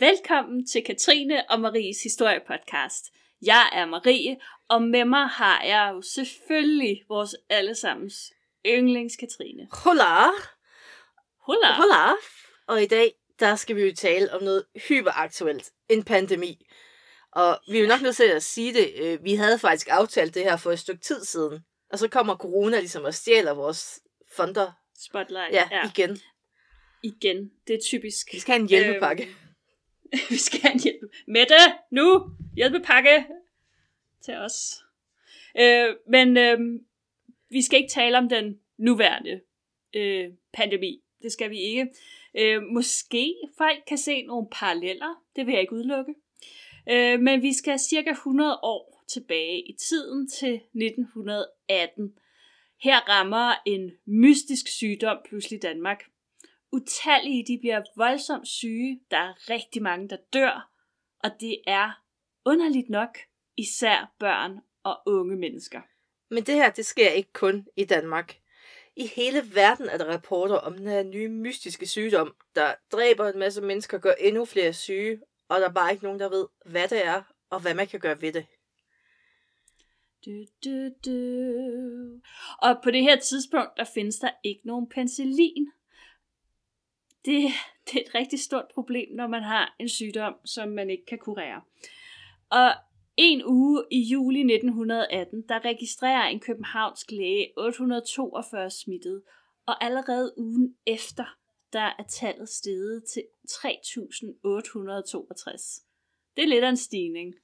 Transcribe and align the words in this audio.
Velkommen 0.00 0.66
til 0.66 0.84
Katrine 0.84 1.50
og 1.50 1.60
Maries 1.60 2.02
historiepodcast. 2.02 3.04
Jeg 3.42 3.70
er 3.72 3.86
Marie, 3.86 4.36
og 4.68 4.82
med 4.82 5.04
mig 5.04 5.28
har 5.28 5.62
jeg 5.62 5.90
jo 5.94 6.02
selvfølgelig 6.02 7.02
vores 7.08 7.36
allesammens 7.48 8.14
yndlings 8.66 9.16
Katrine. 9.16 9.68
Hola! 9.72 10.24
Hola! 11.46 11.72
Hola! 11.76 12.12
Og 12.66 12.82
i 12.82 12.86
dag, 12.86 13.12
der 13.40 13.56
skal 13.56 13.76
vi 13.76 13.82
jo 13.82 13.94
tale 13.94 14.32
om 14.32 14.42
noget 14.42 14.64
hyperaktuelt. 14.88 15.70
En 15.88 16.04
pandemi. 16.04 16.66
Og 17.32 17.58
vi 17.68 17.76
er 17.78 17.82
jo 17.82 17.88
nok 17.88 18.02
nødt 18.02 18.16
til 18.16 18.24
at 18.24 18.42
sige 18.42 18.74
det. 18.74 18.92
øh, 18.96 19.24
Vi 19.24 19.34
havde 19.34 19.58
faktisk 19.58 19.88
aftalt 19.90 20.34
det 20.34 20.42
her 20.42 20.56
for 20.56 20.72
et 20.72 20.78
stykke 20.78 21.00
tid 21.00 21.24
siden. 21.24 21.60
Og 21.92 21.98
så 21.98 22.08
kommer 22.08 22.36
corona 22.36 22.78
ligesom 22.78 23.04
og 23.04 23.14
stjæler 23.14 23.54
vores 23.54 24.00
fonder. 24.36 24.72
Spotlight. 24.98 25.52
Ja, 25.52 25.68
ja. 25.70 25.90
igen. 25.94 26.18
Igen. 27.02 27.50
Det 27.66 27.74
er 27.74 27.80
typisk. 27.90 28.26
Vi 28.32 28.38
skal 28.38 28.52
have 28.52 28.62
en 28.62 28.68
hjælpepakke. 28.68 29.22
Øhm, 29.22 29.49
vi 30.30 30.36
skal 30.36 30.60
have 30.60 30.72
en 30.72 30.80
hjælp. 30.80 31.12
Mette, 31.26 31.54
nu! 31.90 32.30
Hjælpepakke 32.56 33.26
til 34.20 34.34
os. 34.34 34.84
Øh, 35.60 35.94
men 36.08 36.36
øh, 36.36 36.58
vi 37.50 37.62
skal 37.62 37.78
ikke 37.78 37.92
tale 37.92 38.18
om 38.18 38.28
den 38.28 38.60
nuværende 38.78 39.40
øh, 39.94 40.30
pandemi. 40.52 41.02
Det 41.22 41.32
skal 41.32 41.50
vi 41.50 41.58
ikke. 41.58 41.86
Øh, 42.34 42.62
måske 42.62 43.34
folk 43.58 43.78
kan 43.86 43.98
se 43.98 44.22
nogle 44.22 44.48
paralleller. 44.52 45.22
Det 45.36 45.46
vil 45.46 45.52
jeg 45.52 45.60
ikke 45.60 45.72
udelukke. 45.72 46.14
Øh, 46.90 47.20
men 47.20 47.42
vi 47.42 47.52
skal 47.52 47.78
cirka 47.78 48.10
100 48.10 48.60
år 48.62 49.04
tilbage 49.08 49.68
i 49.68 49.72
tiden 49.72 50.28
til 50.28 50.54
1918. 50.54 52.14
Her 52.82 53.08
rammer 53.08 53.54
en 53.66 53.90
mystisk 54.06 54.68
sygdom 54.68 55.16
pludselig 55.28 55.62
Danmark. 55.62 56.04
Utallige 56.72 57.44
de 57.46 57.58
bliver 57.60 57.82
voldsomt 57.96 58.48
syge. 58.48 59.00
Der 59.10 59.16
er 59.16 59.50
rigtig 59.50 59.82
mange, 59.82 60.08
der 60.08 60.16
dør. 60.32 60.70
Og 61.24 61.30
det 61.40 61.60
er 61.66 62.02
underligt 62.44 62.90
nok 62.90 63.18
især 63.56 64.14
børn 64.18 64.58
og 64.82 65.02
unge 65.06 65.36
mennesker. 65.36 65.80
Men 66.30 66.42
det 66.42 66.54
her, 66.54 66.70
det 66.70 66.86
sker 66.86 67.08
ikke 67.08 67.32
kun 67.32 67.66
i 67.76 67.84
Danmark. 67.84 68.40
I 68.96 69.06
hele 69.06 69.54
verden 69.54 69.88
er 69.88 69.98
der 69.98 70.12
rapporter 70.12 70.56
om 70.56 70.76
den 70.76 70.86
her 70.86 71.02
nye 71.02 71.28
mystiske 71.28 71.86
sygdom, 71.86 72.34
der 72.54 72.74
dræber 72.92 73.28
en 73.28 73.38
masse 73.38 73.62
mennesker, 73.62 73.98
gør 73.98 74.12
endnu 74.12 74.44
flere 74.44 74.72
syge, 74.72 75.20
og 75.48 75.60
der 75.60 75.68
er 75.68 75.72
bare 75.72 75.92
ikke 75.92 76.04
nogen, 76.04 76.20
der 76.20 76.28
ved, 76.28 76.46
hvad 76.66 76.88
det 76.88 77.06
er, 77.06 77.22
og 77.50 77.60
hvad 77.60 77.74
man 77.74 77.86
kan 77.86 78.00
gøre 78.00 78.20
ved 78.20 78.32
det. 78.32 78.46
Du, 80.26 80.44
du, 80.64 80.88
du. 81.06 82.20
Og 82.58 82.80
på 82.84 82.90
det 82.90 83.02
her 83.02 83.16
tidspunkt, 83.16 83.70
der 83.76 83.84
findes 83.94 84.16
der 84.16 84.30
ikke 84.44 84.60
nogen 84.64 84.88
penicillin. 84.88 85.72
Det, 87.24 87.50
det 87.86 87.96
er 87.96 88.00
et 88.00 88.14
rigtig 88.14 88.40
stort 88.40 88.66
problem, 88.74 89.14
når 89.14 89.26
man 89.26 89.42
har 89.42 89.76
en 89.80 89.88
sygdom, 89.88 90.34
som 90.44 90.68
man 90.68 90.90
ikke 90.90 91.06
kan 91.06 91.18
kurere. 91.18 91.62
Og 92.50 92.74
en 93.16 93.44
uge 93.44 93.84
i 93.90 94.00
juli 94.00 94.54
1918, 94.54 95.42
der 95.48 95.64
registrerer 95.64 96.26
en 96.26 96.40
københavnsk 96.40 97.10
læge 97.10 97.52
842 97.56 98.70
smittede, 98.70 99.22
og 99.66 99.84
allerede 99.84 100.34
ugen 100.36 100.76
efter, 100.86 101.24
der 101.72 101.94
er 101.98 102.04
tallet 102.08 102.48
steget 102.48 103.04
til 103.04 103.22
3.862. 103.50 105.86
Det 106.36 106.44
er 106.44 106.48
lidt 106.48 106.64
af 106.64 106.68
en 106.68 106.76
stigning. 106.76 107.34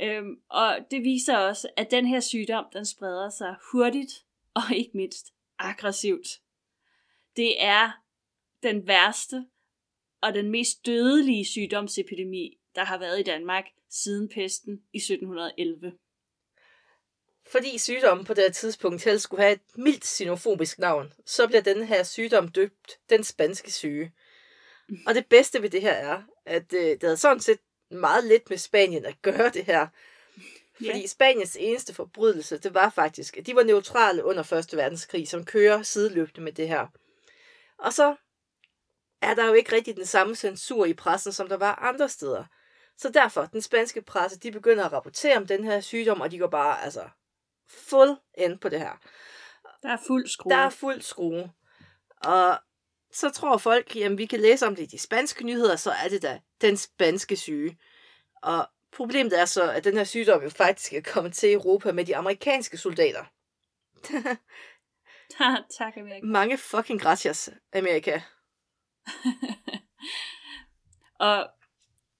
Øhm, 0.00 0.40
og 0.48 0.78
det 0.90 1.02
viser 1.02 1.36
også, 1.36 1.68
at 1.76 1.90
den 1.90 2.06
her 2.06 2.20
sygdom, 2.20 2.64
den 2.72 2.84
spreder 2.84 3.30
sig 3.30 3.56
hurtigt 3.72 4.26
og 4.54 4.62
ikke 4.76 4.90
mindst 4.94 5.34
aggressivt. 5.58 6.28
Det 7.36 7.64
er 7.64 8.03
den 8.64 8.86
værste 8.86 9.46
og 10.20 10.34
den 10.34 10.50
mest 10.50 10.86
dødelige 10.86 11.44
sygdomsepidemi, 11.44 12.58
der 12.74 12.84
har 12.84 12.98
været 12.98 13.20
i 13.20 13.22
Danmark 13.22 13.64
siden 13.90 14.28
pesten 14.28 14.82
i 14.92 14.96
1711. 14.96 15.92
Fordi 17.46 17.78
sygdommen 17.78 18.26
på 18.26 18.34
det 18.34 18.44
her 18.44 18.50
tidspunkt 18.50 19.04
helst 19.04 19.24
skulle 19.24 19.42
have 19.42 19.52
et 19.52 19.78
mildt 19.78 20.06
xenofobisk 20.06 20.78
navn, 20.78 21.12
så 21.26 21.46
bliver 21.46 21.62
den 21.62 21.84
her 21.84 22.02
sygdom 22.02 22.48
døbt 22.48 22.98
den 23.10 23.24
spanske 23.24 23.72
syge. 23.72 24.12
Og 25.06 25.14
det 25.14 25.26
bedste 25.26 25.62
ved 25.62 25.70
det 25.70 25.82
her 25.82 25.92
er, 25.92 26.22
at 26.46 26.72
øh, 26.72 26.80
det 26.80 27.02
havde 27.02 27.16
sådan 27.16 27.40
set 27.40 27.58
meget 27.90 28.24
lidt 28.24 28.50
med 28.50 28.58
Spanien 28.58 29.04
at 29.04 29.22
gøre 29.22 29.50
det 29.50 29.64
her. 29.64 29.86
Fordi 30.76 31.00
Ja. 31.00 31.06
Spaniens 31.06 31.56
eneste 31.60 31.94
forbrydelse, 31.94 32.58
det 32.58 32.74
var 32.74 32.90
faktisk, 32.90 33.36
at 33.36 33.46
de 33.46 33.54
var 33.54 33.62
neutrale 33.62 34.24
under 34.24 34.52
1. 34.52 34.76
verdenskrig, 34.76 35.28
som 35.28 35.44
kører 35.44 35.82
sideløbende 35.82 36.40
med 36.40 36.52
det 36.52 36.68
her. 36.68 36.86
Og 37.78 37.92
så 37.92 38.16
er 39.24 39.34
der 39.34 39.46
jo 39.46 39.52
ikke 39.52 39.72
rigtig 39.72 39.96
den 39.96 40.06
samme 40.06 40.34
censur 40.34 40.84
i 40.84 40.94
pressen, 40.94 41.32
som 41.32 41.48
der 41.48 41.56
var 41.56 41.74
andre 41.74 42.08
steder. 42.08 42.44
Så 42.98 43.10
derfor, 43.10 43.44
den 43.44 43.62
spanske 43.62 44.02
presse, 44.02 44.38
de 44.38 44.52
begynder 44.52 44.84
at 44.84 44.92
rapportere 44.92 45.36
om 45.36 45.46
den 45.46 45.64
her 45.64 45.80
sygdom, 45.80 46.20
og 46.20 46.30
de 46.30 46.38
går 46.38 46.46
bare, 46.46 46.82
altså, 46.82 47.08
fuld 47.68 48.16
ind 48.38 48.58
på 48.58 48.68
det 48.68 48.78
her. 48.78 48.92
Der 49.82 49.88
er 49.88 49.98
fuld 50.06 50.28
skrue. 50.28 50.50
Der 50.50 50.56
er 50.56 50.70
fuld 50.70 51.00
skrue. 51.00 51.50
Og 52.16 52.58
så 53.12 53.30
tror 53.30 53.56
folk, 53.56 53.96
jamen 53.96 54.18
vi 54.18 54.26
kan 54.26 54.40
læse 54.40 54.66
om 54.66 54.76
det 54.76 54.82
i 54.82 54.86
de 54.86 54.98
spanske 54.98 55.44
nyheder, 55.44 55.76
så 55.76 55.90
er 55.90 56.08
det 56.08 56.22
da 56.22 56.40
den 56.60 56.76
spanske 56.76 57.36
syge. 57.36 57.78
Og 58.42 58.68
problemet 58.92 59.40
er 59.40 59.44
så, 59.44 59.70
at 59.70 59.84
den 59.84 59.96
her 59.96 60.04
sygdom 60.04 60.42
jo 60.42 60.50
faktisk 60.50 60.92
er 60.92 61.00
kommet 61.00 61.34
til 61.34 61.52
Europa 61.52 61.92
med 61.92 62.04
de 62.04 62.16
amerikanske 62.16 62.78
soldater. 62.78 63.24
tak, 65.78 65.96
Amerika. 65.96 66.26
Mange 66.26 66.58
fucking 66.58 67.00
gracias, 67.00 67.50
Amerika. 67.72 68.20
Og 71.18 71.50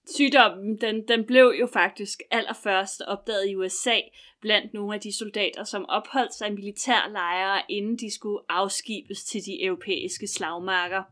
sygdommen, 0.07 0.81
den, 0.81 1.09
den 1.09 1.27
blev 1.27 1.55
jo 1.61 1.69
faktisk 1.73 2.23
allerførst 2.31 3.03
opdaget 3.03 3.49
i 3.49 3.57
USA 3.57 4.01
blandt 4.41 4.75
nogle 4.75 4.95
af 4.95 5.01
de 5.01 5.19
soldater, 5.19 5.65
som 5.65 5.87
opholdt 5.89 6.35
sig 6.35 6.49
i 6.49 6.53
militærlejre, 6.53 7.63
inden 7.69 7.97
de 7.97 8.15
skulle 8.15 8.45
afskibes 8.49 9.25
til 9.25 9.41
de 9.47 9.65
europæiske 9.65 10.27
slagmarker. 10.27 11.03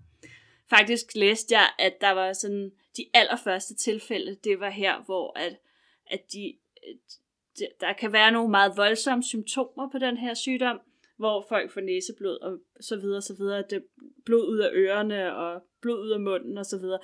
Faktisk 0.70 1.06
læste 1.14 1.54
jeg, 1.54 1.70
at 1.78 2.00
der 2.00 2.10
var 2.10 2.32
sådan 2.32 2.72
de 2.96 3.06
allerførste 3.14 3.74
tilfælde, 3.74 4.36
det 4.44 4.60
var 4.60 4.70
her, 4.70 5.02
hvor 5.02 5.38
at, 5.38 5.56
at 6.06 6.32
de, 6.32 6.54
der 7.80 7.92
kan 7.92 8.12
være 8.12 8.32
nogle 8.32 8.50
meget 8.50 8.76
voldsomme 8.76 9.24
symptomer 9.24 9.88
på 9.92 9.98
den 9.98 10.16
her 10.16 10.34
sygdom, 10.34 10.80
hvor 11.22 11.46
folk 11.48 11.72
får 11.72 11.80
næseblod 11.80 12.38
og 12.38 12.58
så 12.80 12.96
videre, 12.96 13.22
så 13.22 13.34
videre, 13.34 13.64
det 13.70 13.84
blod 14.24 14.48
ud 14.48 14.58
af 14.58 14.70
ørerne 14.72 15.36
og 15.36 15.62
blod 15.80 16.00
ud 16.00 16.10
af 16.10 16.20
munden 16.20 16.58
og 16.58 16.66
så 16.66 16.78
videre. 16.78 16.98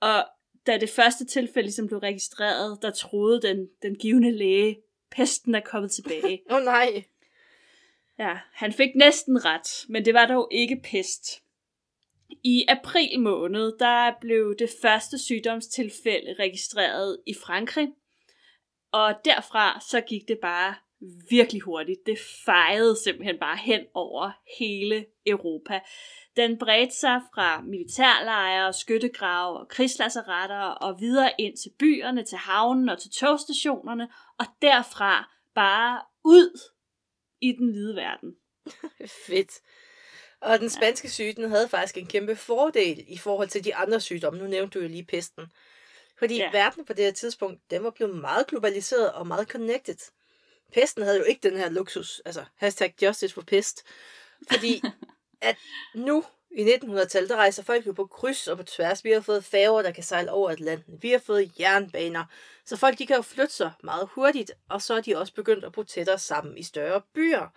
Og 0.00 0.24
da 0.66 0.78
det 0.78 0.90
første 0.90 1.24
tilfælde 1.24 1.66
ligesom 1.66 1.86
blev 1.86 1.98
registreret, 1.98 2.78
der 2.82 2.90
troede 2.90 3.42
den, 3.42 3.68
den 3.82 3.94
givende 3.94 4.32
læge, 4.32 4.78
pesten 5.10 5.54
er 5.54 5.60
kommet 5.60 5.90
tilbage. 5.90 6.42
Åh 6.50 6.56
oh, 6.56 6.62
nej. 6.62 7.04
Ja, 8.18 8.38
han 8.52 8.72
fik 8.72 8.94
næsten 8.94 9.44
ret, 9.44 9.84
men 9.88 10.04
det 10.04 10.14
var 10.14 10.26
dog 10.26 10.48
ikke 10.50 10.80
pest. 10.84 11.42
I 12.42 12.64
april 12.68 13.20
måned, 13.20 13.78
der 13.78 14.12
blev 14.20 14.54
det 14.58 14.70
første 14.82 15.18
sygdomstilfælde 15.18 16.34
registreret 16.38 17.20
i 17.26 17.34
Frankrig, 17.34 17.88
og 18.92 19.14
derfra 19.24 19.80
så 19.90 20.00
gik 20.00 20.28
det 20.28 20.38
bare 20.38 20.74
virkelig 21.30 21.62
hurtigt. 21.62 22.06
Det 22.06 22.18
fejede 22.44 22.96
simpelthen 23.04 23.38
bare 23.38 23.56
hen 23.56 23.80
over 23.94 24.30
hele 24.58 25.06
Europa. 25.26 25.80
Den 26.36 26.58
bredte 26.58 26.96
sig 26.96 27.20
fra 27.34 27.60
militærlejre, 27.60 28.72
skyttegrave 28.72 29.60
og 29.60 29.68
krigslasseretter 29.68 30.60
og 30.60 31.00
videre 31.00 31.32
ind 31.38 31.56
til 31.56 31.70
byerne, 31.78 32.24
til 32.24 32.38
havnen 32.38 32.88
og 32.88 32.98
til 33.02 33.10
togstationerne, 33.10 34.08
og 34.38 34.46
derfra 34.62 35.32
bare 35.54 36.02
ud 36.24 36.60
i 37.40 37.52
den 37.52 37.70
hvide 37.70 37.96
verden. 37.96 38.36
Fedt. 39.26 39.52
Og 40.40 40.60
den 40.60 40.70
spanske 40.70 41.10
syge, 41.10 41.32
den 41.32 41.50
havde 41.50 41.68
faktisk 41.68 41.96
en 41.96 42.06
kæmpe 42.06 42.36
fordel 42.36 43.04
i 43.08 43.18
forhold 43.18 43.48
til 43.48 43.64
de 43.64 43.74
andre 43.74 44.00
sygdomme. 44.00 44.38
Nu 44.38 44.46
nævnte 44.46 44.78
du 44.78 44.82
jo 44.82 44.88
lige 44.88 45.04
pesten. 45.04 45.44
Fordi 46.18 46.36
ja. 46.36 46.50
verden 46.52 46.84
på 46.84 46.92
det 46.92 47.04
her 47.04 47.12
tidspunkt, 47.12 47.70
den 47.70 47.84
var 47.84 47.90
blevet 47.90 48.16
meget 48.16 48.46
globaliseret 48.46 49.12
og 49.12 49.26
meget 49.26 49.48
connected. 49.48 50.12
Pesten 50.72 51.02
havde 51.02 51.18
jo 51.18 51.24
ikke 51.24 51.48
den 51.48 51.58
her 51.58 51.68
luksus, 51.68 52.22
altså 52.24 52.44
hashtag 52.56 52.94
justice 53.02 53.34
for 53.34 53.42
pest. 53.42 53.84
Fordi 54.50 54.82
at 55.40 55.56
nu 55.94 56.24
i 56.50 56.64
1900-tallet, 56.64 57.30
der 57.30 57.36
rejser 57.36 57.62
folk 57.62 57.86
jo 57.86 57.92
på 57.92 58.06
kryds 58.06 58.48
og 58.48 58.56
på 58.56 58.62
tværs. 58.62 59.04
Vi 59.04 59.10
har 59.10 59.20
fået 59.20 59.44
færger, 59.44 59.82
der 59.82 59.90
kan 59.90 60.04
sejle 60.04 60.30
over 60.30 60.50
Atlanten. 60.50 61.02
Vi 61.02 61.10
har 61.10 61.18
fået 61.18 61.60
jernbaner. 61.60 62.24
Så 62.64 62.76
folk, 62.76 62.98
de 62.98 63.06
kan 63.06 63.16
jo 63.16 63.22
flytte 63.22 63.54
sig 63.54 63.72
meget 63.82 64.08
hurtigt, 64.12 64.52
og 64.68 64.82
så 64.82 64.94
er 64.94 65.00
de 65.00 65.16
også 65.16 65.34
begyndt 65.34 65.64
at 65.64 65.72
bo 65.72 65.82
tættere 65.82 66.18
sammen 66.18 66.58
i 66.58 66.62
større 66.62 67.02
byer. 67.14 67.48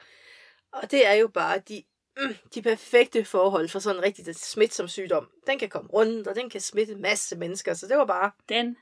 Og 0.71 0.91
det 0.91 1.07
er 1.07 1.13
jo 1.13 1.27
bare 1.27 1.59
de, 1.59 1.83
mm, 2.17 2.35
de 2.53 2.61
perfekte 2.61 3.25
forhold 3.25 3.69
for 3.69 3.79
sådan 3.79 3.97
en 3.97 4.03
rigtig 4.03 4.35
smitsom 4.35 4.88
sygdom. 4.88 5.29
Den 5.47 5.59
kan 5.59 5.69
komme 5.69 5.89
rundt, 5.89 6.27
og 6.27 6.35
den 6.35 6.50
kan 6.50 6.61
smitte 6.61 6.94
en 6.94 7.01
masse 7.01 7.35
mennesker. 7.35 7.73
Så 7.73 7.88
det 7.88 7.97
var 7.97 8.06
bare 8.06 8.31
Den 8.50 8.77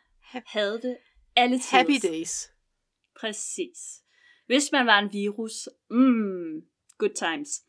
havde 0.46 0.82
det 0.82 0.98
alle 1.36 1.60
tider. 1.60 1.78
happy 1.78 2.00
days. 2.04 2.52
Præcis. 3.20 3.78
Hvis 4.48 4.72
man 4.72 4.86
var 4.86 5.00
en 5.00 5.14
virus, 5.14 5.70
mm, 5.90 6.64
good 6.98 7.14
times. 7.16 7.64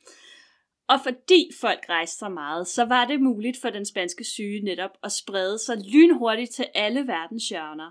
Og 0.89 1.01
fordi 1.03 1.51
folk 1.61 1.89
rejste 1.89 2.19
så 2.19 2.29
meget, 2.29 2.69
så 2.69 2.85
var 2.85 3.05
det 3.05 3.21
muligt 3.21 3.61
for 3.61 3.71
den 3.71 3.85
spanske 3.85 4.25
syge 4.25 4.61
netop 4.61 4.91
at 5.03 5.13
sprede 5.13 5.59
sig 5.59 5.77
lynhurtigt 5.93 6.51
til 6.51 6.67
alle 6.75 7.07
verdens 7.07 7.49
hjørner. 7.49 7.91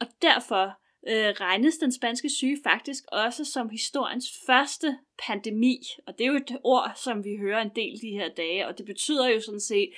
Og 0.00 0.06
derfor 0.22 0.64
øh, 1.08 1.28
regnes 1.28 1.78
den 1.78 1.92
spanske 1.92 2.30
syge 2.30 2.58
faktisk 2.64 3.04
også 3.12 3.44
som 3.44 3.68
historiens 3.68 4.26
første 4.46 4.98
pandemi. 5.26 5.86
Og 6.06 6.18
det 6.18 6.24
er 6.24 6.28
jo 6.28 6.36
et 6.36 6.58
ord, 6.64 6.92
som 6.96 7.24
vi 7.24 7.36
hører 7.36 7.62
en 7.62 7.70
del 7.76 8.00
de 8.00 8.10
her 8.10 8.28
dage, 8.28 8.66
og 8.66 8.78
det 8.78 8.86
betyder 8.86 9.28
jo 9.28 9.40
sådan 9.40 9.60
set, 9.60 9.90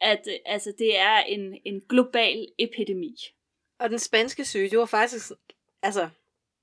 at 0.00 0.28
øh, 0.28 0.34
altså, 0.46 0.72
det 0.78 0.98
er 0.98 1.18
en, 1.18 1.56
en 1.64 1.80
global 1.88 2.46
epidemi. 2.58 3.16
Og 3.78 3.90
den 3.90 3.98
spanske 3.98 4.44
syge, 4.44 4.70
det 4.70 4.78
var 4.78 4.86
faktisk, 4.86 5.32
altså, 5.82 6.08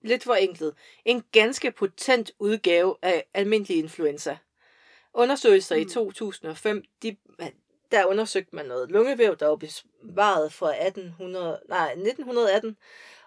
lidt 0.02 0.24
forenklet, 0.24 0.74
en 1.06 1.24
ganske 1.32 1.72
potent 1.72 2.32
udgave 2.40 2.96
af 3.02 3.26
almindelig 3.34 3.78
influenza. 3.78 4.38
Undersøgelser 5.14 5.76
mm. 5.76 5.82
i 5.82 5.86
2005, 5.86 6.84
de, 7.04 7.18
der 7.92 8.06
undersøgte 8.06 8.56
man 8.56 8.66
noget 8.66 8.92
lungevæv, 8.92 9.36
der 9.36 9.48
var 9.48 9.56
bevaret 9.56 10.54
fra 10.54 10.86
1800, 10.86 11.62
nej, 11.70 11.92
1918, 11.92 12.78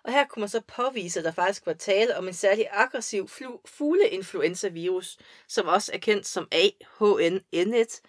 og 0.03 0.13
her 0.13 0.27
kunne 0.27 0.41
man 0.41 0.49
så 0.49 0.61
påvise, 0.61 1.21
at 1.21 1.25
der 1.25 1.33
faktisk 1.33 1.67
var 1.67 1.73
tale 1.73 2.17
om 2.17 2.29
en 2.29 2.35
særlig 2.35 2.67
aggressiv 2.71 3.29
fugleinfluenza-virus, 3.65 5.19
som 5.49 5.67
også 5.67 5.93
er 5.95 5.99
kendt 5.99 6.27
som 6.27 6.49
AHNN1, 6.55 8.01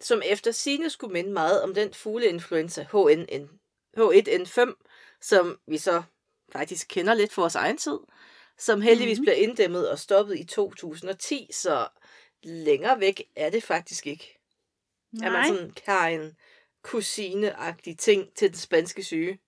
som 0.00 0.22
efter 0.24 0.50
sine 0.50 0.90
skulle 0.90 1.12
minde 1.12 1.32
meget 1.32 1.62
om 1.62 1.74
den 1.74 1.94
fugleinfluenza 1.94 2.86
HNN, 2.92 3.50
H1N5, 3.98 4.72
som 5.20 5.58
vi 5.66 5.78
så 5.78 6.02
faktisk 6.52 6.88
kender 6.88 7.14
lidt 7.14 7.32
for 7.32 7.42
vores 7.42 7.54
egen 7.54 7.76
tid, 7.76 7.98
som 8.58 8.80
heldigvis 8.80 9.18
mm-hmm. 9.18 9.24
bliver 9.24 9.48
inddæmmet 9.48 9.90
og 9.90 9.98
stoppet 9.98 10.38
i 10.38 10.44
2010, 10.44 11.48
så 11.52 11.88
længere 12.42 13.00
væk 13.00 13.22
er 13.36 13.50
det 13.50 13.62
faktisk 13.62 14.06
ikke. 14.06 14.38
Nej. 15.12 15.28
Er 15.28 15.32
man 15.32 15.46
sådan 15.46 15.70
kan 15.70 16.20
en 16.20 16.36
kusine 16.82 17.54
ting 17.98 18.34
til 18.34 18.48
den 18.48 18.56
spanske 18.56 19.02
syge 19.02 19.38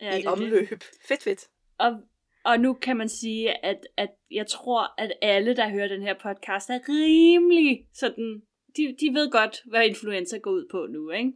ja, 0.00 0.18
i 0.18 0.26
omløb. 0.26 0.70
Det. 0.70 0.84
Fedt, 1.08 1.22
fedt. 1.22 1.48
Og, 1.78 2.00
og 2.44 2.60
nu 2.60 2.74
kan 2.74 2.96
man 2.96 3.08
sige, 3.08 3.64
at, 3.64 3.86
at 3.96 4.10
jeg 4.30 4.46
tror, 4.46 5.00
at 5.00 5.12
alle, 5.22 5.56
der 5.56 5.68
hører 5.68 5.88
den 5.88 6.02
her 6.02 6.14
podcast, 6.22 6.70
er 6.70 6.78
rimelig 6.88 7.88
sådan, 7.94 8.42
de, 8.76 8.96
de 9.00 9.14
ved 9.14 9.30
godt, 9.30 9.62
hvad 9.64 9.86
influenza 9.86 10.38
går 10.38 10.50
ud 10.50 10.68
på 10.70 10.86
nu, 10.86 11.10
ikke? 11.10 11.32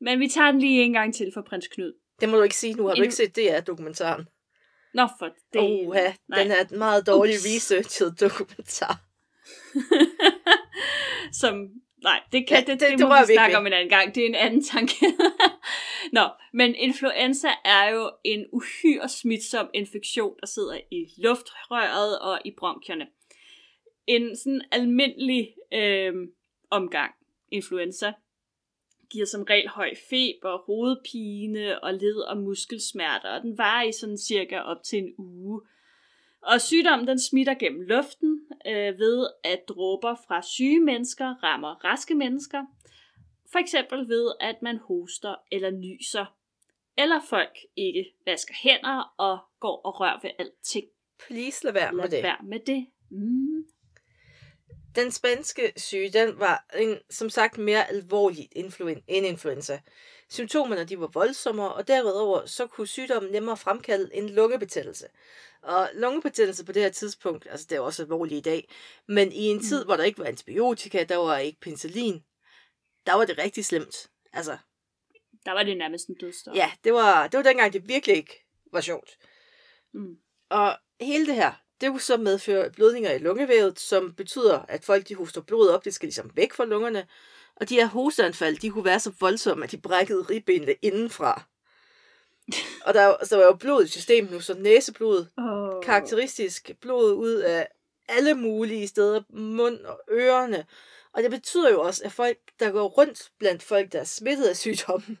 Men 0.00 0.20
vi 0.20 0.28
tager 0.28 0.50
den 0.50 0.60
lige 0.60 0.82
en 0.82 0.92
gang 0.92 1.14
til 1.14 1.32
for 1.34 1.42
prins 1.42 1.68
Knud. 1.68 1.92
Det 2.20 2.28
må 2.28 2.36
du 2.36 2.42
ikke 2.42 2.56
sige 2.56 2.74
nu. 2.74 2.86
Har 2.86 2.94
du 2.94 3.02
ikke 3.02 3.14
set 3.14 3.36
det 3.36 3.52
er 3.52 3.60
dokumentaren? 3.60 4.28
Nå, 4.94 5.08
for 5.18 5.28
det. 5.52 5.60
Oha, 5.60 6.12
den 6.36 6.50
er 6.50 6.60
et 6.60 6.70
meget 6.70 7.06
dårligt 7.06 7.38
Ups. 7.38 7.46
researchet 7.46 8.20
dokumentar. 8.20 9.00
Som, 11.40 11.68
nej, 12.02 12.20
det 12.32 12.48
kan 12.48 12.56
ja, 12.56 12.60
det, 12.60 12.80
det, 12.80 12.90
det, 12.90 12.98
det 12.98 13.08
må 13.08 13.26
vi 13.26 13.34
snakke 13.34 13.58
om 13.58 13.66
en 13.66 13.72
anden 13.72 13.88
gang. 13.88 14.14
Det 14.14 14.22
er 14.22 14.26
en 14.26 14.34
anden 14.34 14.64
tanke. 14.64 14.94
Nå, 16.12 16.28
men 16.52 16.74
influenza 16.74 17.48
er 17.64 17.90
jo 17.90 18.10
en 18.24 18.46
uhyre 18.52 19.08
smitsom 19.08 19.70
infektion, 19.74 20.34
der 20.40 20.46
sidder 20.46 20.78
i 20.90 21.06
luftrøret 21.18 22.18
og 22.18 22.40
i 22.44 22.54
bronkierne. 22.58 23.06
En 24.06 24.36
sådan 24.36 24.62
almindelig 24.72 25.54
øh, 25.74 26.14
omgang 26.70 27.12
influenza 27.50 28.12
giver 29.10 29.26
som 29.26 29.42
regel 29.42 29.68
høj 29.68 29.94
feber, 30.10 30.56
hovedpine 30.66 31.84
og 31.84 31.94
led- 31.94 32.28
og 32.28 32.36
muskelsmerter, 32.36 33.28
og 33.28 33.42
den 33.42 33.58
varer 33.58 33.82
i 33.82 33.92
sådan 33.92 34.18
cirka 34.18 34.58
op 34.58 34.82
til 34.82 34.98
en 34.98 35.14
uge. 35.18 35.60
Og 36.42 36.60
sygdommen 36.60 37.08
den 37.08 37.20
smitter 37.20 37.54
gennem 37.54 37.80
luften 37.80 38.40
øh, 38.66 38.98
ved, 38.98 39.28
at 39.44 39.68
dråber 39.68 40.14
fra 40.28 40.42
syge 40.42 40.80
mennesker 40.80 41.34
rammer 41.42 41.84
raske 41.84 42.14
mennesker. 42.14 42.64
For 43.52 43.58
eksempel 43.58 44.08
ved, 44.08 44.32
at 44.40 44.62
man 44.62 44.78
hoster 44.78 45.34
eller 45.52 45.70
nyser. 45.70 46.36
Eller 46.98 47.20
folk 47.28 47.58
ikke 47.76 48.14
vasker 48.26 48.54
hænder 48.62 49.14
og 49.18 49.38
går 49.60 49.80
og 49.84 50.00
rører 50.00 50.18
ved 50.22 50.30
alting. 50.38 50.86
Please 51.26 51.64
lad 51.64 51.72
være 51.72 51.92
med 51.92 52.04
lad 52.04 52.10
det. 52.10 52.22
Lad 52.22 52.22
være 52.22 52.42
med 52.42 52.60
det. 52.66 52.86
Mm. 53.10 53.64
Den 54.94 55.10
spanske 55.10 55.72
syge, 55.76 56.10
den 56.10 56.38
var 56.38 56.64
en, 56.76 56.98
som 57.10 57.30
sagt 57.30 57.58
mere 57.58 57.88
alvorlig 57.88 58.48
influen- 58.56 59.04
end 59.08 59.26
influenza. 59.26 59.80
Symptomerne 60.28 60.84
de 60.84 61.00
var 61.00 61.06
voldsommere, 61.06 61.72
og 61.72 61.88
derudover 61.88 62.46
så 62.46 62.66
kunne 62.66 62.86
sygdommen 62.86 63.32
nemmere 63.32 63.56
fremkalde 63.56 64.14
en 64.14 64.28
lungebetændelse. 64.28 65.06
Og 65.62 65.88
lungebetændelse 65.94 66.64
på 66.64 66.72
det 66.72 66.82
her 66.82 66.90
tidspunkt, 66.90 67.46
altså 67.50 67.66
det 67.70 67.76
er 67.76 67.80
også 67.80 68.02
alvorligt 68.02 68.38
i 68.38 68.50
dag, 68.50 68.68
men 69.08 69.32
i 69.32 69.44
en 69.44 69.56
mm. 69.56 69.62
tid, 69.62 69.84
hvor 69.84 69.96
der 69.96 70.04
ikke 70.04 70.18
var 70.18 70.24
antibiotika, 70.24 71.04
der 71.04 71.16
var 71.16 71.38
ikke 71.38 71.60
penicillin, 71.60 72.24
der 73.06 73.14
var 73.14 73.24
det 73.24 73.38
rigtig 73.38 73.64
slemt. 73.64 74.10
Altså, 74.32 74.58
der 75.44 75.52
var 75.52 75.62
det 75.62 75.78
nærmest 75.78 76.08
en 76.08 76.14
dødsdom. 76.14 76.54
Ja, 76.54 76.72
det 76.84 76.92
var, 76.92 77.26
det 77.26 77.38
var 77.38 77.42
dengang, 77.42 77.72
det 77.72 77.88
virkelig 77.88 78.16
ikke 78.16 78.46
var 78.72 78.80
sjovt. 78.80 79.18
Mm. 79.92 80.16
Og 80.48 80.76
hele 81.00 81.26
det 81.26 81.34
her, 81.34 81.52
det 81.80 81.90
kunne 81.90 82.00
så 82.00 82.16
medføre 82.16 82.70
blødninger 82.70 83.12
i 83.12 83.18
lungevævet, 83.18 83.80
som 83.80 84.12
betyder, 84.12 84.58
at 84.68 84.84
folk 84.84 85.08
de 85.08 85.14
hoster 85.14 85.40
blod 85.40 85.68
op, 85.68 85.84
det 85.84 85.94
skal 85.94 86.06
ligesom 86.06 86.30
væk 86.34 86.52
fra 86.52 86.64
lungerne. 86.64 87.06
Og 87.56 87.68
de 87.68 87.74
her 87.74 87.86
hosteanfald, 87.86 88.56
de 88.56 88.70
kunne 88.70 88.84
være 88.84 89.00
så 89.00 89.12
voldsomme, 89.20 89.64
at 89.64 89.70
de 89.70 89.78
brækkede 89.78 90.22
ribbenene 90.22 90.74
indenfra. 90.82 91.42
Og 92.86 92.94
der, 92.94 93.06
altså, 93.06 93.34
der 93.34 93.40
var 93.40 93.46
jo 93.46 93.56
blod 93.56 93.84
i 93.84 93.88
systemet 93.88 94.30
nu, 94.30 94.40
så 94.40 94.54
næseblod, 94.54 95.26
oh. 95.38 95.82
karakteristisk 95.82 96.70
blod 96.80 97.12
ud 97.12 97.34
af 97.34 97.68
alle 98.08 98.34
mulige 98.34 98.88
steder, 98.88 99.22
mund 99.30 99.80
og 99.80 100.00
ørerne. 100.10 100.66
Og 101.12 101.22
det 101.22 101.30
betyder 101.30 101.70
jo 101.70 101.80
også, 101.80 102.02
at 102.04 102.12
folk, 102.12 102.38
der 102.60 102.70
går 102.70 102.88
rundt 102.88 103.30
blandt 103.38 103.62
folk, 103.62 103.92
der 103.92 104.00
er 104.00 104.04
smittet 104.04 104.44
af 104.44 104.56
sygdommen, 104.56 105.18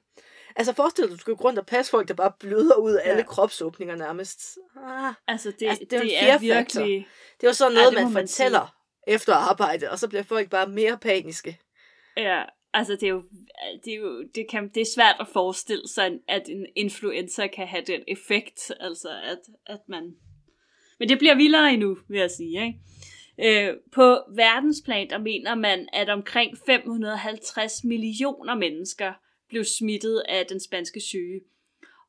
Altså 0.60 0.72
forestil 0.72 1.04
dig, 1.04 1.12
du 1.12 1.16
skal 1.16 1.34
gå 1.34 1.44
rundt 1.44 1.58
og 1.58 1.66
passe 1.66 1.90
folk, 1.90 2.08
der 2.08 2.14
bare 2.14 2.32
bløder 2.40 2.76
ud 2.76 2.92
af 2.92 3.06
ja. 3.06 3.10
alle 3.10 3.22
kropsåbninger 3.22 3.96
nærmest. 3.96 4.58
Ah. 4.86 5.14
Altså 5.28 5.52
det, 5.60 5.66
altså, 5.66 5.84
det, 5.90 5.96
er, 5.96 6.02
det 6.02 6.22
er 6.22 6.38
virkelig... 6.38 7.06
Det 7.40 7.46
er 7.46 7.50
jo 7.50 7.52
sådan 7.52 7.72
noget, 7.72 7.92
ja, 7.92 8.02
man, 8.02 8.12
man 8.12 8.22
fortæller 8.22 8.74
sige. 9.06 9.14
efter 9.14 9.34
arbejde, 9.34 9.90
og 9.90 9.98
så 9.98 10.08
bliver 10.08 10.22
folk 10.22 10.50
bare 10.50 10.68
mere 10.68 10.98
paniske. 10.98 11.58
Ja, 12.16 12.42
altså 12.74 12.92
det 12.92 13.02
er 13.02 13.08
jo, 13.08 13.22
det 13.84 13.92
er, 13.92 13.96
jo 13.96 14.24
det, 14.34 14.46
kan, 14.50 14.68
det 14.74 14.80
er 14.80 14.92
svært 14.94 15.16
at 15.20 15.26
forestille 15.32 15.88
sig, 15.88 16.10
at 16.28 16.42
en 16.48 16.66
influencer 16.76 17.46
kan 17.46 17.66
have 17.66 17.84
den 17.86 18.00
effekt, 18.08 18.72
altså 18.80 19.08
at, 19.08 19.38
at 19.66 19.80
man... 19.88 20.14
Men 20.98 21.08
det 21.08 21.18
bliver 21.18 21.34
vildere 21.34 21.72
endnu, 21.72 21.98
vil 22.08 22.20
jeg 22.20 22.30
sige, 22.30 22.66
ikke? 22.66 23.68
Øh, 23.68 23.74
på 23.92 24.22
verdensplan, 24.36 25.10
der 25.10 25.18
mener 25.18 25.54
man, 25.54 25.88
at 25.92 26.08
omkring 26.08 26.58
550 26.66 27.84
millioner 27.84 28.54
mennesker 28.54 29.12
blev 29.50 29.64
smittet 29.64 30.22
af 30.28 30.46
den 30.46 30.60
spanske 30.60 31.00
syge. 31.00 31.40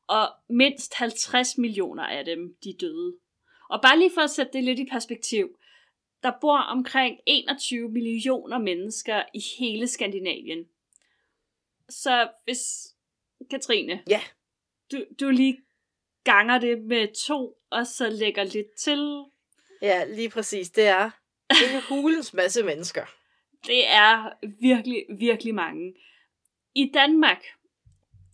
Og 0.06 0.28
mindst 0.48 0.94
50 0.94 1.58
millioner 1.58 2.04
af 2.04 2.24
dem, 2.24 2.56
de 2.64 2.72
døde. 2.80 3.16
Og 3.68 3.82
bare 3.82 3.98
lige 3.98 4.10
for 4.14 4.20
at 4.20 4.30
sætte 4.30 4.52
det 4.52 4.64
lidt 4.64 4.78
i 4.78 4.88
perspektiv, 4.92 5.56
der 6.22 6.32
bor 6.40 6.58
omkring 6.58 7.18
21 7.26 7.88
millioner 7.88 8.58
mennesker 8.58 9.22
i 9.34 9.42
hele 9.58 9.88
Skandinavien. 9.88 10.68
Så 11.88 12.28
hvis, 12.44 12.94
Katrine, 13.50 14.02
ja. 14.08 14.20
du, 14.92 15.04
du 15.20 15.28
lige 15.28 15.58
ganger 16.24 16.58
det 16.58 16.82
med 16.82 17.08
to, 17.26 17.58
og 17.70 17.86
så 17.86 18.08
lægger 18.08 18.44
lidt 18.44 18.74
til. 18.78 19.24
Ja, 19.82 20.04
lige 20.04 20.30
præcis. 20.30 20.70
Det 20.70 20.86
er 20.86 21.10
en 21.50 21.82
hulens 21.88 22.34
masse 22.34 22.62
mennesker. 22.62 23.06
Det 23.66 23.88
er 23.88 24.32
virkelig, 24.60 25.04
virkelig 25.08 25.54
mange. 25.54 25.94
I 26.74 26.90
Danmark 26.94 27.42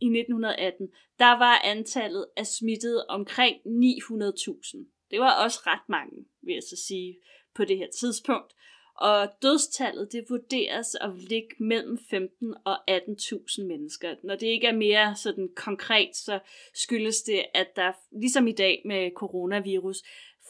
i 0.00 0.06
1918, 0.06 0.88
der 1.18 1.38
var 1.38 1.60
antallet 1.64 2.26
af 2.36 2.46
smittede 2.46 3.06
omkring 3.08 3.56
900.000. 3.56 5.08
Det 5.10 5.20
var 5.20 5.44
også 5.44 5.60
ret 5.66 5.88
mange, 5.88 6.24
vil 6.42 6.54
jeg 6.54 6.62
så 6.62 6.76
sige, 6.86 7.18
på 7.54 7.64
det 7.64 7.78
her 7.78 7.88
tidspunkt. 7.98 8.54
Og 8.94 9.28
dødstallet, 9.42 10.12
det 10.12 10.24
vurderes 10.28 10.94
at 10.94 11.10
ligge 11.16 11.48
mellem 11.58 11.98
15 12.10 12.54
og 12.64 12.90
18.000 12.90 13.64
mennesker. 13.64 14.14
Når 14.22 14.36
det 14.36 14.46
ikke 14.46 14.66
er 14.66 14.76
mere 14.76 15.16
sådan 15.16 15.48
konkret, 15.56 16.16
så 16.16 16.38
skyldes 16.74 17.22
det, 17.22 17.44
at 17.54 17.76
der, 17.76 17.92
ligesom 18.12 18.46
i 18.46 18.52
dag 18.52 18.82
med 18.84 19.10
coronavirus, 19.16 20.02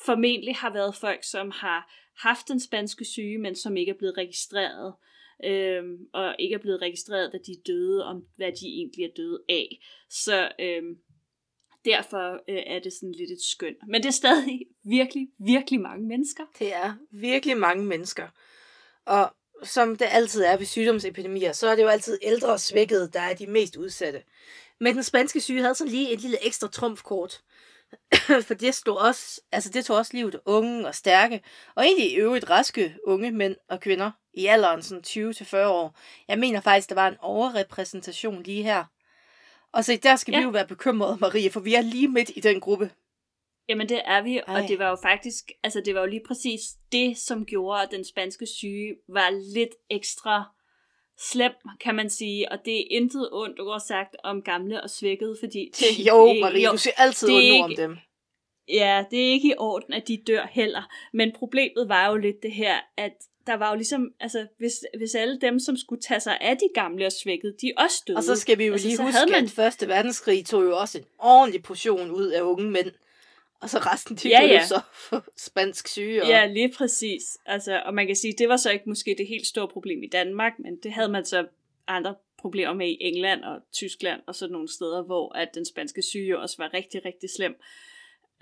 formentlig 0.05 0.57
har 0.57 0.73
været 0.73 0.95
folk, 0.95 1.25
som 1.25 1.51
har 1.51 1.93
haft 2.19 2.49
den 2.49 2.61
spanske 2.61 3.05
syge, 3.05 3.39
men 3.39 3.55
som 3.55 3.77
ikke 3.77 3.91
er 3.91 3.99
blevet 3.99 4.19
registreret 4.19 4.95
øhm, 5.45 5.99
og 6.13 6.37
ikke 6.39 6.55
er 6.55 6.59
blevet 6.59 6.83
registreret, 6.83 7.33
da 7.33 7.39
de 7.47 7.53
er 7.53 7.63
døde, 7.67 8.05
om 8.05 8.27
hvad 8.37 8.53
de 8.53 8.67
egentlig 8.67 9.05
er 9.05 9.15
døde 9.17 9.41
af. 9.49 9.79
Så 10.11 10.53
øhm, 10.61 10.99
derfor 11.85 12.33
øh, 12.49 12.63
er 12.67 12.79
det 12.79 12.93
sådan 12.93 13.13
lidt 13.13 13.31
et 13.31 13.43
skøn. 13.43 13.75
Men 13.89 14.03
det 14.03 14.09
er 14.09 14.13
stadig 14.13 14.67
virkelig, 14.99 15.29
virkelig 15.39 15.81
mange 15.81 16.07
mennesker. 16.07 16.45
Det 16.59 16.75
er 16.75 16.95
virkelig 17.11 17.57
mange 17.57 17.85
mennesker. 17.85 18.29
Og 19.07 19.35
som 19.63 19.97
det 19.97 20.07
altid 20.11 20.43
er 20.43 20.57
ved 20.57 20.67
sygdomsepidemier, 20.67 21.53
så 21.53 21.69
er 21.69 21.77
det 21.77 21.83
jo 21.83 21.89
altid 21.89 22.19
ældre 22.23 22.53
og 22.53 22.61
svækkede, 22.61 23.11
der 23.13 23.21
er 23.21 23.35
de 23.35 23.47
mest 23.47 23.77
udsatte. 23.77 24.23
Men 24.81 24.95
den 24.95 25.03
spanske 25.03 25.41
syge 25.41 25.61
havde 25.61 25.75
så 25.75 25.85
lige 25.85 26.13
et 26.13 26.21
lille 26.21 26.47
ekstra 26.47 26.69
trumfkort. 26.69 27.43
For 28.47 28.55
det, 28.55 28.75
stod 28.75 28.97
også, 28.97 29.41
altså 29.53 29.71
det 29.71 29.85
tog 29.85 29.97
også 29.97 30.11
livet 30.15 30.35
af 30.35 30.39
unge 30.45 30.87
og 30.87 30.95
stærke, 30.95 31.43
og 31.75 31.85
egentlig 31.85 32.13
i 32.13 32.17
øvrigt 32.17 32.51
raske 32.51 32.97
unge 33.05 33.31
mænd 33.31 33.57
og 33.69 33.81
kvinder 33.81 34.11
i 34.35 34.47
alderen 34.47 34.83
sådan 34.83 35.33
20-40 35.33 35.57
år. 35.57 35.99
Jeg 36.29 36.39
mener 36.39 36.61
faktisk, 36.61 36.89
der 36.89 36.95
var 36.95 37.09
en 37.09 37.17
overrepræsentation 37.21 38.43
lige 38.43 38.63
her. 38.63 38.85
Og 39.73 39.85
så 39.85 39.99
der 40.03 40.17
skal 40.17 40.33
ja. 40.33 40.39
vi 40.39 40.45
jo 40.45 40.51
være 40.51 40.67
bekymrede, 40.67 41.17
Marie, 41.21 41.51
for 41.51 41.61
vi 41.61 41.75
er 41.75 41.81
lige 41.81 42.09
midt 42.09 42.31
i 42.37 42.41
den 42.41 42.61
gruppe. 42.61 42.91
Jamen 43.69 43.89
det 43.89 44.03
er 44.05 44.23
vi. 44.23 44.39
Ej. 44.39 44.63
og 44.63 44.69
det 44.69 44.79
var 44.79 44.89
jo 44.89 44.97
faktisk, 45.03 45.51
altså 45.63 45.83
det 45.85 45.95
var 45.95 46.01
jo 46.01 46.07
lige 46.07 46.23
præcis 46.27 46.61
det, 46.93 47.19
som 47.19 47.47
gjorde, 47.47 47.83
at 47.83 47.91
den 47.91 48.05
spanske 48.05 48.47
syge 48.47 48.97
var 49.09 49.31
lidt 49.55 49.75
ekstra 49.91 50.45
slem, 51.19 51.53
kan 51.81 51.95
man 51.95 52.11
sige, 52.11 52.53
og 52.53 52.59
det 52.65 52.81
er 52.81 52.85
intet 52.91 53.29
ondt 53.33 53.61
ord 53.61 53.81
sagt 53.89 54.17
om 54.25 54.43
gamle 54.43 54.83
og 54.83 54.91
svækkede, 54.91 55.37
fordi... 55.41 55.71
Det, 55.79 56.07
Jo, 56.09 56.29
det, 56.29 56.41
Marie, 56.41 56.65
jo, 56.65 56.73
du 56.73 56.77
siger 56.79 56.95
altid 56.97 57.29
ondt 57.29 57.63
om 57.65 57.71
ikke- 57.71 57.83
dem. 57.83 57.97
Ja, 58.69 59.05
det 59.11 59.19
er 59.27 59.31
ikke 59.33 59.49
i 59.49 59.55
orden, 59.59 59.93
at 59.95 60.09
de 60.09 60.23
dør 60.27 60.47
heller. 60.53 60.83
Men 61.13 61.33
problemet 61.39 61.89
var 61.89 62.09
jo 62.11 62.17
lidt 62.17 62.43
det 62.43 62.53
her, 62.53 62.77
at 62.97 63.13
der 63.47 63.55
var 63.57 63.71
jo 63.71 63.77
ligesom, 63.77 64.11
altså 64.21 64.47
hvis, 64.59 64.73
hvis 64.99 65.15
alle 65.15 65.39
dem, 65.41 65.59
som 65.61 65.77
skulle 65.77 66.03
tage 66.03 66.21
sig 66.21 66.39
af 66.41 66.57
de 66.57 66.69
gamle 66.75 67.07
og 67.07 67.13
svækkede, 67.13 67.55
de 67.63 67.73
også 67.77 68.03
døde. 68.07 68.17
Og 68.17 68.23
så 68.23 68.37
skal 68.37 68.59
vi 68.59 68.65
jo 68.67 68.73
altså, 68.73 68.89
lige 68.89 69.03
huske, 69.03 69.19
man- 69.31 69.45
at 69.45 69.51
Første 69.51 69.89
Verdenskrig 69.89 70.47
tog 70.47 70.65
jo 70.65 70.79
også 70.79 70.99
en 70.99 71.05
ordentlig 71.19 71.63
portion 71.63 72.11
ud 72.11 72.27
af 72.27 72.43
unge 72.43 72.71
mænd. 72.71 72.91
Og 73.61 73.71
så 73.71 73.79
resten, 73.79 74.17
de 74.17 74.29
Ja, 74.29 74.43
ja, 74.43 74.67
så 74.67 74.81
for 74.93 75.25
spansk 75.37 75.89
syge. 75.89 76.23
Og... 76.23 76.29
Ja, 76.29 76.47
lige 76.47 76.73
præcis. 76.77 77.39
Altså, 77.47 77.83
og 77.87 77.95
man 77.95 78.07
kan 78.07 78.17
sige, 78.17 78.35
det 78.39 78.49
var 78.49 78.57
så 78.57 78.71
ikke 78.71 78.89
måske 78.89 79.15
det 79.19 79.27
helt 79.27 79.47
store 79.47 79.69
problem 79.69 80.03
i 80.03 80.09
Danmark, 80.09 80.53
men 80.59 80.77
det 80.83 80.93
havde 80.93 81.09
man 81.09 81.25
så 81.25 81.47
andre 81.87 82.15
problemer 82.39 82.75
med 82.75 82.89
i 82.89 82.97
England 83.01 83.45
og 83.45 83.61
Tyskland 83.73 84.21
og 84.27 84.35
sådan 84.35 84.53
nogle 84.53 84.69
steder, 84.69 85.03
hvor 85.03 85.35
at 85.35 85.49
den 85.55 85.65
spanske 85.65 86.03
syge 86.03 86.39
også 86.39 86.57
var 86.59 86.75
rigtig, 86.75 87.05
rigtig 87.05 87.31
slem. 87.31 87.61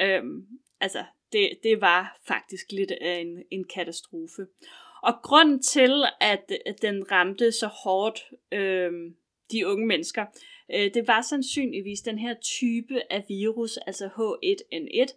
Øhm, 0.01 0.47
altså, 0.81 1.05
det, 1.33 1.51
det 1.63 1.81
var 1.81 2.19
faktisk 2.29 2.73
lidt 2.73 2.91
af 2.91 3.19
en, 3.19 3.43
en 3.51 3.65
katastrofe. 3.65 4.47
Og 5.03 5.15
grund 5.23 5.63
til, 5.63 6.05
at, 6.21 6.53
at 6.67 6.83
den 6.83 7.11
ramte 7.13 7.53
så 7.53 7.67
hårdt 7.67 8.25
øhm, 8.53 9.17
de 9.53 9.67
unge 9.67 9.87
mennesker, 9.87 10.27
Øh, 10.75 10.95
det 10.95 11.09
var 11.09 11.23
sandsynligvis 11.23 12.01
den 12.01 12.19
her 12.19 12.35
type 12.35 13.13
af 13.13 13.25
virus, 13.29 13.77
altså 13.77 14.07
H1N1, 14.07 15.15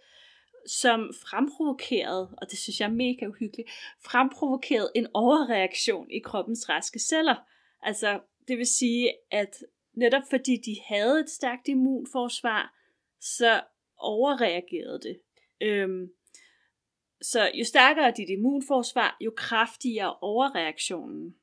som 0.68 1.12
fremprovokerede, 1.22 2.36
og 2.38 2.52
det 2.52 2.60
synes 2.60 2.80
jeg 2.80 2.86
er 2.86 2.94
mega 2.94 3.26
uhyggeligt, 3.26 3.70
fremprovokerede 4.06 4.92
en 4.96 5.08
overreaktion 5.14 6.12
i 6.12 6.20
kroppens 6.20 6.70
raske 6.70 7.00
celler. 7.00 7.36
Altså, 7.82 8.20
det 8.48 8.58
vil 8.58 8.68
sige, 8.68 9.14
at 9.32 9.64
netop 9.94 10.24
fordi 10.30 10.58
de 10.58 10.76
havde 10.86 11.20
et 11.20 11.30
stærkt 11.30 11.68
immunforsvar, 11.68 12.76
så 13.20 13.62
overreagerede 13.98 15.00
det. 15.00 15.20
Øhm, 15.62 16.10
så 17.22 17.52
jo 17.54 17.66
stærkere 17.66 18.14
dit 18.18 18.30
immunforsvar, 18.30 19.18
jo 19.22 19.34
kraftigere 19.38 20.16
overreaktionen. 20.16 21.36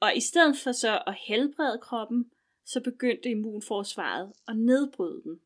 Og 0.00 0.16
i 0.16 0.20
stedet 0.20 0.56
for 0.56 0.72
så 0.72 1.02
at 1.06 1.14
helbrede 1.26 1.78
kroppen, 1.82 2.30
så 2.66 2.80
begyndte 2.80 3.28
immunforsvaret 3.28 4.32
at 4.48 4.56
nedbryde 4.56 5.22
den. 5.24 5.36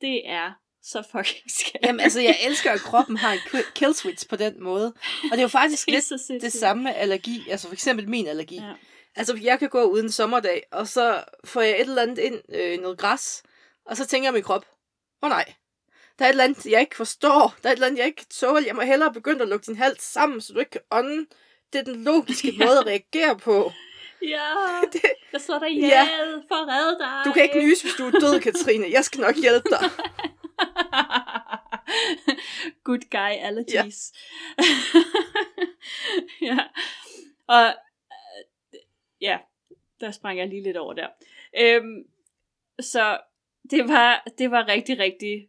Det 0.00 0.28
er 0.28 0.52
så 0.82 1.02
fucking 1.12 1.50
skært. 1.58 1.82
Jamen, 1.84 2.00
altså, 2.00 2.20
jeg 2.20 2.36
elsker, 2.46 2.70
at 2.72 2.80
kroppen 2.80 3.16
har 3.16 3.32
en 3.32 3.38
ki- 3.38 3.72
kill 3.74 3.94
switch 3.94 4.28
på 4.28 4.36
den 4.36 4.62
måde. 4.62 4.86
Og 5.24 5.30
det 5.30 5.38
er 5.38 5.42
jo 5.42 5.48
faktisk 5.48 5.86
Det 5.86 5.92
er 5.92 5.96
lidt 5.96 6.04
så 6.04 6.38
det 6.40 6.52
samme 6.52 6.82
med 6.82 6.92
allergi. 6.96 7.40
Altså 7.50 7.66
for 7.66 7.72
eksempel 7.74 8.08
min 8.08 8.26
allergi. 8.26 8.56
Ja. 8.56 8.72
Altså, 9.16 9.38
jeg 9.42 9.58
kan 9.58 9.68
gå 9.68 9.82
uden 9.82 10.06
en 10.06 10.12
sommerdag, 10.12 10.62
og 10.72 10.88
så 10.88 11.24
får 11.44 11.60
jeg 11.60 11.74
et 11.74 11.80
eller 11.80 12.02
andet 12.02 12.18
ind, 12.18 12.40
øh, 12.54 12.80
noget 12.80 12.98
græs, 12.98 13.42
og 13.86 13.96
så 13.96 14.06
tænker 14.06 14.26
jeg 14.26 14.34
min 14.34 14.42
krop, 14.42 14.64
åh 15.22 15.26
oh, 15.26 15.30
nej, 15.30 15.54
der 16.18 16.24
er 16.24 16.28
et 16.28 16.32
eller 16.32 16.44
andet, 16.44 16.66
jeg 16.66 16.80
ikke 16.80 16.96
forstår. 16.96 17.54
Der 17.62 17.68
er 17.68 17.72
et 17.72 17.76
eller 17.76 17.86
andet, 17.86 17.98
jeg 17.98 18.06
ikke 18.06 18.16
kan 18.16 18.26
tåle. 18.30 18.66
Jeg 18.66 18.74
må 18.74 18.80
hellere 18.82 19.12
begynde 19.12 19.42
at 19.42 19.48
lukke 19.48 19.66
din 19.66 19.76
hals 19.76 20.02
sammen, 20.02 20.40
så 20.40 20.52
du 20.52 20.58
ikke 20.58 20.70
kan 20.70 20.80
ånde. 20.90 21.26
Det 21.72 21.78
er 21.78 21.82
den 21.84 22.04
logiske 22.04 22.50
Ja. 22.58 22.64
måde 22.66 22.78
at 22.78 22.86
reagere 22.86 23.38
på. 23.38 23.72
Ja, 24.22 24.46
Det, 24.92 25.00
jeg 25.32 25.40
slår 25.40 25.58
dig 25.58 25.68
Ja. 25.70 26.02
ihjel 26.04 26.42
for 26.48 26.54
at 26.54 26.68
redde 26.68 26.98
dig. 26.98 27.22
du 27.24 27.32
kan 27.32 27.42
ikke 27.42 27.58
nyse, 27.58 27.82
hvis 27.84 27.94
du 27.94 28.06
er 28.06 28.10
død, 28.10 28.40
Katrine. 28.40 28.86
Jeg 28.90 29.04
skal 29.04 29.20
nok 29.20 29.34
hjælpe 29.36 29.68
dig. 29.70 29.80
Good 32.84 33.10
guy 33.10 33.32
allergies. 33.46 34.12
Ja. 34.58 34.64
ja. 36.46 36.58
Og 37.46 37.66
øh, 37.66 38.80
ja, 39.20 39.38
der 40.00 40.10
sprang 40.10 40.38
jeg 40.38 40.48
lige 40.48 40.62
lidt 40.62 40.76
over 40.76 40.92
der. 40.94 41.08
Øhm, 41.60 42.04
så 42.80 43.18
det 43.70 43.88
var, 43.88 44.24
det 44.38 44.50
var 44.50 44.68
rigtig, 44.68 44.98
rigtig, 44.98 45.48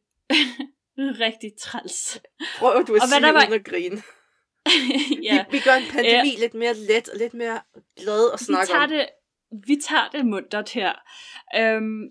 rigtig 0.98 1.52
træls. 1.60 2.22
Prøv 2.58 2.84
du 2.88 2.96
at 2.96 3.02
Og 3.02 3.08
sige 3.08 3.22
der 3.22 3.32
var- 3.32 3.56
at 3.56 3.64
grine. 3.66 4.02
ja. 5.30 5.46
Vi, 5.50 5.58
vi 5.58 5.60
gør 5.64 5.74
en 5.74 5.92
pandemi 5.92 6.36
lidt 6.40 6.54
mere 6.54 6.74
let 6.74 7.10
og 7.10 7.18
lidt 7.18 7.34
mere 7.34 7.60
glad 7.96 8.32
at 8.34 8.40
vi 8.40 8.46
snakke 8.46 8.72
tager 8.72 8.84
om. 8.84 8.90
det, 8.90 9.08
vi 9.68 9.76
tager 9.76 10.10
det 10.12 10.26
muntert 10.26 10.70
her. 10.70 10.94
Øhm, 11.56 12.10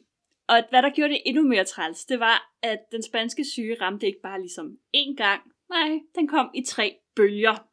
og 0.49 0.65
hvad 0.71 0.83
der 0.83 0.91
gjorde 0.91 1.13
det 1.13 1.23
endnu 1.27 1.43
mere 1.43 1.65
træls, 1.65 2.05
det 2.05 2.21
var, 2.21 2.53
at 2.63 2.79
den 2.93 3.03
spanske 3.03 3.45
syge 3.45 3.77
ramte 3.81 4.07
ikke 4.07 4.21
bare 4.23 4.41
ligesom 4.41 4.79
én 4.97 5.15
gang. 5.17 5.43
Nej, 5.71 5.99
den 6.15 6.29
kom 6.29 6.51
i 6.55 6.65
tre 6.65 6.97
bølger. 7.17 7.71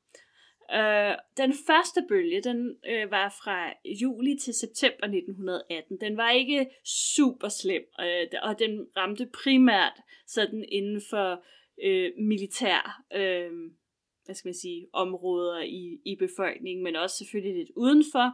Øh, 0.73 1.15
den 1.37 1.53
første 1.67 2.05
bølge, 2.09 2.41
den 2.41 2.77
øh, 2.89 3.11
var 3.11 3.35
fra 3.43 3.73
juli 4.01 4.37
til 4.43 4.53
september 4.53 5.05
1918. 5.05 5.97
Den 6.01 6.17
var 6.17 6.29
ikke 6.29 6.69
super 6.85 7.49
slem, 7.49 7.83
øh, 8.01 8.27
og 8.41 8.59
den 8.59 8.87
ramte 8.97 9.29
primært 9.43 9.93
sådan 10.27 10.65
inden 10.71 11.01
for 11.09 11.43
øh, 11.83 12.11
militær, 12.17 13.01
øh, 13.15 13.51
hvad 14.27 14.35
skal 14.35 14.47
man 14.49 14.53
sige, 14.53 14.87
områder 14.93 15.61
i, 15.61 15.99
i 16.05 16.15
befolkningen, 16.15 16.83
men 16.83 16.95
også 16.95 17.17
selvfølgelig 17.17 17.55
lidt 17.55 17.71
udenfor. 17.75 18.33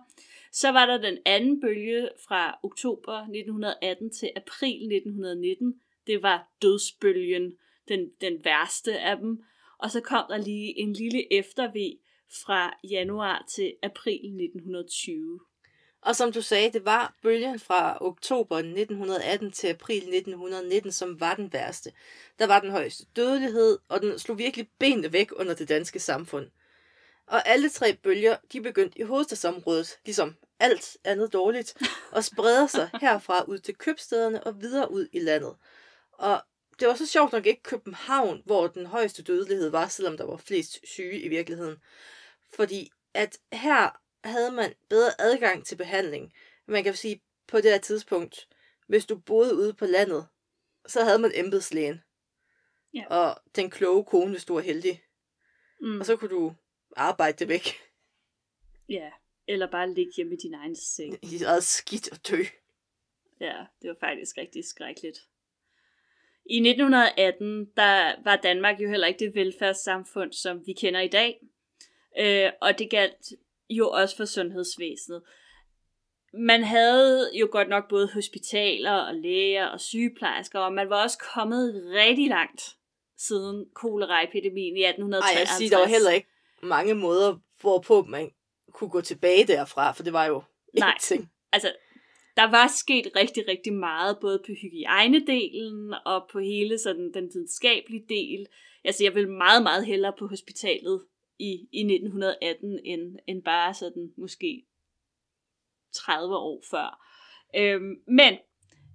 Så 0.52 0.72
var 0.72 0.86
der 0.86 0.98
den 0.98 1.18
anden 1.26 1.62
bølge 1.62 2.10
fra 2.28 2.60
oktober 2.64 3.14
1918 3.14 4.10
til 4.10 4.32
april 4.36 4.76
1919. 4.76 5.82
Det 6.08 6.24
var 6.24 6.54
dødsbølgen, 6.62 7.54
den, 7.88 8.12
den 8.22 8.46
værste 8.46 9.00
af 9.00 9.18
dem. 9.18 9.44
Og 9.78 9.92
så 9.92 10.02
kom 10.02 10.26
der 10.30 10.38
lige 10.38 10.80
en 10.80 10.94
lille 10.94 11.34
efterved 11.34 11.98
fra 12.44 12.80
januar 12.90 13.46
til 13.56 13.74
april 13.84 14.16
1920. 14.16 15.40
Og 16.06 16.16
som 16.16 16.32
du 16.32 16.42
sagde, 16.42 16.72
det 16.72 16.86
var 16.86 17.14
bølgen 17.22 17.60
fra 17.60 17.98
oktober 18.02 18.58
1918 18.58 19.52
til 19.52 19.68
april 19.68 19.98
1919, 19.98 20.92
som 20.92 21.20
var 21.20 21.36
den 21.36 21.54
værste. 21.54 21.92
Der 22.40 22.48
var 22.48 22.60
den 22.60 22.72
højeste 22.72 23.06
dødelighed, 23.16 23.80
og 23.90 24.02
den 24.02 24.20
slog 24.20 24.38
virkelig 24.38 24.70
benene 24.80 25.14
væk 25.14 25.30
under 25.36 25.54
det 25.54 25.70
danske 25.70 26.00
samfund. 26.00 26.50
Og 27.28 27.48
alle 27.48 27.70
tre 27.70 27.94
bølger, 27.94 28.38
de 28.54 28.62
begyndte 28.62 29.00
i 29.00 29.04
hovedstadsområdet, 29.04 30.00
ligesom 30.06 30.36
alt 30.60 30.98
andet 31.04 31.34
dårligt, 31.34 31.76
og 32.12 32.24
spreder 32.24 32.68
sig 32.68 32.90
herfra 33.02 33.44
ud 33.44 33.58
til 33.58 33.76
købstederne 33.76 34.44
og 34.44 34.62
videre 34.62 34.92
ud 34.92 35.08
i 35.12 35.20
landet. 35.20 35.56
Og 36.12 36.42
det 36.80 36.88
var 36.88 36.96
så 36.96 37.06
sjovt 37.06 37.32
nok 37.32 37.46
ikke 37.46 37.64
København, 37.64 38.42
hvor 38.46 38.68
den 38.68 38.86
højeste 38.86 39.24
dødelighed 39.24 39.70
var, 39.70 39.88
selvom 39.88 40.18
der 40.18 40.26
var 40.26 40.38
flest 40.38 40.80
syge 40.84 41.22
i 41.22 41.28
virkeligheden. 41.28 41.78
Fordi 42.56 42.92
at 43.14 43.38
her 43.54 44.03
havde 44.24 44.51
man 44.51 44.74
bedre 44.89 45.22
adgang 45.22 45.65
til 45.65 45.75
behandling. 45.75 46.34
Man 46.65 46.84
kan 46.84 46.94
sige, 46.94 47.22
på 47.48 47.58
det 47.58 47.72
her 47.72 47.77
tidspunkt, 47.77 48.48
hvis 48.88 49.06
du 49.06 49.18
boede 49.18 49.56
ude 49.56 49.74
på 49.74 49.86
landet, 49.86 50.27
så 50.88 51.03
havde 51.03 51.20
man 51.20 51.32
embedslægen. 51.34 52.01
Ja. 52.94 53.06
Og 53.08 53.42
den 53.56 53.70
kloge 53.70 54.06
kone, 54.06 54.32
hvis 54.32 54.46
du 54.46 54.53
var 54.53 54.62
heldig. 54.62 55.03
Mm. 55.82 56.00
Og 56.00 56.06
så 56.06 56.15
kunne 56.15 56.30
du 56.30 56.53
arbejde 56.96 57.38
det 57.38 57.48
væk 57.48 57.68
Ja, 58.89 59.10
eller 59.48 59.72
bare 59.72 59.94
ligge 59.94 60.12
hjemme 60.15 60.34
i 60.34 60.38
din 60.38 60.53
egen 60.53 60.75
seng. 60.75 61.20
i 61.34 61.44
eget 61.44 61.63
skidt 61.63 62.12
og 62.12 62.18
dø. 62.30 62.44
Ja, 63.39 63.65
det 63.82 63.89
var 63.89 63.96
faktisk 64.00 64.38
rigtig 64.38 64.65
skrækkeligt. 64.65 65.18
I 66.46 66.58
1918, 66.58 67.65
der 67.77 68.24
var 68.24 68.36
Danmark 68.36 68.80
jo 68.80 68.89
heller 68.89 69.08
ikke 69.08 69.25
det 69.25 69.36
velfærdssamfund, 69.36 70.34
som 70.34 70.68
vi 70.68 70.74
kender 70.74 71.00
i 71.00 71.08
dag. 71.08 71.42
Øh, 72.20 72.51
og 72.62 72.80
det 72.80 72.89
galt 72.89 73.34
jo 73.70 73.89
også 73.89 74.17
for 74.17 74.25
sundhedsvæsenet. 74.25 75.22
Man 76.34 76.63
havde 76.63 77.29
jo 77.39 77.48
godt 77.51 77.70
nok 77.70 77.89
både 77.89 78.10
hospitaler 78.13 78.91
og 78.91 79.15
læger 79.15 79.65
og 79.65 79.79
sygeplejersker, 79.79 80.60
og 80.60 80.74
man 80.74 80.89
var 80.89 81.03
også 81.03 81.17
kommet 81.36 81.84
rigtig 81.93 82.29
langt 82.29 82.75
siden 83.17 83.65
koleraepidemien 83.75 84.77
i 84.77 84.82
Ej, 84.82 84.89
1853. 84.89 85.34
jeg 85.34 85.39
vil 85.39 85.58
sige, 85.58 85.70
der 85.70 85.79
var 85.79 85.88
heller 85.88 86.12
ikke 86.12 86.27
mange 86.63 86.93
måder, 86.93 87.38
hvorpå 87.62 88.01
man 88.01 88.32
kunne 88.74 88.89
gå 88.89 89.01
tilbage 89.01 89.48
derfra, 89.48 89.91
for 89.91 90.03
det 90.03 90.13
var 90.13 90.25
jo 90.25 90.43
Nej. 90.79 90.89
ingenting. 90.89 91.32
altså, 91.51 91.74
der 92.38 92.51
var 92.51 92.67
sket 92.67 93.08
rigtig, 93.15 93.48
rigtig 93.48 93.74
meget, 93.74 94.17
både 94.22 94.39
på 94.46 94.51
hygiejnedelen 94.62 95.93
og 96.05 96.29
på 96.32 96.39
hele 96.39 96.79
sådan, 96.79 97.12
den 97.13 97.29
videnskabelige 97.34 98.05
del. 98.10 98.48
Altså, 98.84 99.03
jeg 99.03 99.15
vil 99.15 99.29
meget, 99.29 99.63
meget 99.63 99.86
hellere 99.86 100.13
på 100.20 100.27
hospitalet 100.27 101.01
i, 101.44 101.68
i 101.72 101.82
1918, 101.82 102.80
end, 102.86 103.16
end 103.28 103.44
bare 103.44 103.74
sådan 103.74 104.14
måske 104.18 104.66
30 105.94 106.36
år 106.38 106.64
før. 106.72 107.00
Øhm, 107.56 107.96
men 108.08 108.38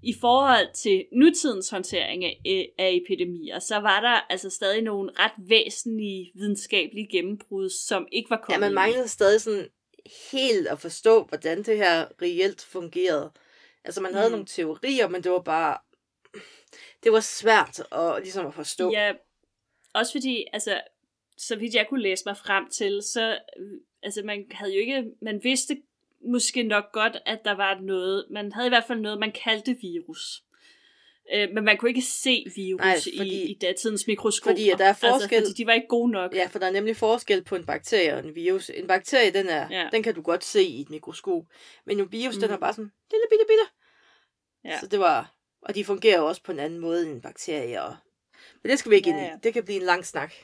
i 0.02 0.14
forhold 0.20 0.74
til 0.74 1.06
nutidens 1.12 1.70
håndtering 1.70 2.24
af, 2.24 2.40
af 2.78 3.00
epidemier, 3.04 3.58
så 3.58 3.76
var 3.76 4.00
der 4.00 4.26
altså 4.32 4.50
stadig 4.50 4.82
nogle 4.82 5.10
ret 5.18 5.32
væsentlige 5.48 6.32
videnskabelige 6.34 7.08
gennembrud, 7.10 7.70
som 7.70 8.08
ikke 8.12 8.30
var 8.30 8.36
kommet 8.36 8.54
Ja, 8.54 8.60
man 8.60 8.74
manglede 8.74 9.08
stadig 9.08 9.40
sådan 9.40 9.68
helt 10.32 10.66
at 10.68 10.78
forstå, 10.80 11.22
hvordan 11.24 11.62
det 11.62 11.76
her 11.76 12.06
reelt 12.22 12.64
fungerede. 12.64 13.32
Altså, 13.84 14.00
man 14.00 14.14
havde 14.14 14.28
Mm. 14.28 14.32
nogle 14.32 14.46
teorier, 14.46 15.08
men 15.08 15.22
det 15.22 15.32
var 15.32 15.42
bare... 15.42 15.78
Det 17.04 17.12
var 17.12 17.20
svært 17.20 17.80
at, 17.92 18.22
ligesom 18.22 18.46
at 18.46 18.54
forstå. 18.54 18.90
Ja, 18.92 19.12
også 19.94 20.12
fordi, 20.12 20.44
altså, 20.52 20.80
så 21.38 21.56
vidt 21.56 21.74
jeg 21.74 21.86
kunne 21.88 22.02
læse 22.02 22.22
mig 22.26 22.36
frem 22.36 22.70
til, 22.70 23.02
så, 23.12 23.30
øh, 23.58 23.80
altså, 24.02 24.22
man 24.24 24.44
havde 24.50 24.74
jo 24.74 24.80
ikke, 24.80 25.04
man 25.22 25.40
vidste 25.42 25.76
måske 26.24 26.62
nok 26.62 26.84
godt, 26.92 27.16
at 27.26 27.38
der 27.44 27.52
var 27.54 27.80
noget, 27.80 28.26
man 28.30 28.52
havde 28.52 28.66
i 28.66 28.70
hvert 28.70 28.84
fald 28.86 29.00
noget, 29.00 29.18
man 29.18 29.32
kaldte 29.44 29.76
virus. 29.80 30.42
Øh, 31.34 31.48
men 31.54 31.64
man 31.64 31.76
kunne 31.76 31.90
ikke 31.90 32.02
se 32.02 32.44
virus 32.56 32.78
Nej, 32.80 32.96
fordi- 33.18 33.42
i, 33.44 33.50
i 33.50 33.58
datidens 33.58 34.06
mikroskoper. 34.06 34.50
fordi 34.50 34.64
der 34.78 34.84
er 34.84 34.92
forskel- 34.92 35.34
Altså, 35.34 35.50
fordi 35.50 35.62
de 35.62 35.66
var 35.66 35.72
ikke 35.72 35.86
gode 35.88 36.10
nok. 36.12 36.34
Ja, 36.34 36.46
for 36.46 36.58
der 36.58 36.66
er 36.66 36.70
nemlig 36.70 36.96
forskel 36.96 37.44
på 37.44 37.56
en 37.56 37.66
bakterie 37.66 38.14
og 38.14 38.24
en 38.24 38.34
virus. 38.34 38.70
En 38.70 38.86
bakterie, 38.86 39.30
den, 39.30 39.46
er, 39.48 39.68
Ja. 39.70 39.88
den 39.92 40.02
kan 40.02 40.14
du 40.14 40.22
godt 40.22 40.44
se 40.44 40.62
i 40.62 40.80
et 40.80 40.90
mikroskop. 40.90 41.42
Men 41.86 42.00
en 42.00 42.12
virus, 42.12 42.34
mm. 42.34 42.40
den 42.40 42.50
er 42.50 42.58
bare 42.58 42.72
sådan 42.72 42.90
lille 43.10 43.24
bitte 43.30 43.44
bitte. 43.48 43.64
Ja. 44.64 44.80
Så 44.80 44.86
det 44.86 44.98
var... 45.00 45.34
Og 45.62 45.74
de 45.74 45.84
fungerer 45.84 46.20
også 46.20 46.42
på 46.42 46.52
en 46.52 46.58
anden 46.58 46.78
måde 46.78 47.02
end 47.02 47.10
en 47.10 47.20
bakterie. 47.20 47.82
Og... 47.82 47.96
Men 48.62 48.70
det 48.70 48.78
skal 48.78 48.90
vi 48.90 48.96
ikke 48.96 49.10
Ja, 49.10 49.16
ind 49.16 49.24
i. 49.26 49.28
ja. 49.28 49.36
Det 49.42 49.52
kan 49.54 49.64
blive 49.64 49.80
en 49.80 49.86
lang 49.86 50.06
snak. 50.06 50.34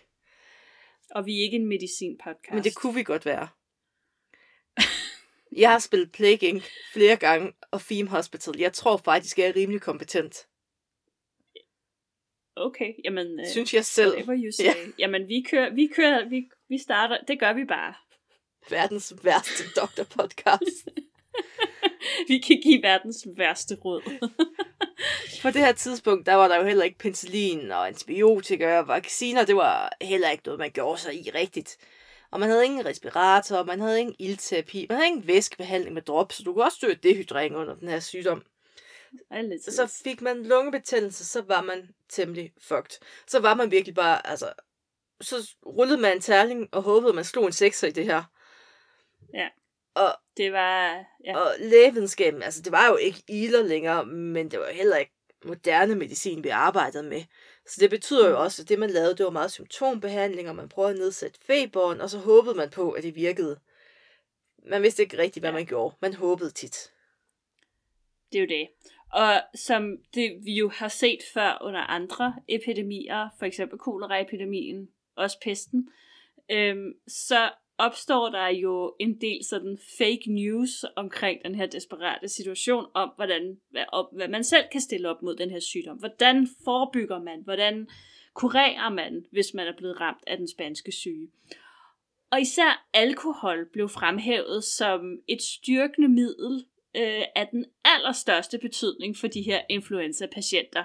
Og 1.14 1.26
vi 1.26 1.38
er 1.38 1.42
ikke 1.42 1.56
en 1.56 1.66
medicin-podcast. 1.66 2.54
Men 2.54 2.64
det 2.64 2.74
kunne 2.74 2.94
vi 2.94 3.02
godt 3.02 3.26
være. 3.26 3.48
Jeg 5.56 5.70
har 5.70 5.78
spillet 5.78 6.12
Plague 6.12 6.48
Inc. 6.48 6.64
flere 6.92 7.16
gange, 7.16 7.52
og 7.70 7.80
Theme 7.80 8.08
Hospital. 8.08 8.54
Jeg 8.58 8.72
tror 8.72 8.96
faktisk, 8.96 9.38
jeg 9.38 9.48
er 9.48 9.56
rimelig 9.56 9.80
kompetent. 9.80 10.46
Okay, 12.56 12.92
jamen... 13.04 13.40
Øh, 13.40 13.46
Synes 13.46 13.74
jeg 13.74 13.84
selv. 13.84 14.12
Whatever 14.12 14.42
you 14.44 14.52
say. 14.52 14.64
Ja. 14.64 14.70
Ja. 14.70 14.90
Jamen, 14.98 15.28
vi 15.28 15.44
kører, 15.50 15.74
vi 15.74 15.86
kører, 15.86 16.28
vi, 16.28 16.48
vi 16.68 16.78
starter, 16.78 17.18
det 17.28 17.40
gør 17.40 17.52
vi 17.52 17.64
bare. 17.64 17.94
Verdens 18.70 19.14
værste 19.22 19.64
doktorpodcast. 19.80 20.88
Vi 22.28 22.38
kan 22.38 22.60
give 22.62 22.82
verdens 22.82 23.26
værste 23.36 23.74
råd. 23.74 24.02
På 25.44 25.50
det 25.50 25.60
her 25.60 25.72
tidspunkt, 25.72 26.26
der 26.26 26.34
var 26.34 26.48
der 26.48 26.56
jo 26.56 26.64
heller 26.64 26.84
ikke 26.84 26.98
penicillin 26.98 27.70
og 27.70 27.86
antibiotika 27.86 28.78
og 28.78 28.88
vacciner. 28.88 29.44
Det 29.44 29.56
var 29.56 29.96
heller 30.00 30.30
ikke 30.30 30.42
noget, 30.46 30.58
man 30.58 30.70
gjorde 30.70 31.00
sig 31.00 31.14
i 31.14 31.30
rigtigt. 31.34 31.76
Og 32.30 32.40
man 32.40 32.48
havde 32.48 32.64
ingen 32.64 32.86
respirator, 32.86 33.64
man 33.64 33.80
havde 33.80 34.00
ingen 34.00 34.16
ildterapi, 34.18 34.86
man 34.88 34.96
havde 34.96 35.08
ingen 35.08 35.26
væskebehandling 35.26 35.94
med 35.94 36.02
drops, 36.02 36.36
så 36.36 36.42
du 36.42 36.52
kunne 36.52 36.64
også 36.64 36.78
dø 36.82 36.90
af 36.90 36.98
dehydrering 36.98 37.56
under 37.56 37.74
den 37.74 37.88
her 37.88 38.00
sygdom. 38.00 38.42
Så 39.74 40.00
fik 40.04 40.22
man 40.22 40.42
lungebetændelse, 40.42 41.24
så 41.24 41.42
var 41.42 41.62
man 41.62 41.88
temmelig 42.08 42.52
fucked. 42.60 42.98
Så 43.26 43.40
var 43.40 43.54
man 43.54 43.70
virkelig 43.70 43.94
bare, 43.94 44.26
altså, 44.26 44.52
så 45.20 45.54
rullede 45.66 46.00
man 46.00 46.12
en 46.12 46.20
terning 46.20 46.68
og 46.72 46.82
håbede, 46.82 47.08
at 47.08 47.14
man 47.14 47.24
slog 47.24 47.46
en 47.46 47.52
sekser 47.52 47.88
i 47.88 47.90
det 47.90 48.04
her. 48.04 48.22
Ja. 49.34 49.48
Og, 49.94 50.16
Det 50.36 50.52
var... 50.52 51.04
Ja. 51.24 51.38
og 51.38 51.54
lægevidenskaben, 51.58 52.42
altså 52.42 52.62
det 52.62 52.72
var 52.72 52.88
jo 52.88 52.96
ikke 52.96 53.22
iler 53.28 53.62
længere, 53.62 54.06
men 54.06 54.50
det 54.50 54.58
var 54.58 54.70
heller 54.72 54.96
ikke 54.96 55.13
moderne 55.44 55.94
medicin, 55.94 56.44
vi 56.44 56.48
arbejdede 56.48 57.02
med. 57.08 57.22
Så 57.66 57.76
det 57.80 57.90
betyder 57.90 58.28
jo 58.28 58.34
Mm. 58.34 58.40
også, 58.42 58.62
at 58.62 58.68
det 58.68 58.78
man 58.78 58.90
lavede, 58.90 59.16
det 59.16 59.24
var 59.24 59.30
meget 59.30 59.52
symptombehandling, 59.52 60.48
og 60.48 60.56
man 60.56 60.68
prøvede 60.68 60.92
at 60.92 60.98
nedsætte 60.98 61.40
feberen, 61.46 62.00
og 62.00 62.10
så 62.10 62.18
håbede 62.18 62.54
man 62.54 62.70
på, 62.70 62.90
at 62.90 63.02
det 63.02 63.14
virkede. 63.14 63.60
Man 64.66 64.82
vidste 64.82 65.02
ikke 65.02 65.18
rigtigt, 65.18 65.42
hvad 65.42 65.52
man 65.52 65.66
gjorde. 65.66 65.96
Man 66.00 66.14
håbede 66.14 66.50
tit. 66.50 66.90
Det 68.32 68.38
er 68.38 68.42
jo 68.42 68.48
det. 68.48 68.68
Og 69.12 69.42
som 69.54 69.96
det, 70.14 70.38
vi 70.44 70.52
jo 70.54 70.68
har 70.68 70.88
set 70.88 71.20
før 71.34 71.58
under 71.62 71.80
andre 71.80 72.34
epidemier, 72.48 73.28
for 73.38 73.46
eksempel 73.46 73.78
koleraepidemien, 73.78 74.88
også 75.16 75.38
pesten, 75.44 75.88
øhm, 76.50 76.92
så 77.08 77.50
opstår 77.78 78.28
der 78.28 78.46
jo 78.48 78.94
en 79.00 79.20
del 79.20 79.44
sådan 79.44 79.78
fake 79.98 80.22
news 80.26 80.84
omkring 80.96 81.40
den 81.44 81.54
her 81.54 81.66
desperate 81.66 82.28
situation 82.28 82.86
om, 82.94 83.10
hvordan, 83.16 83.60
hvad, 83.70 83.84
op, 83.92 84.06
hvad 84.12 84.28
man 84.28 84.44
selv 84.44 84.64
kan 84.72 84.80
stille 84.80 85.08
op 85.08 85.22
mod 85.22 85.36
den 85.36 85.50
her 85.50 85.60
sygdom. 85.60 85.96
Hvordan 85.96 86.48
forebygger 86.64 87.22
man? 87.22 87.40
Hvordan 87.44 87.88
kurerer 88.34 88.88
man, 88.88 89.26
hvis 89.32 89.54
man 89.54 89.66
er 89.66 89.76
blevet 89.76 90.00
ramt 90.00 90.24
af 90.26 90.36
den 90.36 90.48
spanske 90.48 90.92
syge? 90.92 91.28
Og 92.30 92.40
især 92.40 92.86
alkohol 92.92 93.68
blev 93.72 93.88
fremhævet 93.88 94.64
som 94.64 95.18
et 95.28 95.42
styrkende 95.42 96.08
middel 96.08 96.64
øh, 96.96 97.22
af 97.36 97.48
den 97.52 97.64
allerstørste 97.84 98.58
betydning 98.58 99.16
for 99.16 99.26
de 99.26 99.42
her 99.42 99.60
influenza-patienter. 99.70 100.84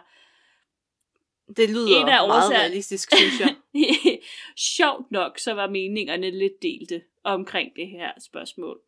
Det 1.57 1.69
lyder 1.69 2.01
En 2.01 2.07
af 2.09 2.27
meget 2.27 2.43
årsager- 2.43 2.59
realistisk, 2.59 3.15
synes 3.15 3.39
jeg. 3.39 3.55
Sjovt 4.75 5.11
nok, 5.11 5.39
så 5.39 5.53
var 5.53 5.69
meningerne 5.69 6.31
lidt 6.31 6.61
delte 6.61 7.01
omkring 7.23 7.75
det 7.75 7.87
her 7.87 8.11
spørgsmål. 8.19 8.79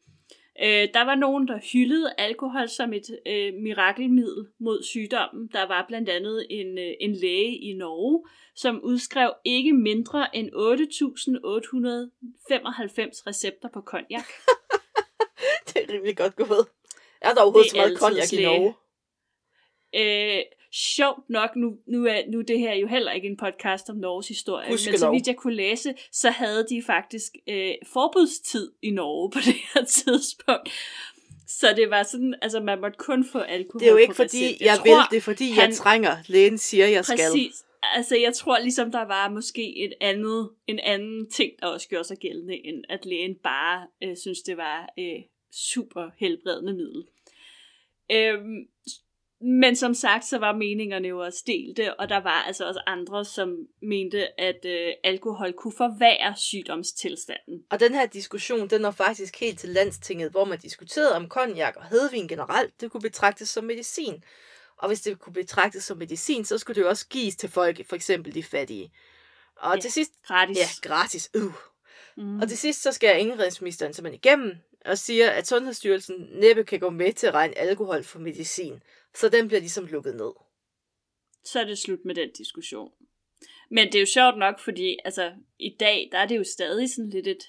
Øh, 0.64 0.88
der 0.94 1.02
var 1.02 1.16
nogen, 1.16 1.48
der 1.48 1.60
hyldede 1.74 2.14
alkohol 2.18 2.70
som 2.70 2.94
et 2.94 3.20
øh, 3.28 3.54
mirakelmiddel 3.54 4.48
mod 4.60 4.84
sygdommen. 4.84 5.50
Der 5.54 5.68
var 5.68 5.86
blandt 5.88 6.10
andet 6.10 6.48
en, 6.50 6.78
øh, 6.78 6.94
en 7.00 7.16
læge 7.16 7.58
i 7.58 7.74
Norge, 7.74 8.24
som 8.56 8.82
udskrev 8.84 9.34
ikke 9.46 9.74
mindre 9.74 10.36
end 10.36 10.50
8.895 10.50 10.54
recepter 13.28 13.70
på 13.74 13.82
konjak. 13.82 14.28
det 15.68 15.78
er 15.84 15.94
rimelig 15.94 16.18
godt 16.18 16.36
gået. 16.36 16.68
Er 17.22 17.34
der 17.34 17.42
overhovedet 17.42 17.72
Det 17.72 17.72
så 17.72 17.78
meget 17.78 18.00
konjak 18.00 18.34
i. 18.34 18.44
Norge? 18.44 18.74
Øh, 19.96 20.42
sjovt 20.74 21.30
nok, 21.30 21.56
nu, 21.56 21.78
nu, 21.88 22.06
er, 22.06 22.22
nu 22.32 22.42
det 22.42 22.60
her 22.60 22.74
jo 22.74 22.88
heller 22.88 23.12
ikke 23.12 23.28
en 23.28 23.38
podcast 23.38 23.90
om 23.90 23.96
Norges 23.96 24.28
historie, 24.28 24.70
men 24.70 24.78
så 24.78 25.12
vidt 25.12 25.28
jeg 25.28 25.36
kunne 25.36 25.56
læse, 25.56 25.94
så 26.12 26.30
havde 26.30 26.66
de 26.70 26.84
faktisk 26.86 27.36
øh, 27.50 27.72
forbudstid 27.88 28.72
i 28.82 28.90
Norge 28.90 29.32
på 29.32 29.40
det 29.48 29.56
her 29.74 29.86
tidspunkt. 29.86 30.70
Så 31.48 31.74
det 31.76 31.90
var 31.90 32.04
sådan, 32.04 32.36
altså 32.42 32.60
man 32.60 32.82
måtte 32.82 32.98
kun 32.98 33.26
få 33.32 33.40
alkohol 33.40 33.80
Det 33.80 33.88
er 33.88 33.92
jo 33.92 33.98
ikke 33.98 34.14
fordi, 34.14 34.46
recept. 34.46 34.62
jeg, 34.62 34.78
tror, 34.78 34.84
vil, 34.84 34.94
det 35.12 35.18
er 35.18 35.22
fordi, 35.22 35.48
jeg 35.48 35.56
han- 35.64 35.74
trænger. 35.74 36.18
Lægen 36.28 36.58
siger, 36.58 36.86
jeg 36.88 37.06
skal. 37.06 37.18
Præcis. 37.18 37.64
Altså, 37.96 38.18
jeg 38.18 38.34
tror 38.34 38.60
ligesom, 38.60 38.92
der 38.92 39.02
var 39.06 39.30
måske 39.30 39.84
et 39.86 39.94
andet, 40.02 40.50
en 40.68 40.80
anden 40.80 41.30
ting, 41.30 41.52
der 41.60 41.68
også 41.68 41.88
gjorde 41.90 42.04
sig 42.04 42.18
gældende, 42.18 42.66
end 42.66 42.84
at 42.90 43.06
lægen 43.06 43.36
bare 43.44 43.88
øh, 44.04 44.18
synes, 44.18 44.42
det 44.42 44.58
var 44.58 44.90
øh, 45.00 45.22
super 45.54 46.10
helbredende 46.20 46.74
middel. 46.74 47.04
Øhm, 48.12 48.68
men 49.44 49.76
som 49.76 49.94
sagt, 49.94 50.26
så 50.26 50.38
var 50.38 50.56
meningerne 50.56 51.08
jo 51.08 51.20
også 51.20 51.44
delte, 51.48 52.00
og 52.00 52.10
der 52.10 52.18
var 52.18 52.44
altså 52.48 52.68
også 52.68 52.82
andre, 52.88 53.26
som 53.26 53.56
mente, 53.82 54.40
at 54.42 54.66
øh, 54.66 54.94
alkohol 55.04 55.54
kunne 55.54 55.74
forværre 55.78 56.36
sygdomstilstanden. 56.38 57.64
Og 57.70 57.80
den 57.80 57.94
her 57.94 58.06
diskussion, 58.06 58.68
den 58.70 58.84
var 58.84 58.92
faktisk 58.92 59.40
helt 59.40 59.60
til 59.60 59.70
landstinget, 59.70 60.32
hvor 60.32 60.46
man 60.46 60.60
diskuterede 60.60 61.16
om 61.16 61.30
konjak 61.30 61.76
og 61.76 61.86
hedvin 61.86 62.28
generelt, 62.28 62.82
det 62.82 62.92
kunne 62.92 63.02
betragtes 63.02 63.50
som 63.50 63.64
medicin. 63.64 64.24
Og 64.78 64.88
hvis 64.88 65.02
det 65.02 65.20
kunne 65.20 65.34
betragtes 65.34 65.84
som 65.84 65.98
medicin, 65.98 66.46
så 66.46 66.58
skulle 66.58 66.76
det 66.76 66.82
jo 66.82 66.90
også 66.90 67.08
gives 67.08 67.36
til 67.36 67.50
folk, 67.50 67.88
for 67.90 67.96
eksempel 67.96 68.34
de 68.34 68.44
fattige. 68.44 68.92
Og 69.56 69.76
Ja. 69.76 69.82
til 69.82 69.92
sidst, 69.92 70.12
Gratis. 70.28 70.58
ja, 70.58 70.66
gratis. 70.90 71.30
Uh. 71.36 71.54
Mm. 72.18 72.40
Og 72.42 72.48
til 72.48 72.58
sidst, 72.58 72.82
så 72.82 72.92
skal 72.92 73.20
indrigsministeren 73.22 73.94
simpelthen 73.94 74.20
igennem 74.24 74.56
og 74.86 74.98
siger, 74.98 75.30
at 75.30 75.48
Sundhedsstyrelsen 75.48 76.16
næppe 76.34 76.64
kan 76.64 76.80
gå 76.80 76.90
med 76.90 77.14
til 77.14 77.28
at 77.28 77.34
regne 77.34 77.58
alkohol 77.58 78.04
for 78.04 78.20
medicin. 78.20 78.82
Så 79.16 79.30
den 79.30 79.48
bliver 79.48 79.60
ligesom 79.60 79.86
lukket 79.86 80.16
ned. 80.16 80.32
så 81.46 81.60
er 81.60 81.64
det 81.64 81.78
slut 81.78 82.06
med 82.06 82.16
den 82.16 82.30
diskussion. 82.38 82.92
Men 83.72 83.88
det 83.88 83.96
er 83.96 84.00
jo 84.00 84.06
sjovt 84.06 84.38
nok, 84.38 84.60
fordi 84.60 84.98
altså, 85.06 85.32
i 85.60 85.76
dag, 85.80 86.10
der 86.12 86.18
er 86.18 86.26
det 86.26 86.38
jo 86.38 86.44
stadig 86.44 86.90
sådan 86.96 87.10
lidt 87.10 87.28
et, 87.28 87.44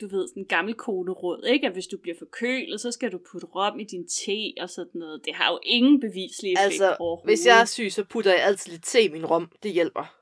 du 0.00 0.08
ved, 0.08 0.28
sådan 0.28 0.44
gammel 0.44 0.74
koderåd, 0.74 1.44
ikke? 1.46 1.66
At 1.66 1.72
hvis 1.72 1.86
du 1.86 1.98
bliver 2.02 2.16
forkølet, 2.18 2.80
så 2.80 2.90
skal 2.92 3.12
du 3.12 3.20
putte 3.32 3.46
rom 3.46 3.80
i 3.80 3.84
din 3.84 4.08
te 4.08 4.62
og 4.62 4.70
sådan 4.70 4.98
noget. 4.98 5.24
Det 5.24 5.34
har 5.34 5.52
jo 5.52 5.58
ingen 5.62 6.00
bevislig 6.00 6.52
effekt 6.52 6.64
Altså, 6.64 6.96
overhovedet. 7.00 7.28
hvis 7.30 7.46
jeg 7.46 7.60
er 7.60 7.64
syg, 7.64 7.92
så 7.92 8.04
putter 8.04 8.30
jeg 8.32 8.44
altid 8.44 8.72
lidt 8.72 8.84
te 8.84 9.02
i 9.02 9.08
min 9.08 9.26
rom. 9.26 9.52
Det 9.62 9.72
hjælper. 9.72 10.04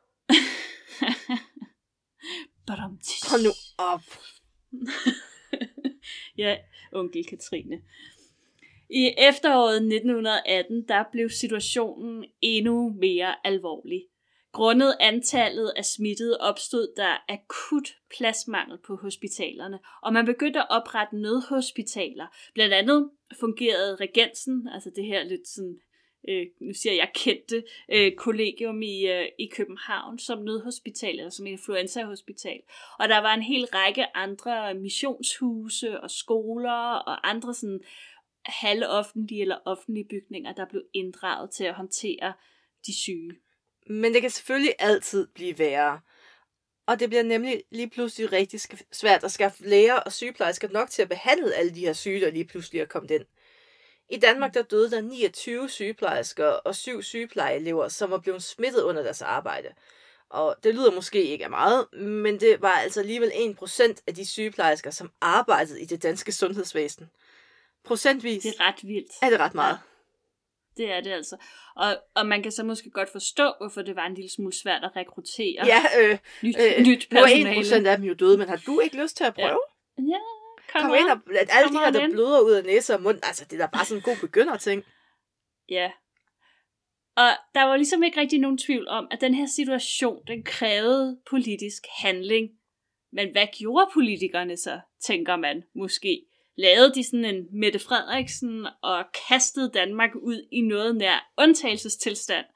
Hold 3.30 3.42
nu 3.42 3.50
op. 3.78 4.00
ja, 6.42 6.56
onkel 6.92 7.24
Katrine. 7.26 7.82
I 8.94 9.14
efteråret 9.18 9.76
1918, 9.76 10.88
der 10.88 11.04
blev 11.12 11.30
situationen 11.30 12.24
endnu 12.40 12.94
mere 13.00 13.46
alvorlig. 13.46 14.02
Grundet 14.52 14.96
antallet 15.00 15.72
af 15.76 15.84
smittede 15.84 16.38
opstod 16.40 16.94
der 16.96 17.24
akut 17.28 17.88
pladsmangel 18.16 18.78
på 18.86 18.96
hospitalerne, 18.96 19.78
og 20.02 20.12
man 20.12 20.26
begyndte 20.26 20.60
at 20.60 20.66
oprette 20.70 21.16
nødhospitaler. 21.16 22.26
Blandt 22.54 22.74
andet 22.74 23.10
fungerede 23.40 23.96
Regensen, 23.96 24.68
altså 24.74 24.90
det 24.96 25.04
her 25.04 25.24
lidt 25.24 25.48
sådan, 25.48 25.78
øh, 26.28 26.46
nu 26.60 26.72
siger 26.74 26.94
jeg 26.94 27.10
kendte, 27.14 27.64
øh, 27.92 28.12
kollegium 28.12 28.82
i, 28.82 29.06
øh, 29.06 29.26
i 29.38 29.46
København 29.56 30.18
som 30.18 30.42
nødhospital, 30.42 31.18
eller 31.18 31.30
som 31.30 31.46
influenzahospital. 31.46 32.60
Og 32.98 33.08
der 33.08 33.18
var 33.18 33.34
en 33.34 33.42
hel 33.42 33.64
række 33.64 34.16
andre 34.16 34.74
missionshuse 34.74 36.00
og 36.00 36.10
skoler 36.10 36.94
og 36.94 37.30
andre 37.30 37.54
sådan 37.54 37.80
halvoffentlige 38.44 39.42
eller 39.42 39.58
offentlige 39.64 40.08
bygninger, 40.10 40.52
der 40.52 40.66
blev 40.70 40.82
inddraget 40.94 41.50
til 41.50 41.64
at 41.64 41.74
håndtere 41.74 42.32
de 42.86 43.00
syge. 43.00 43.32
Men 43.86 44.14
det 44.14 44.20
kan 44.20 44.30
selvfølgelig 44.30 44.74
altid 44.78 45.26
blive 45.26 45.58
værre. 45.58 46.00
Og 46.86 47.00
det 47.00 47.08
bliver 47.08 47.22
nemlig 47.22 47.62
lige 47.70 47.90
pludselig 47.90 48.32
rigtig 48.32 48.60
svært 48.92 49.24
at 49.24 49.32
skaffe 49.32 49.68
læger 49.68 49.94
og 49.94 50.12
sygeplejersker 50.12 50.68
nok 50.68 50.90
til 50.90 51.02
at 51.02 51.08
behandle 51.08 51.54
alle 51.54 51.74
de 51.74 51.80
her 51.80 51.92
syge, 51.92 52.20
der 52.20 52.30
lige 52.30 52.44
pludselig 52.44 52.80
er 52.80 52.86
kommet 52.86 53.10
ind. 53.10 53.24
I 54.10 54.16
Danmark 54.16 54.54
der 54.54 54.62
døde 54.62 54.90
der 54.90 55.00
29 55.00 55.68
sygeplejersker 55.68 56.46
og 56.46 56.74
syv 56.74 57.02
sygeplejeelever, 57.02 57.88
som 57.88 58.10
var 58.10 58.18
blevet 58.18 58.42
smittet 58.42 58.82
under 58.82 59.02
deres 59.02 59.22
arbejde. 59.22 59.68
Og 60.30 60.56
det 60.64 60.74
lyder 60.74 60.94
måske 60.94 61.24
ikke 61.24 61.44
af 61.44 61.50
meget, 61.50 61.92
men 61.92 62.40
det 62.40 62.62
var 62.62 62.72
altså 62.72 63.00
alligevel 63.00 63.30
1% 63.30 64.02
af 64.06 64.14
de 64.14 64.26
sygeplejersker, 64.26 64.90
som 64.90 65.12
arbejdede 65.20 65.82
i 65.82 65.84
det 65.84 66.02
danske 66.02 66.32
sundhedsvæsen. 66.32 67.10
Procentvis 67.84 68.42
Det 68.42 68.54
er 68.60 68.64
ret 68.68 68.84
vildt. 68.88 69.12
er 69.22 69.30
det 69.30 69.40
ret 69.40 69.54
meget. 69.54 69.78
Det 70.76 70.92
er 70.92 71.00
det 71.00 71.10
altså. 71.10 71.36
Og, 71.76 71.96
og 72.14 72.26
man 72.26 72.42
kan 72.42 72.52
så 72.52 72.64
måske 72.64 72.90
godt 72.90 73.08
forstå, 73.12 73.52
hvorfor 73.60 73.82
det 73.82 73.96
var 73.96 74.06
en 74.06 74.14
lille 74.14 74.30
smule 74.30 74.52
svært 74.52 74.84
at 74.84 74.90
rekruttere 74.96 75.66
Ja, 75.66 75.82
øh, 76.00 76.18
nyt, 76.42 76.56
øh, 76.60 76.86
nyt 76.86 77.06
nu 77.10 77.18
er 77.18 77.22
personale. 77.22 77.84
1% 77.84 77.86
af 77.86 77.96
dem 77.96 78.06
jo 78.06 78.14
døde, 78.14 78.38
men 78.38 78.48
har 78.48 78.62
du 78.66 78.80
ikke 78.80 79.02
lyst 79.02 79.16
til 79.16 79.24
at 79.24 79.34
Ja. 79.38 79.46
prøve? 79.48 79.60
Ja, 79.98 80.18
kom, 80.72 80.80
Kom 80.80 80.94
ind 80.94 81.08
og 81.10 81.18
at 81.40 81.48
alle 81.52 81.68
Kom 81.68 81.76
de 81.76 81.78
her, 81.84 81.90
der 81.90 82.10
bløder 82.10 82.40
ud 82.40 82.52
af 82.52 82.64
næse 82.64 82.94
og 82.94 83.02
mund, 83.02 83.18
altså 83.22 83.44
det 83.44 83.60
er 83.60 83.66
da 83.66 83.70
bare 83.72 83.84
sådan 83.84 83.98
en 83.98 84.02
god 84.02 84.16
begynderting. 84.20 84.84
Ja. 85.68 85.90
Og 87.16 87.28
der 87.54 87.62
var 87.64 87.76
ligesom 87.76 88.02
ikke 88.02 88.20
rigtig 88.20 88.38
nogen 88.38 88.58
tvivl 88.58 88.88
om, 88.88 89.08
at 89.10 89.20
den 89.20 89.34
her 89.34 89.46
situation, 89.46 90.22
den 90.26 90.42
krævede 90.44 91.20
politisk 91.30 91.82
handling. 91.98 92.50
Men 93.12 93.32
hvad 93.32 93.46
gjorde 93.58 93.90
politikerne 93.94 94.56
så, 94.56 94.80
tænker 95.00 95.36
man 95.36 95.62
måske? 95.74 96.22
Lavede 96.56 96.94
de 96.94 97.04
sådan 97.04 97.24
en 97.24 97.48
Mette 97.60 97.78
Frederiksen 97.78 98.66
og 98.82 99.04
kastede 99.28 99.70
Danmark 99.74 100.10
ud 100.14 100.48
i 100.52 100.60
noget 100.60 100.96
nær 100.96 101.32
undtagelsestilstand? 101.38 102.46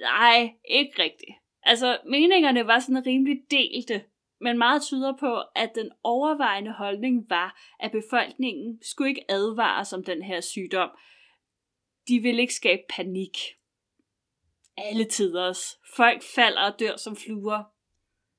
Nej, 0.00 0.52
ikke 0.68 1.02
rigtigt. 1.02 1.36
Altså, 1.62 1.98
meningerne 2.06 2.66
var 2.66 2.78
sådan 2.78 3.06
rimelig 3.06 3.36
delte, 3.50 4.04
men 4.40 4.58
meget 4.58 4.82
tyder 4.82 5.16
på, 5.20 5.40
at 5.56 5.72
den 5.74 5.90
overvejende 6.02 6.72
holdning 6.72 7.30
var, 7.30 7.60
at 7.80 7.92
befolkningen 7.92 8.82
skulle 8.82 9.10
ikke 9.10 9.30
advares 9.30 9.92
om 9.92 10.04
den 10.04 10.22
her 10.22 10.40
sygdom. 10.40 10.90
De 12.08 12.20
ville 12.20 12.40
ikke 12.40 12.54
skabe 12.54 12.82
panik. 12.88 13.38
Alle 14.76 15.04
tiders. 15.04 15.78
Folk 15.96 16.22
falder 16.22 16.60
og 16.72 16.80
dør 16.80 16.96
som 16.96 17.16
fluer. 17.16 17.62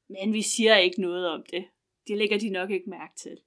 Men 0.10 0.34
vi 0.34 0.42
siger 0.42 0.78
ikke 0.78 1.02
noget 1.02 1.30
om 1.30 1.44
det. 1.52 1.66
Det 2.08 2.18
lægger 2.18 2.40
de 2.40 2.50
nok 2.50 2.72
ikke 2.72 2.90
mærke 2.90 3.16
til. 3.16 3.38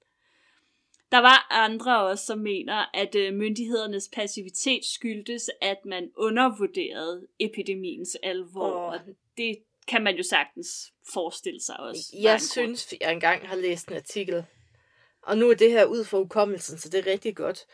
Der 1.11 1.17
var 1.17 1.47
andre 1.49 2.03
også, 2.03 2.25
som 2.25 2.39
mener, 2.39 2.85
at 2.93 3.15
øh, 3.15 3.33
myndighedernes 3.33 4.09
passivitet 4.13 4.85
skyldtes, 4.85 5.49
at 5.61 5.77
man 5.85 6.11
undervurderede 6.17 7.27
epidemiens 7.39 8.17
alvor. 8.23 8.73
Åh. 8.75 8.83
Og 8.83 8.99
det 9.37 9.57
kan 9.87 10.03
man 10.03 10.15
jo 10.15 10.23
sagtens 10.23 10.93
forestille 11.13 11.61
sig 11.61 11.79
også. 11.79 12.01
Jeg 12.21 12.41
synes, 12.41 12.93
jeg 13.01 13.13
engang 13.13 13.47
har 13.47 13.55
læst 13.55 13.87
en 13.87 13.95
artikel, 13.95 14.45
og 15.21 15.37
nu 15.37 15.49
er 15.49 15.53
det 15.55 15.71
her 15.71 15.85
ud 15.85 16.03
for 16.03 16.17
hukommelsen, 16.17 16.77
så 16.77 16.89
det 16.89 17.07
er 17.07 17.11
rigtig 17.11 17.35
godt. 17.35 17.65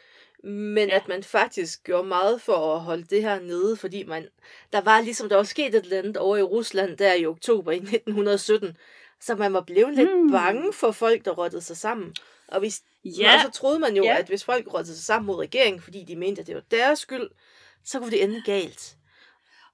Men 0.44 0.90
Ja. 0.90 0.96
at 0.96 1.08
man 1.08 1.24
faktisk 1.24 1.84
gjorde 1.84 2.08
meget 2.08 2.42
for 2.42 2.76
at 2.76 2.82
holde 2.82 3.04
det 3.04 3.22
her 3.22 3.40
nede, 3.40 3.78
fordi 3.78 4.04
man, 4.04 4.28
der 4.74 4.82
var 4.82 5.02
ligesom, 5.02 5.30
der 5.30 5.36
var 5.36 5.44
sket 5.44 5.76
et 5.76 5.84
eller 5.84 5.98
andet 5.98 6.18
over 6.18 6.38
i 6.38 6.42
Rusland 6.42 6.98
der 6.98 7.14
i 7.14 7.26
oktober 7.26 7.72
i 7.72 7.76
1917, 7.76 8.78
så 9.20 9.36
man 9.36 9.54
var 9.54 9.62
blevet 9.62 9.96
lidt 9.96 10.14
hmm. 10.14 10.32
bange 10.32 10.74
for 10.74 10.92
folk, 10.92 11.26
der 11.26 11.32
rottede 11.32 11.62
sig 11.62 11.78
sammen. 11.78 12.16
Og, 12.48 12.60
hvis, 12.60 12.84
Ja, 13.06 13.34
og 13.36 13.42
så 13.42 13.52
troede 13.52 13.80
man 13.80 13.96
jo, 13.96 14.04
Ja. 14.04 14.18
at 14.18 14.28
hvis 14.28 14.44
folk 14.44 14.74
rottede 14.74 14.96
sig 14.96 15.06
sammen 15.06 15.28
mod 15.28 15.36
regeringen, 15.36 15.82
fordi 15.82 16.04
de 16.04 16.16
mente, 16.16 16.42
at 16.42 16.48
det 16.48 16.56
var 16.56 16.64
deres 16.72 17.00
skyld, 17.00 17.30
så 17.84 18.00
kunne 18.00 18.12
det 18.12 18.24
ende 18.24 18.42
galt. 18.46 18.96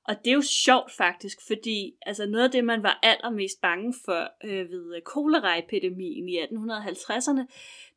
Og 0.08 0.16
det 0.26 0.32
er 0.32 0.36
jo 0.36 0.42
sjovt 0.42 0.92
faktisk, 0.92 1.38
fordi 1.48 1.94
altså 2.02 2.26
noget 2.26 2.44
af 2.46 2.52
det, 2.52 2.64
man 2.64 2.84
var 2.84 3.00
allermest 3.04 3.62
bange 3.62 3.94
for 4.06 4.32
øh, 4.44 4.70
ved 4.72 5.02
koleraepidemien 5.02 6.30
i 6.30 6.40
1850'erne, 6.42 7.46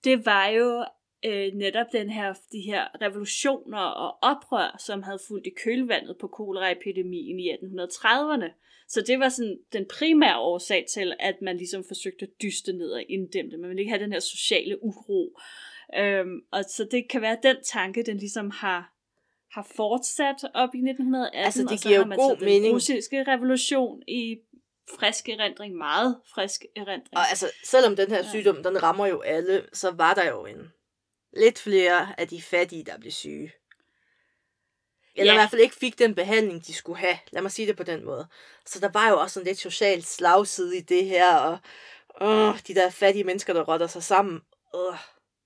det 0.04 0.26
var 0.26 0.46
jo 0.46 0.84
øh, 1.24 1.52
netop 1.54 1.86
den 1.92 2.10
her, 2.10 2.34
de 2.52 2.60
her 2.60 2.88
revolutioner 3.02 3.78
og 3.78 4.18
oprør, 4.22 4.76
som 4.78 5.02
havde 5.02 5.18
fulgt 5.28 5.46
i 5.46 5.50
kølvandet 5.64 6.16
på 6.20 6.26
koleraepidemien 6.28 7.40
i 7.40 7.52
1830'erne. 7.52 8.48
Så 8.92 9.00
det 9.00 9.18
var 9.18 9.28
sådan 9.28 9.58
den 9.72 9.86
primære 9.90 10.38
årsag 10.38 10.84
til, 10.94 11.14
at 11.20 11.34
man 11.42 11.56
ligesom 11.56 11.84
forsøgte 11.88 12.24
at 12.26 12.42
dyste 12.42 12.72
ned 12.72 12.90
og 12.90 13.02
inddæmme 13.08 13.50
det. 13.50 13.60
Man 13.60 13.68
ville 13.68 13.80
ikke 13.82 13.90
have 13.92 14.02
den 14.04 14.12
her 14.12 14.20
sociale 14.20 14.84
uro. 14.84 15.38
Øhm, 15.98 16.40
og 16.52 16.64
så 16.64 16.88
det 16.90 17.08
kan 17.10 17.22
være 17.22 17.38
den 17.42 17.56
tanke, 17.64 18.02
den 18.02 18.16
ligesom 18.18 18.50
har 18.50 18.88
har 19.52 19.68
fortsat 19.76 20.36
op 20.54 20.74
i 20.74 20.78
1918, 20.78 21.44
Altså, 21.44 21.62
det 21.62 21.70
og 21.72 21.78
så 21.78 21.88
giver 21.88 21.98
har 22.04 22.06
jo 22.06 22.22
god 22.22 22.36
så 22.36 22.40
den 22.40 22.44
mening. 22.44 22.74
russiske 22.74 23.24
revolution 23.24 24.02
i 24.08 24.36
frisk 24.98 25.28
erindring, 25.28 25.74
meget 25.76 26.20
frisk 26.34 26.64
erindring. 26.76 27.16
Og 27.16 27.28
altså, 27.30 27.46
selvom 27.64 27.96
den 27.96 28.08
her 28.08 28.16
Ja. 28.24 28.30
sygdom, 28.30 28.62
den 28.62 28.82
rammer 28.82 29.06
jo 29.06 29.20
alle, 29.20 29.62
så 29.72 29.90
var 29.90 30.14
der 30.14 30.28
jo 30.30 30.46
en 30.46 30.72
lidt 31.36 31.58
flere 31.58 32.20
af 32.20 32.28
de 32.28 32.42
fattige, 32.42 32.84
der 32.84 32.98
blev 32.98 33.12
syge. 33.12 33.52
Eller 35.16 35.32
Ja. 35.32 35.38
i 35.38 35.40
hvert 35.40 35.50
fald 35.50 35.60
ikke 35.62 35.74
fik 35.74 35.98
den 35.98 36.14
behandling, 36.14 36.66
de 36.66 36.74
skulle 36.74 36.98
have. 36.98 37.16
Lad 37.32 37.42
mig 37.42 37.50
sige 37.50 37.68
det 37.68 37.76
på 37.76 37.82
den 37.82 38.04
måde. 38.04 38.26
Så 38.66 38.80
der 38.80 38.88
var 38.92 39.08
jo 39.08 39.20
også 39.20 39.40
en 39.40 39.46
lidt 39.46 39.58
social 39.58 40.02
slagside 40.02 40.76
i 40.76 40.80
det 40.80 41.04
her, 41.04 41.34
og 41.36 41.58
åh, 42.20 42.54
de 42.68 42.74
der 42.74 42.90
fattige 42.90 43.24
mennesker, 43.24 43.52
der 43.52 43.62
rotter 43.62 43.86
sig 43.86 44.02
sammen. 44.02 44.40
Øh. 44.74 44.96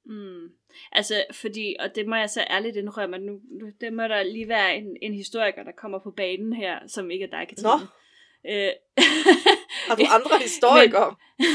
Mm. 0.06 0.48
Altså, 0.92 1.24
fordi, 1.32 1.76
og 1.80 1.94
det 1.94 2.06
må 2.06 2.16
jeg 2.16 2.30
så 2.30 2.44
ærligt 2.50 2.76
indrømme, 2.76 3.16
at 3.16 3.22
nu, 3.22 3.32
nu 3.60 3.66
det 3.80 3.92
må 3.92 4.02
der 4.02 4.22
lige 4.22 4.48
være 4.48 4.76
en, 4.76 4.96
en 5.02 5.14
historiker, 5.14 5.62
der 5.62 5.72
kommer 5.78 5.98
på 5.98 6.10
banen 6.10 6.52
her, 6.52 6.78
som 6.88 7.10
ikke 7.10 7.24
er 7.24 7.30
dig, 7.30 7.46
Katrine. 7.48 7.68
Nå. 7.68 7.78
Øh, 8.50 8.70
Har 9.88 9.94
du 9.96 10.02
andre 10.10 10.38
historikere? 10.48 11.14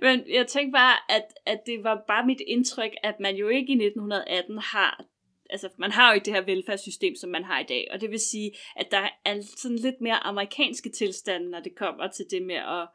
Men 0.00 0.24
jeg 0.30 0.46
tænkte 0.46 0.72
bare, 0.72 0.96
at, 1.08 1.24
at 1.46 1.60
det 1.66 1.84
var 1.84 2.04
bare 2.08 2.26
mit 2.26 2.40
indtryk, 2.46 2.90
at 3.02 3.14
man 3.20 3.36
jo 3.36 3.48
ikke 3.48 3.72
i 3.72 3.84
1918 3.86 4.58
har, 4.58 5.04
altså 5.52 5.68
man 5.78 5.92
har 5.92 6.10
jo 6.10 6.14
ikke 6.14 6.24
det 6.24 6.34
her 6.34 6.44
velfærdssystem, 6.44 7.14
som 7.16 7.30
man 7.30 7.44
har 7.44 7.60
i 7.60 7.64
dag, 7.68 7.88
og 7.92 8.00
det 8.00 8.10
vil 8.10 8.20
sige, 8.20 8.52
at 8.76 8.90
der 8.90 9.08
er 9.24 9.40
sådan 9.56 9.78
lidt 9.78 10.00
mere 10.00 10.26
amerikanske 10.26 10.90
tilstande, 10.90 11.50
når 11.50 11.60
det 11.60 11.74
kommer 11.74 12.08
til 12.08 12.24
det 12.30 12.42
med 12.42 12.54
at 12.54 12.88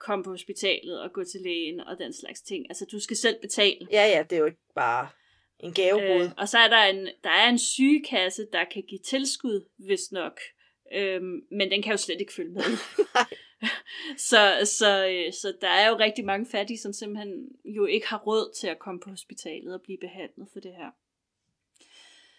komme 0.00 0.24
på 0.24 0.30
hospitalet 0.30 1.00
og 1.00 1.12
gå 1.12 1.24
til 1.24 1.40
lægen 1.40 1.80
og 1.80 1.98
den 1.98 2.12
slags 2.12 2.42
ting. 2.42 2.66
Altså 2.68 2.86
du 2.92 3.00
skal 3.00 3.16
selv 3.16 3.36
betale. 3.40 3.88
Ja, 3.92 4.06
ja, 4.06 4.22
det 4.22 4.36
er 4.36 4.40
jo 4.40 4.46
ikke 4.46 4.72
bare 4.74 5.08
en 5.60 5.72
gavebod. 5.72 6.24
Øh, 6.24 6.30
og 6.36 6.48
så 6.48 6.58
er 6.58 6.68
der 6.68 6.82
en, 6.82 7.08
der 7.24 7.30
er 7.30 7.48
en 7.48 7.58
sygekasse, 7.58 8.46
der 8.52 8.64
kan 8.64 8.82
give 8.88 9.00
tilskud, 9.04 9.68
hvis 9.78 10.12
nok. 10.12 10.40
Øhm, 10.94 11.40
men 11.50 11.70
den 11.70 11.82
kan 11.82 11.90
jo 11.92 11.96
slet 11.96 12.20
ikke 12.20 12.32
følge 12.32 12.52
med. 12.52 12.62
så, 14.30 14.42
så, 14.78 15.06
øh, 15.06 15.32
så 15.32 15.54
der 15.60 15.68
er 15.68 15.88
jo 15.88 15.96
rigtig 15.98 16.24
mange 16.24 16.46
fattige, 16.46 16.78
som 16.78 16.92
simpelthen 16.92 17.48
jo 17.64 17.86
ikke 17.86 18.08
har 18.08 18.18
råd 18.18 18.54
til 18.60 18.66
at 18.66 18.78
komme 18.78 19.00
på 19.00 19.10
hospitalet 19.10 19.74
og 19.74 19.82
blive 19.82 19.98
behandlet 20.00 20.48
for 20.52 20.60
det 20.60 20.72
her. 20.72 20.90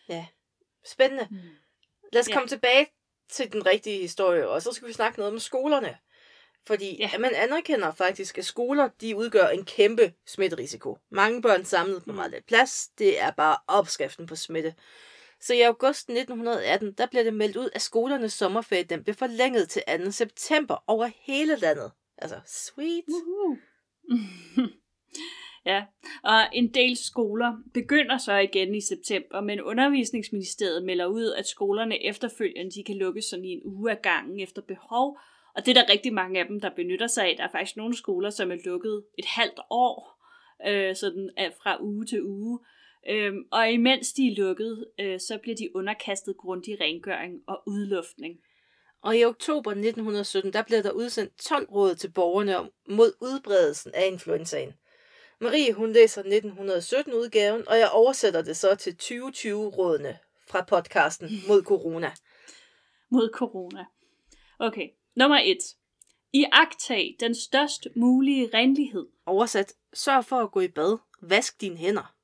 Ja, 0.10 0.26
spændende. 0.86 1.28
Mm. 1.32 1.38
Lad 2.14 2.22
os 2.22 2.30
Ja. 2.30 2.34
komme 2.34 2.48
tilbage 2.48 2.88
til 3.30 3.52
den 3.54 3.66
rigtige 3.66 4.02
historie, 4.02 4.50
og 4.50 4.62
så 4.62 4.72
skal 4.72 4.88
vi 4.88 4.94
snakke 4.94 5.20
noget 5.20 5.34
om 5.34 5.40
skolerne. 5.40 5.98
Fordi 6.68 6.96
Ja. 7.00 7.18
man 7.18 7.32
anerkender 7.36 7.92
faktisk, 7.94 8.38
at 8.38 8.46
skoler 8.46 8.88
de 9.02 9.16
udgør 9.16 9.48
en 9.48 9.66
kæmpe 9.66 10.14
smitterisiko. 10.28 10.98
Mange 11.12 11.42
børn 11.42 11.66
samlet 11.66 12.04
på 12.04 12.10
Mm. 12.10 12.16
meget 12.16 12.32
lidt 12.32 12.46
plads, 12.46 12.88
det 12.88 13.22
er 13.22 13.32
bare 13.32 13.58
opskriften 13.68 14.26
på 14.26 14.36
smitte. 14.36 14.76
Så 15.40 15.54
i 15.54 15.62
august 15.62 16.10
1918, 16.10 16.94
der 16.94 17.06
blev 17.06 17.26
det 17.26 17.34
meldt 17.34 17.58
ud, 17.58 17.70
at 17.74 17.82
skolernes 17.82 18.34
sommerferie 18.34 18.84
den 18.84 19.04
blev 19.04 19.16
forlænget 19.16 19.70
til 19.70 19.84
2. 20.06 20.12
september 20.12 20.84
over 20.88 21.10
hele 21.22 21.56
landet. 21.56 21.92
Altså, 22.18 22.40
sweet. 22.46 23.04
Ja, 25.66 25.84
og 26.24 26.40
en 26.54 26.74
del 26.74 26.98
skoler 26.98 27.58
begynder 27.74 28.18
så 28.18 28.38
igen 28.38 28.76
i 28.76 28.82
september, 28.82 29.42
men 29.42 29.62
undervisningsministeriet 29.62 30.84
melder 30.84 31.06
ud, 31.06 31.34
at 31.38 31.48
skolerne 31.48 32.06
efterfølgende 32.06 32.72
de 32.72 32.84
kan 32.84 32.98
lukkes 32.98 33.26
sådan 33.26 33.46
i 33.46 33.50
en 33.50 33.62
uge 33.66 33.92
af 33.92 34.02
gangen 34.02 34.40
efter 34.40 34.62
behov, 34.62 35.18
og 35.56 35.66
det 35.66 35.78
er 35.78 35.84
der 35.84 35.92
rigtig 35.92 36.14
mange 36.14 36.40
af 36.40 36.48
dem, 36.48 36.60
der 36.60 36.70
benytter 36.70 37.08
sig 37.08 37.26
af. 37.26 37.36
Der 37.38 37.44
er 37.44 37.52
faktisk 37.52 37.78
nogle 37.78 37.98
skoler, 37.98 38.30
som 38.30 38.52
er 38.52 38.58
lukket 38.66 39.04
et 39.18 39.26
halvt 39.26 39.60
år, 39.70 40.24
øh, 40.68 40.96
sådan 40.96 41.30
fra 41.64 41.84
uge 41.84 42.06
til 42.06 42.24
uge. 42.24 42.60
Øhm, 43.10 43.44
og 43.52 43.72
imens 43.72 44.14
de 44.14 44.28
er 44.28 44.36
lukket, 44.36 44.86
øh, 45.00 45.20
så 45.20 45.40
bliver 45.42 45.56
de 45.56 45.76
underkastet 45.76 46.38
grundig 46.38 46.82
rengøring 46.82 47.42
og 47.48 47.64
udluftning. 47.68 48.36
Og 49.02 49.18
i 49.18 49.26
oktober 49.26 49.72
1917, 49.72 50.54
der 50.54 50.64
blev 50.64 50.84
der 50.84 50.92
udsendt 50.92 51.38
12 51.38 51.72
råd 51.72 51.96
til 51.96 52.12
borgerne 52.12 52.58
om, 52.58 52.70
mod 52.90 53.14
udbredelsen 53.22 53.92
af 53.94 54.08
influenzaen. 54.12 54.74
Marie, 55.44 55.74
hun 55.74 55.92
læser 55.94 56.24
1917-udgaven, 56.24 57.68
og 57.68 57.80
jeg 57.80 57.90
oversætter 57.92 58.42
det 58.42 58.58
så 58.58 58.76
til 58.76 58.92
2020-rådene 59.02 60.18
fra 60.48 60.62
podcasten 60.64 61.30
mod 61.48 61.64
corona. 61.64 62.12
mod 63.10 63.30
corona. 63.34 63.86
Okay, 64.60 64.90
nummer 65.16 65.40
et. 65.44 65.58
I 66.34 66.46
agtag 66.52 67.16
den 67.20 67.36
størst 67.36 67.88
mulige 67.96 68.50
renlighed. 68.54 69.08
Oversat, 69.26 69.74
sørg 69.94 70.26
for 70.26 70.36
at 70.40 70.52
gå 70.52 70.60
i 70.60 70.68
bad. 70.68 70.98
Vask 71.22 71.62
dine 71.62 71.78
hænder. 71.78 72.16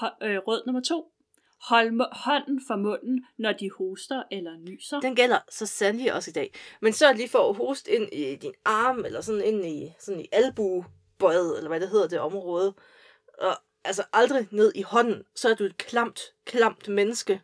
Ho- 0.00 0.24
øh, 0.26 0.38
råd 0.38 0.62
nummer 0.66 0.82
to. 0.82 1.12
Hold 1.68 2.14
hånden 2.24 2.60
for 2.66 2.76
munden, 2.76 3.26
når 3.38 3.52
de 3.52 3.70
hoster 3.78 4.22
eller 4.30 4.56
nyser. 4.56 5.00
Den 5.00 5.16
gælder 5.16 5.38
så 5.50 5.66
sandelig 5.66 6.12
også 6.12 6.30
i 6.30 6.32
dag. 6.32 6.54
Men 6.80 6.92
så 6.92 7.12
lige 7.12 7.28
for 7.28 7.50
at 7.50 7.56
hoste 7.56 7.90
ind 7.90 8.12
i 8.12 8.36
din 8.36 8.54
arm, 8.64 9.04
eller 9.04 9.20
sådan 9.20 9.44
ind 9.44 9.66
i, 9.66 9.92
sådan 9.98 10.20
i 10.20 10.28
albuebøjet, 10.32 11.56
eller 11.56 11.68
hvad 11.68 11.80
det 11.80 11.88
hedder, 11.88 12.08
det 12.08 12.20
område. 12.20 12.74
Og 13.38 13.56
altså 13.84 14.04
aldrig 14.12 14.48
ned 14.50 14.72
i 14.74 14.82
hånden, 14.82 15.22
så 15.34 15.48
er 15.48 15.54
du 15.54 15.64
et 15.64 15.76
klamt, 15.76 16.20
klamt 16.44 16.88
menneske. 16.88 17.42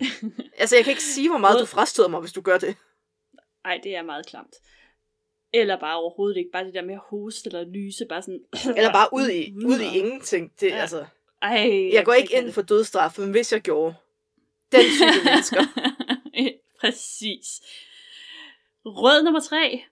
altså 0.60 0.76
jeg 0.76 0.84
kan 0.84 0.90
ikke 0.90 1.02
sige, 1.02 1.28
hvor 1.28 1.38
meget 1.38 1.60
du 1.60 1.66
frastøder 1.66 2.08
mig, 2.08 2.20
hvis 2.20 2.32
du 2.32 2.40
gør 2.40 2.58
det. 2.58 2.76
Ej, 3.64 3.80
det 3.82 3.96
er 3.96 4.02
meget 4.02 4.26
klamt. 4.26 4.56
Eller 5.52 5.80
bare 5.80 5.96
overhovedet 5.96 6.36
ikke. 6.36 6.50
Bare 6.52 6.64
det 6.64 6.74
der 6.74 6.82
med 6.82 6.94
at 6.94 7.00
hoste 7.10 7.48
eller 7.48 7.64
lyse. 7.64 8.06
Bare 8.08 8.22
sådan... 8.22 8.44
Eller 8.76 8.92
bare 8.92 9.08
ud 9.12 9.28
i, 9.28 9.54
ud 9.70 9.80
i 9.80 9.98
ingenting. 9.98 10.52
Det, 10.60 10.70
ja. 10.70 10.76
altså, 10.76 11.06
Ej, 11.42 11.90
jeg 11.92 12.04
går 12.04 12.12
kan 12.12 12.22
ikke 12.22 12.36
ind 12.36 12.52
for 12.52 12.62
dødstraf, 12.62 13.18
men 13.18 13.30
hvis 13.30 13.52
jeg 13.52 13.60
gjorde, 13.60 13.94
den 14.72 14.80
type 14.80 15.24
mennesker. 15.30 15.62
Præcis. 16.80 17.60
Råd 18.86 19.22
nummer 19.22 19.40
tre. 19.40 19.84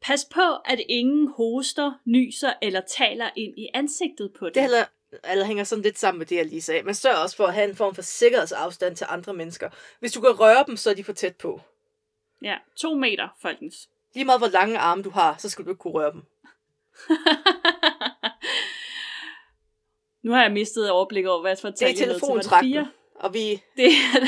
Pas 0.00 0.24
på, 0.24 0.56
at 0.64 0.80
ingen 0.88 1.28
hoster, 1.36 1.92
nyser 2.04 2.52
eller 2.62 2.80
taler 2.80 3.30
ind 3.36 3.58
i 3.58 3.68
ansigtet 3.74 4.32
på 4.38 4.46
det. 4.46 4.54
Det 4.54 4.62
heller, 4.62 4.84
eller 5.30 5.44
hænger 5.44 5.64
sådan 5.64 5.82
lidt 5.82 5.98
sammen 5.98 6.18
med 6.18 6.26
det, 6.26 6.36
jeg 6.36 6.46
lige 6.46 6.62
sagde. 6.62 6.82
Men 6.82 6.94
sørg 6.94 7.22
også 7.22 7.36
for 7.36 7.46
at 7.46 7.54
have 7.54 7.68
en 7.70 7.76
form 7.76 7.94
for 7.94 8.02
sikkerhedsafstand 8.02 8.96
til 8.96 9.06
andre 9.10 9.34
mennesker. 9.34 9.70
Hvis 10.00 10.12
du 10.12 10.20
kan 10.20 10.40
røre 10.40 10.64
dem, 10.66 10.76
så 10.76 10.90
er 10.90 10.94
de 10.94 11.04
for 11.04 11.12
tæt 11.12 11.36
på. 11.36 11.60
Ja, 12.42 12.56
to 12.76 12.94
meter, 12.94 13.28
folkens. 13.42 13.88
Lige 14.14 14.24
meget 14.24 14.40
hvor 14.40 14.48
lange 14.48 14.78
arme 14.78 15.02
du 15.02 15.10
har, 15.10 15.36
så 15.38 15.48
skal 15.50 15.64
du 15.64 15.70
ikke 15.70 15.80
kunne 15.80 15.94
røre 15.94 16.12
dem. 16.12 16.22
nu 20.22 20.32
har 20.32 20.42
jeg 20.42 20.52
mistet 20.52 20.90
overblik 20.90 21.26
over, 21.26 21.40
hvad 21.40 21.56
for 21.56 21.68
et 21.68 21.74
Det 21.74 21.82
er 21.82 21.86
tal, 21.86 21.96
til. 21.96 22.06
Telefontrakten. 22.06 22.72
fire? 22.72 22.90
Og 23.14 23.34
vi, 23.34 23.62
Det 23.76 23.84
er. 23.86 24.20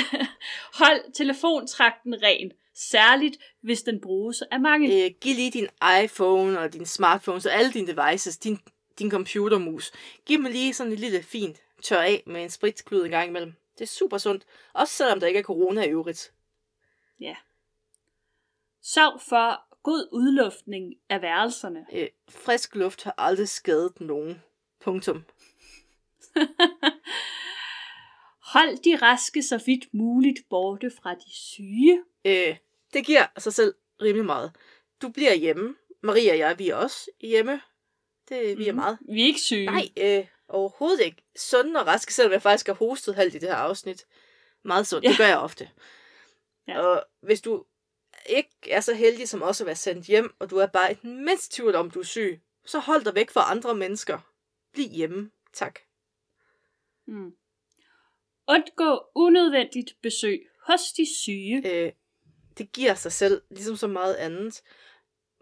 Hold 0.84 1.12
telefontrakten 1.12 2.22
ren. 2.22 2.52
Særligt, 2.74 3.36
hvis 3.62 3.82
den 3.82 4.00
bruges 4.00 4.42
af 4.50 4.60
mange. 4.60 5.04
øh, 5.04 5.10
giv 5.20 5.34
lige 5.34 5.50
din 5.50 5.68
iPhone 6.04 6.60
og 6.60 6.72
din 6.72 6.86
smartphone, 6.86 7.40
så 7.40 7.50
alle 7.50 7.72
dine 7.72 7.86
devices, 7.96 8.38
din, 8.38 8.58
din 8.98 9.10
computermus, 9.10 9.92
giv 10.26 10.36
dem 10.38 10.52
lige 10.52 10.74
sådan 10.74 10.92
en 10.92 10.98
lille 10.98 11.22
fint 11.22 11.62
tør 11.82 12.00
af 12.00 12.22
med 12.26 12.42
en 12.42 12.50
spritklud 12.50 13.04
en 13.04 13.10
gang 13.10 13.28
imellem. 13.28 13.54
Det 13.78 13.80
er 13.84 13.88
super 13.88 14.18
sundt. 14.18 14.44
Også 14.72 14.94
selvom 14.94 15.20
der 15.20 15.26
ikke 15.26 15.38
er 15.38 15.42
corona 15.42 15.82
i 15.84 15.88
øvrigt. 15.90 16.32
Ja. 17.20 17.36
Sørg 18.82 19.20
for 19.28 19.66
god 19.82 20.08
udluftning 20.12 20.94
af 21.08 21.22
værelserne. 21.22 21.86
Øh, 21.92 22.08
frisk 22.28 22.74
luft 22.74 23.02
har 23.02 23.14
aldrig 23.18 23.48
skadet 23.48 24.00
nogen. 24.00 24.42
Punktum. 24.80 25.24
Hold 28.52 28.82
de 28.84 28.96
raske 28.96 29.42
så 29.42 29.62
vidt 29.66 29.94
muligt 29.94 30.38
borte 30.50 30.90
fra 31.02 31.14
de 31.14 31.32
syge. 31.34 32.02
Øh, 32.24 32.56
det 32.94 33.06
giver 33.06 33.26
sig 33.38 33.52
selv 33.54 33.74
rimelig 34.02 34.26
meget. 34.26 34.52
Du 35.02 35.08
bliver 35.08 35.34
hjemme. 35.34 35.74
Maria 36.02 36.32
og 36.32 36.38
jeg, 36.38 36.58
vi 36.58 36.68
er 36.68 36.76
også 36.76 37.10
hjemme. 37.20 37.60
Det, 38.28 38.58
vi 38.58 38.68
er 38.68 38.72
Mhm. 38.72 38.80
meget. 38.80 38.98
Vi 39.08 39.22
er 39.22 39.26
ikke 39.26 39.40
syge. 39.40 39.66
Nej, 39.66 39.88
øh, 39.96 40.26
overhovedet 40.48 41.00
ikke. 41.04 41.22
Sunde 41.36 41.80
og 41.80 41.86
raske, 41.86 42.14
selvom 42.14 42.32
jeg 42.32 42.42
faktisk 42.42 42.66
har 42.66 42.74
hostet 42.74 43.14
halvt 43.14 43.34
i 43.34 43.38
det 43.38 43.48
her 43.48 43.56
afsnit. 43.56 44.06
Meget 44.64 44.86
sundt, 44.86 45.04
ja. 45.04 45.08
det 45.08 45.18
gør 45.18 45.26
jeg 45.26 45.38
ofte. 45.38 45.70
Ja. 46.68 46.80
Og 46.80 47.04
hvis 47.22 47.40
du 47.40 47.64
ikke 48.28 48.50
er 48.70 48.80
så 48.80 48.94
heldig 48.94 49.28
som 49.28 49.42
også 49.42 49.64
at 49.64 49.66
være 49.66 49.76
sendt 49.76 50.06
hjem, 50.06 50.34
og 50.38 50.50
du 50.50 50.56
er 50.56 50.66
bare 50.66 50.92
et 50.92 51.04
mindst 51.04 51.52
tvivl 51.52 51.74
om, 51.74 51.90
du 51.90 51.98
er 52.00 52.04
syg, 52.04 52.40
så 52.66 52.78
hold 52.78 53.04
dig 53.04 53.14
væk 53.14 53.30
fra 53.30 53.50
andre 53.50 53.74
mennesker. 53.74 54.18
Bliv 54.72 54.88
hjemme. 54.88 55.30
Tak. 55.52 55.78
Mm. 57.10 57.32
Undgå 58.48 59.06
unødvendigt 59.14 59.96
besøg 60.02 60.40
hos 60.66 60.80
de 60.96 61.06
syge. 61.22 61.72
Øh, 61.72 61.92
det 62.58 62.72
giver 62.72 62.94
sig 62.94 63.12
selv, 63.12 63.42
ligesom 63.50 63.76
så 63.76 63.86
meget 63.86 64.14
andet. 64.14 64.62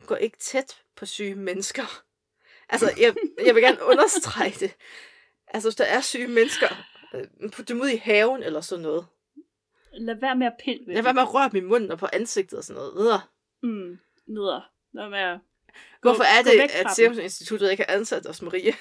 Gå 0.07 0.14
ikke 0.14 0.38
tæt 0.38 0.83
på 0.96 1.07
syge 1.07 1.35
mennesker. 1.35 1.85
Altså, 2.70 2.90
jeg, 3.00 3.14
jeg 3.46 3.54
vil 3.54 3.62
gerne 3.62 3.85
understrege 3.85 4.50
det. 4.61 4.76
Altså, 5.48 5.68
hvis 5.68 5.76
der 5.76 5.85
er 5.85 6.00
syge 6.00 6.28
mennesker, 6.28 6.68
øh, 7.14 7.50
put 7.50 7.68
dem 7.68 7.81
ud 7.81 7.88
i 7.88 7.96
haven 7.96 8.42
eller 8.42 8.61
sådan 8.61 8.83
noget. 8.83 9.07
Lad 9.92 10.14
være 10.20 10.37
med 10.37 10.46
at 10.46 10.52
pille 10.64 10.87
ved 10.87 10.94
Lad 10.94 11.02
være 11.02 11.14
med 11.14 11.22
at 11.22 11.35
røre 11.35 11.48
dem 11.48 11.57
i 11.57 11.68
munden 11.68 11.90
og 11.90 11.98
på 11.98 12.07
ansigtet 12.12 12.59
og 12.59 12.64
sådan 12.64 12.83
noget. 12.83 12.94
Videre. 12.94 13.20
Mm, 13.62 13.98
neder. 14.26 14.70
Lad 14.92 15.11
med 15.11 15.18
at 15.18 15.38
Hvorfor 16.02 16.22
er 16.22 16.42
gå 16.42 16.50
det, 16.50 16.87
at. 16.87 16.96
Serum 16.96 17.18
Instituttet 17.18 17.70
ikke 17.70 17.85
har 17.88 17.94
ansat 17.94 18.26
os, 18.26 18.42
Marie? 18.42 18.72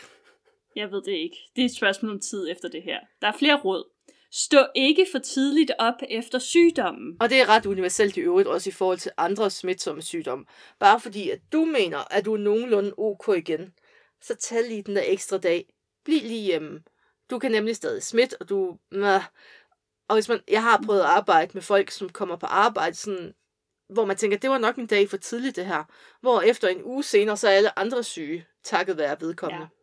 Jeg 0.77 0.91
ved 0.91 1.01
det 1.01 1.11
ikke. 1.11 1.37
Det 1.55 1.61
er 1.61 1.65
et 1.65 1.75
spørgsmål 1.75 2.11
om 2.11 2.19
tid 2.19 2.51
efter 2.51 2.69
det 2.69 2.83
her. 2.83 2.99
Der 3.21 3.27
er 3.27 3.37
flere 3.39 3.61
råd. 3.65 3.89
Stå 4.31 4.65
ikke 4.75 5.07
for 5.11 5.19
tidligt 5.19 5.71
op 5.79 5.93
efter 6.09 6.39
sygdommen. 6.39 7.17
Og 7.19 7.29
det 7.29 7.41
er 7.41 7.49
ret 7.49 7.65
universelt 7.65 8.17
i 8.17 8.19
øvrigt, 8.19 8.47
også 8.47 8.69
i 8.69 8.73
forhold 8.73 8.97
til 8.97 9.11
andre 9.17 9.49
smitsomme 9.49 10.01
sygdomme. 10.01 10.45
Bare 10.79 10.99
fordi, 10.99 11.29
at 11.29 11.39
du 11.51 11.65
mener, 11.65 12.13
at 12.13 12.25
du 12.25 12.33
er 12.33 12.37
nogenlunde 12.37 12.93
ok 12.97 13.27
igen, 13.37 13.73
så 14.21 14.35
tag 14.35 14.67
lige 14.67 14.83
den 14.83 14.95
der 14.95 15.03
ekstra 15.05 15.37
dag. 15.37 15.65
Bliv 16.05 16.21
lige 16.21 16.45
hjemme. 16.45 16.83
Du 17.29 17.39
kan 17.39 17.51
nemlig 17.51 17.75
stadig 17.75 18.03
smitte, 18.03 18.37
og 18.39 18.49
du... 18.49 18.77
Og 20.07 20.15
hvis 20.15 20.29
man... 20.29 20.39
Jeg 20.47 20.63
har 20.63 20.81
prøvet 20.85 20.99
at 20.99 21.05
arbejde 21.05 21.51
med 21.53 21.61
folk, 21.61 21.91
som 21.91 22.09
kommer 22.09 22.35
på 22.35 22.45
arbejde, 22.45 22.95
sådan, 22.95 23.33
hvor 23.89 24.05
man 24.05 24.17
tænker, 24.17 24.37
det 24.37 24.49
var 24.49 24.57
nok 24.57 24.75
en 24.75 24.87
dag 24.87 25.09
for 25.09 25.17
tidligt 25.17 25.55
det 25.55 25.65
her. 25.65 25.83
Hvor 26.21 26.41
efter 26.41 26.67
en 26.67 26.83
uge 26.83 27.03
senere, 27.03 27.37
så 27.37 27.47
er 27.47 27.51
alle 27.51 27.79
andre 27.79 28.03
syge, 28.03 28.45
takket 28.63 28.97
være 28.97 29.17
vedkommende. 29.19 29.63
Ja. 29.63 29.76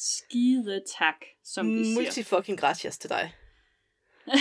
Skide 0.00 0.82
tak, 0.98 1.14
som 1.44 1.66
vi 1.74 1.84
siger. 1.84 1.94
Multi 1.94 2.22
fucking 2.22 2.60
gracias 2.60 2.98
til 2.98 3.10
dig. 3.10 3.34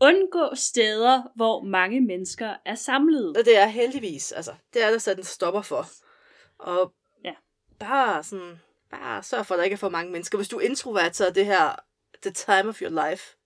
Undgå 0.00 0.54
steder, 0.54 1.22
hvor 1.36 1.62
mange 1.62 2.00
mennesker 2.00 2.54
er 2.66 2.74
samlet. 2.74 3.36
Og 3.36 3.44
det 3.44 3.56
er 3.56 3.66
heldigvis, 3.66 4.32
altså, 4.32 4.54
det 4.74 4.82
er 4.82 4.90
der 4.90 4.98
sat 4.98 5.18
en 5.18 5.24
stopper 5.24 5.62
for. 5.62 5.86
Og 6.58 6.92
Ja. 7.24 7.34
bare 7.78 8.22
sådan, 8.24 8.60
bare 8.90 9.22
sørg 9.22 9.46
for, 9.46 9.54
at 9.54 9.58
der 9.58 9.64
ikke 9.64 9.74
er 9.74 9.78
for 9.78 9.88
mange 9.88 10.12
mennesker. 10.12 10.38
Hvis 10.38 10.48
du 10.48 10.56
er 10.56 10.60
introvert, 10.60 11.16
så 11.16 11.26
er 11.26 11.30
det 11.30 11.46
her 11.46 11.76
the 12.22 12.30
time 12.32 12.68
of 12.68 12.82
your 12.82 13.08
life. 13.10 13.36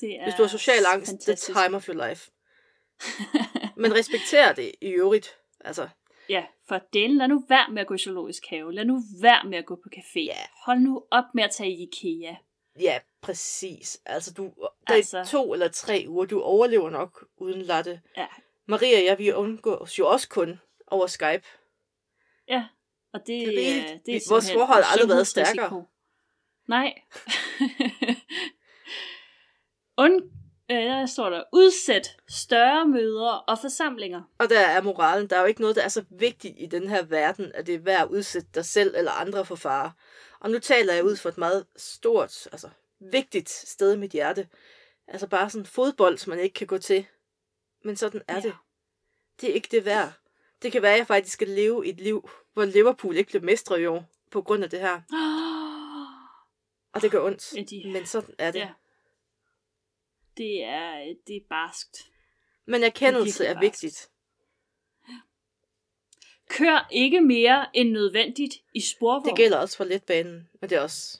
Det 0.00 0.20
er 0.20 0.24
Hvis 0.24 0.34
du 0.34 0.42
har 0.42 0.48
social 0.48 0.86
angst, 0.86 1.10
fantastisk. 1.10 1.52
the 1.52 1.62
time 1.64 1.76
of 1.76 1.88
your 1.88 2.08
life. 2.08 2.30
Men 3.76 3.94
respekter 3.94 4.52
det 4.52 4.72
i 4.80 4.88
øvrigt. 4.88 5.38
Altså, 5.60 5.88
Ja, 6.28 6.44
for 6.68 6.80
delen, 6.92 7.16
lad 7.16 7.28
nu 7.28 7.44
være 7.48 7.72
med 7.72 7.80
at 7.80 7.86
gå 7.86 7.94
i 7.94 7.98
zoologisk 7.98 8.46
have. 8.46 8.74
Lad 8.74 8.84
nu 8.84 9.02
være 9.22 9.48
med 9.48 9.58
at 9.58 9.66
gå 9.66 9.74
på 9.74 9.88
café. 9.96 10.20
Ja. 10.20 10.46
Hold 10.64 10.78
nu 10.78 11.04
op 11.10 11.24
med 11.34 11.44
at 11.44 11.50
tage 11.50 11.70
i 11.70 11.82
IKEA. 11.82 12.34
ja, 12.80 13.00
præcis. 13.22 14.00
Altså, 14.06 14.32
du, 14.32 14.52
der 14.88 14.94
altså... 14.94 15.18
Er 15.18 15.24
to 15.24 15.52
eller 15.52 15.68
tre 15.68 16.04
uger, 16.08 16.26
du 16.26 16.40
overlever 16.40 16.90
nok 16.90 17.24
uden 17.36 17.62
latte. 17.62 18.00
Ja. 18.16 18.26
Maria 18.66 18.98
og 18.98 19.04
jeg, 19.04 19.18
vi 19.18 19.32
undgås 19.32 19.98
jo 19.98 20.08
også 20.08 20.28
kun 20.28 20.60
over 20.86 21.06
Skype. 21.06 21.42
Ja, 22.48 22.64
og 23.12 23.20
det, 23.20 23.26
Det 23.26 23.42
er 23.42 23.46
det, 23.46 23.92
er, 23.92 23.98
det 24.06 24.16
er 24.16 24.20
vores 24.30 24.52
forhold 24.52 24.84
har 24.84 24.92
aldrig 24.92 25.08
været 25.08 25.26
stærkere. 25.26 25.84
Nej. 26.68 26.94
Und, 30.04 30.22
øh, 30.70 30.76
der 30.76 31.06
står 31.06 31.30
der, 31.30 31.42
udsæt 31.52 32.16
større 32.28 32.86
møder 32.86 33.30
og 33.32 33.58
forsamlinger. 33.58 34.22
Og 34.38 34.48
der 34.50 34.60
er 34.60 34.82
moralen. 34.82 35.30
Der 35.30 35.36
er 35.36 35.40
jo 35.40 35.46
ikke 35.46 35.60
noget, 35.60 35.76
der 35.76 35.82
er 35.82 35.88
så 35.88 36.04
vigtigt 36.10 36.54
i 36.58 36.66
den 36.66 36.88
her 36.88 37.02
verden, 37.02 37.52
at 37.54 37.66
det 37.66 37.74
er 37.74 37.78
værd 37.78 38.00
at 38.02 38.08
udsætte 38.08 38.48
dig 38.54 38.64
selv 38.64 38.94
eller 38.96 39.12
andre 39.12 39.44
for 39.44 39.54
fare. 39.54 39.92
Og 40.40 40.50
nu 40.50 40.58
taler 40.58 40.92
jeg 40.94 41.04
ud 41.04 41.16
for 41.16 41.28
et 41.28 41.38
meget 41.38 41.66
stort, 41.76 42.46
altså 42.52 42.68
vigtigt 43.00 43.50
sted 43.50 43.94
i 43.94 43.98
mit 43.98 44.10
hjerte. 44.10 44.48
Altså 45.08 45.26
bare 45.26 45.50
sådan 45.50 45.66
fodbold, 45.66 46.18
som 46.18 46.30
man 46.30 46.38
ikke 46.38 46.54
kan 46.54 46.66
gå 46.66 46.78
til. 46.78 47.06
Men 47.84 47.96
sådan 47.96 48.22
er 48.28 48.34
Ja. 48.34 48.40
det. 48.40 48.54
Det 49.40 49.50
er 49.50 49.54
ikke 49.54 49.68
det 49.70 49.84
værd. 49.84 50.12
Det 50.62 50.72
kan 50.72 50.82
være, 50.82 50.92
at 50.92 50.98
jeg 50.98 51.06
faktisk 51.06 51.32
skal 51.34 51.48
leve 51.48 51.86
et 51.86 52.00
liv, 52.00 52.30
hvor 52.52 52.64
Liverpool 52.64 53.16
ikke 53.16 53.28
bliver 53.30 53.42
mestre 53.44 53.80
i 53.80 53.86
år, 53.86 54.04
på 54.30 54.42
grund 54.42 54.64
af 54.64 54.70
det 54.70 54.80
her. 54.80 55.00
Og 56.94 57.02
det 57.02 57.10
gør 57.10 57.24
ondt. 57.24 57.56
Ja, 57.56 57.62
de- 57.62 57.92
Men 57.92 58.06
sådan 58.06 58.34
er 58.38 58.50
det. 58.50 58.58
Ja. 58.58 58.68
Det 60.38 60.62
er, 60.64 61.14
det 61.26 61.36
er 61.36 61.40
barskt. 61.48 61.98
Men 62.66 62.82
erkendelse 62.82 63.44
er 63.46 63.54
barskt. 63.54 63.62
vigtigt. 63.62 64.08
Kør 66.48 66.88
ikke 66.92 67.20
mere 67.20 67.66
end 67.74 67.90
nødvendigt 67.90 68.54
i 68.74 68.80
sporvogn. 68.80 69.28
Det 69.28 69.36
gælder 69.36 69.58
også 69.58 69.76
for 69.76 69.84
letbanen, 69.84 70.48
men 70.60 70.70
det 70.70 70.76
er 70.76 70.80
også 70.82 71.18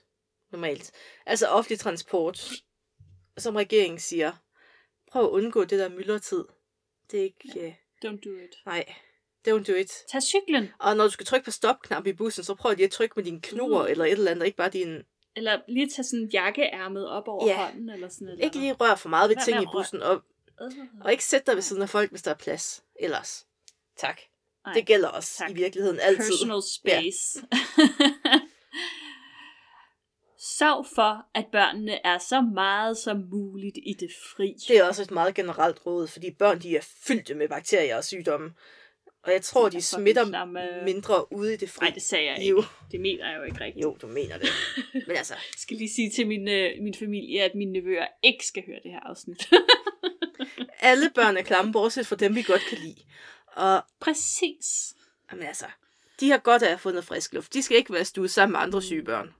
normalt. 0.50 0.92
Altså 1.26 1.46
offentlig 1.46 1.78
transport, 1.78 2.50
som 3.38 3.56
regeringen 3.56 3.98
siger, 3.98 4.32
prøv 5.10 5.24
at 5.24 5.30
undgå 5.30 5.64
det 5.64 5.78
der 5.78 5.88
myldretid. 5.88 6.44
Det 7.10 7.20
er 7.20 7.24
ikke... 7.24 7.52
Ja. 7.56 7.74
Don't 8.04 8.20
do 8.20 8.30
it. 8.30 8.56
Nej, 8.66 8.94
don't 9.48 9.64
do 9.72 9.74
it. 9.74 9.90
Tag 10.12 10.22
cyklen, 10.22 10.68
Og 10.78 10.96
når 10.96 11.04
du 11.04 11.10
skal 11.10 11.26
trykke 11.26 11.44
på 11.44 11.50
stopknap 11.50 12.06
i 12.06 12.12
bussen, 12.12 12.44
så 12.44 12.54
prøv 12.54 12.74
lige 12.74 12.84
at 12.84 12.90
trykke 12.90 13.12
med 13.16 13.24
dine 13.24 13.40
knurrer 13.40 13.82
Mm. 13.84 13.90
eller 13.90 14.04
et 14.04 14.12
eller 14.12 14.30
andet, 14.30 14.46
ikke 14.46 14.56
bare 14.56 14.70
din... 14.70 15.02
eller 15.38 15.60
lige 15.68 15.88
tage 15.88 16.04
sådan 16.04 16.28
jakkeærmet 16.32 17.08
op 17.08 17.28
over 17.28 17.46
Ja. 17.46 17.56
hånden, 17.56 17.90
eller 17.90 18.08
sådan 18.08 18.24
noget. 18.26 18.40
Ikke 18.44 18.58
lige 18.58 18.72
rør 18.72 18.94
for 18.94 19.08
meget 19.08 19.28
ved 19.30 19.36
ting 19.44 19.62
i 19.62 19.66
bussen, 19.72 20.02
og, 20.02 20.22
og 21.00 21.10
ikke 21.12 21.24
sæt 21.24 21.46
dig 21.46 21.54
ved 21.54 21.62
siden 21.62 21.82
af 21.82 21.88
folk, 21.88 22.10
hvis 22.10 22.22
der 22.22 22.30
er 22.30 22.34
plads. 22.34 22.84
Ellers. 23.00 23.46
Tak. 23.96 24.20
Nej. 24.66 24.74
Det 24.74 24.86
gælder 24.86 25.08
også 25.08 25.34
Tak. 25.38 25.50
i 25.50 25.54
virkeligheden 25.54 25.98
altid. 26.00 26.30
Personal 26.30 26.62
space. 26.62 27.40
Sørg 30.58 30.86
for, 30.94 31.26
at 31.34 31.46
børnene 31.52 32.06
er 32.06 32.18
så 32.18 32.40
meget 32.40 32.98
som 32.98 33.16
muligt 33.30 33.78
i 33.86 33.92
det 34.00 34.10
fri. 34.36 34.54
Det 34.68 34.76
er 34.78 34.84
også 34.84 35.02
et 35.02 35.10
meget 35.10 35.34
generelt 35.34 35.86
råd, 35.86 36.06
fordi 36.06 36.30
børn 36.30 36.62
de 36.62 36.76
er 36.76 36.86
fyldte 37.06 37.34
med 37.34 37.48
bakterier 37.48 37.96
og 37.96 38.04
sygdomme. 38.04 38.54
Og 39.22 39.32
jeg 39.32 39.42
tror, 39.42 39.68
De 39.68 39.76
er 39.76 39.80
smitter 39.80 40.24
klamme. 40.28 40.60
mindre 40.84 41.32
ude 41.32 41.54
i 41.54 41.56
det 41.56 41.70
fri. 41.70 41.84
Nej, 41.84 41.94
det 41.94 42.02
sagde 42.02 42.26
jeg 42.26 42.50
Jo. 42.50 42.56
ikke. 42.56 42.68
Det 42.92 43.00
mener 43.00 43.30
jeg 43.30 43.38
jo 43.38 43.42
ikke 43.42 43.60
rigtigt. 43.60 43.84
Jo, 43.84 43.96
du 44.02 44.06
mener 44.06 44.38
det. 44.38 44.48
Men 45.06 45.16
altså, 45.16 45.34
Jeg 45.34 45.42
skal 45.58 45.76
lige 45.76 45.90
sige 45.90 46.10
til 46.10 46.26
min, 46.26 46.48
øh, 46.48 46.70
min 46.82 46.94
familie, 46.94 47.42
at 47.42 47.54
mine 47.54 47.72
nevøer 47.72 48.06
ikke 48.22 48.46
skal 48.46 48.62
høre 48.66 48.80
det 48.82 48.90
her 48.90 49.00
afsnit. 49.00 49.48
alle 50.80 51.10
børn 51.14 51.36
er 51.36 51.42
klamme, 51.42 51.72
bortset 51.72 52.06
fra 52.06 52.16
dem, 52.16 52.34
vi 52.34 52.42
godt 52.42 52.62
kan 52.68 52.78
lide. 52.78 53.02
Og 53.56 53.82
Præcis. 54.00 54.94
jamen 55.32 55.46
altså, 55.46 55.66
de 56.20 56.30
har 56.30 56.38
godt 56.38 56.62
af 56.62 56.66
at 56.66 56.70
have 56.72 56.78
fundet 56.78 57.04
frisk 57.04 57.32
luft. 57.32 57.54
De 57.54 57.62
skal 57.62 57.76
ikke 57.76 57.92
være 57.92 58.04
stuet 58.04 58.30
sammen 58.30 58.52
med 58.52 58.60
andre 58.60 58.82
syge 58.82 59.04
børn. 59.04 59.34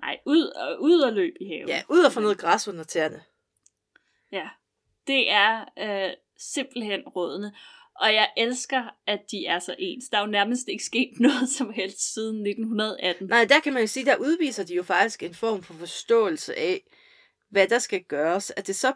Nej, 0.00 0.18
ud 0.26 0.44
og, 0.46 0.80
ud 0.82 1.00
og 1.00 1.12
løb 1.12 1.34
i 1.40 1.46
haven. 1.48 1.68
Ja, 1.68 1.82
ud 1.88 2.04
og 2.04 2.12
få 2.12 2.20
noget 2.20 2.38
græs 2.38 2.68
under 2.68 2.84
tæerne. 2.84 3.22
Ja, 4.32 4.48
det 5.06 5.30
er 5.30 5.64
øh, 5.78 6.10
simpelthen 6.38 7.00
rådene. 7.00 7.52
Og 8.00 8.14
jeg 8.14 8.28
elsker, 8.36 8.82
at 9.06 9.20
de 9.30 9.46
er 9.46 9.58
så 9.58 9.74
ens. 9.78 10.08
Der 10.08 10.18
er 10.18 10.20
jo 10.20 10.26
nærmest 10.30 10.68
ikke 10.68 10.84
sket 10.84 11.20
noget 11.20 11.48
som 11.48 11.72
helst 11.72 12.14
siden 12.14 12.46
1918. 12.46 13.26
Nej, 13.28 13.44
der 13.44 13.60
kan 13.60 13.72
man 13.72 13.82
jo 13.82 13.86
sige, 13.86 14.06
der 14.06 14.16
udviser 14.16 14.64
de 14.64 14.74
jo 14.74 14.82
faktisk 14.82 15.22
en 15.22 15.34
form 15.34 15.62
for 15.62 15.74
forståelse 15.74 16.58
af, 16.58 16.80
hvad 17.50 17.68
der 17.68 17.78
skal 17.78 18.04
gøres. 18.04 18.50
At 18.50 18.66
det 18.66 18.76
så 18.76 18.92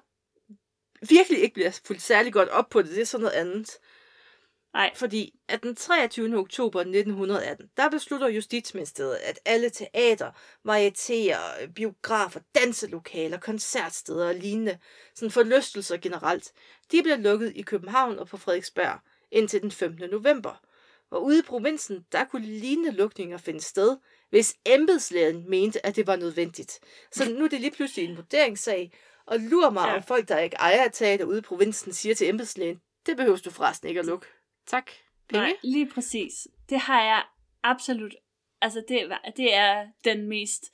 virkelig 1.08 1.40
ikke 1.40 1.54
bliver 1.54 1.80
fuldt 1.86 2.02
særlig 2.02 2.32
godt 2.32 2.48
op 2.48 2.68
på 2.68 2.82
det, 2.82 2.90
det 2.90 3.00
er 3.00 3.04
sådan 3.04 3.24
noget 3.24 3.36
andet. 3.36 3.70
Nej, 4.74 4.92
Fordi 4.94 5.34
at 5.48 5.62
den 5.62 5.76
23. 5.76 6.38
oktober 6.38 6.80
1918, 6.80 7.66
der 7.76 7.88
beslutter 7.90 8.28
Justitsministeriet, 8.28 9.14
at 9.14 9.38
alle 9.44 9.70
teater, 9.70 10.30
varietéer, 10.68 11.66
biografer, 11.74 12.40
danselokaler, 12.54 13.38
koncertsteder 13.38 14.28
og 14.28 14.34
lignende, 14.34 14.78
sådan 15.14 15.30
forlystelser 15.30 15.96
generelt, 15.96 16.52
de 16.92 17.02
bliver 17.02 17.16
lukket 17.16 17.52
i 17.56 17.62
København 17.62 18.18
og 18.18 18.26
på 18.28 18.36
Frederiksberg 18.36 18.98
indtil 19.30 19.62
den 19.62 19.70
15. 19.70 20.10
november. 20.10 20.60
Og 21.10 21.24
ude 21.24 21.38
i 21.38 21.42
provinsen, 21.42 22.06
der 22.12 22.24
kunne 22.24 22.46
lignende 22.46 22.90
lukninger 22.90 23.36
finde 23.38 23.60
sted, 23.60 23.96
hvis 24.30 24.54
embedslægen 24.66 25.50
mente, 25.50 25.86
at 25.86 25.96
det 25.96 26.06
var 26.06 26.16
nødvendigt. 26.16 26.78
Så 27.12 27.30
nu 27.30 27.44
er 27.44 27.48
det 27.48 27.60
lige 27.60 27.70
pludselig 27.70 28.08
en 28.08 28.16
vurderingssag, 28.16 28.92
og 29.26 29.38
lurer 29.40 29.70
mig, 29.70 29.82
Ja. 29.82 29.90
ja. 29.90 29.96
om 29.96 30.02
folk, 30.02 30.28
der 30.28 30.38
ikke 30.38 30.56
ejer 30.56 30.84
et 30.84 30.92
teater 30.92 31.24
ude 31.24 31.38
i 31.38 31.42
provinsen, 31.42 31.92
siger 31.92 32.14
til 32.14 32.28
embedslægen, 32.28 32.80
det 33.06 33.16
behøver 33.16 33.36
du 33.36 33.50
forresten 33.50 33.88
ikke 33.88 34.00
at 34.00 34.06
lukke. 34.06 34.26
Tak. 34.68 34.90
Penge? 35.28 35.42
nej, 35.42 35.52
lige 35.62 35.90
præcis. 35.90 36.48
Det 36.68 36.78
har 36.78 37.02
jeg 37.02 37.24
absolut... 37.62 38.14
Altså, 38.60 38.84
det, 38.88 39.12
det 39.36 39.54
er 39.54 39.86
den 40.04 40.28
mest 40.28 40.64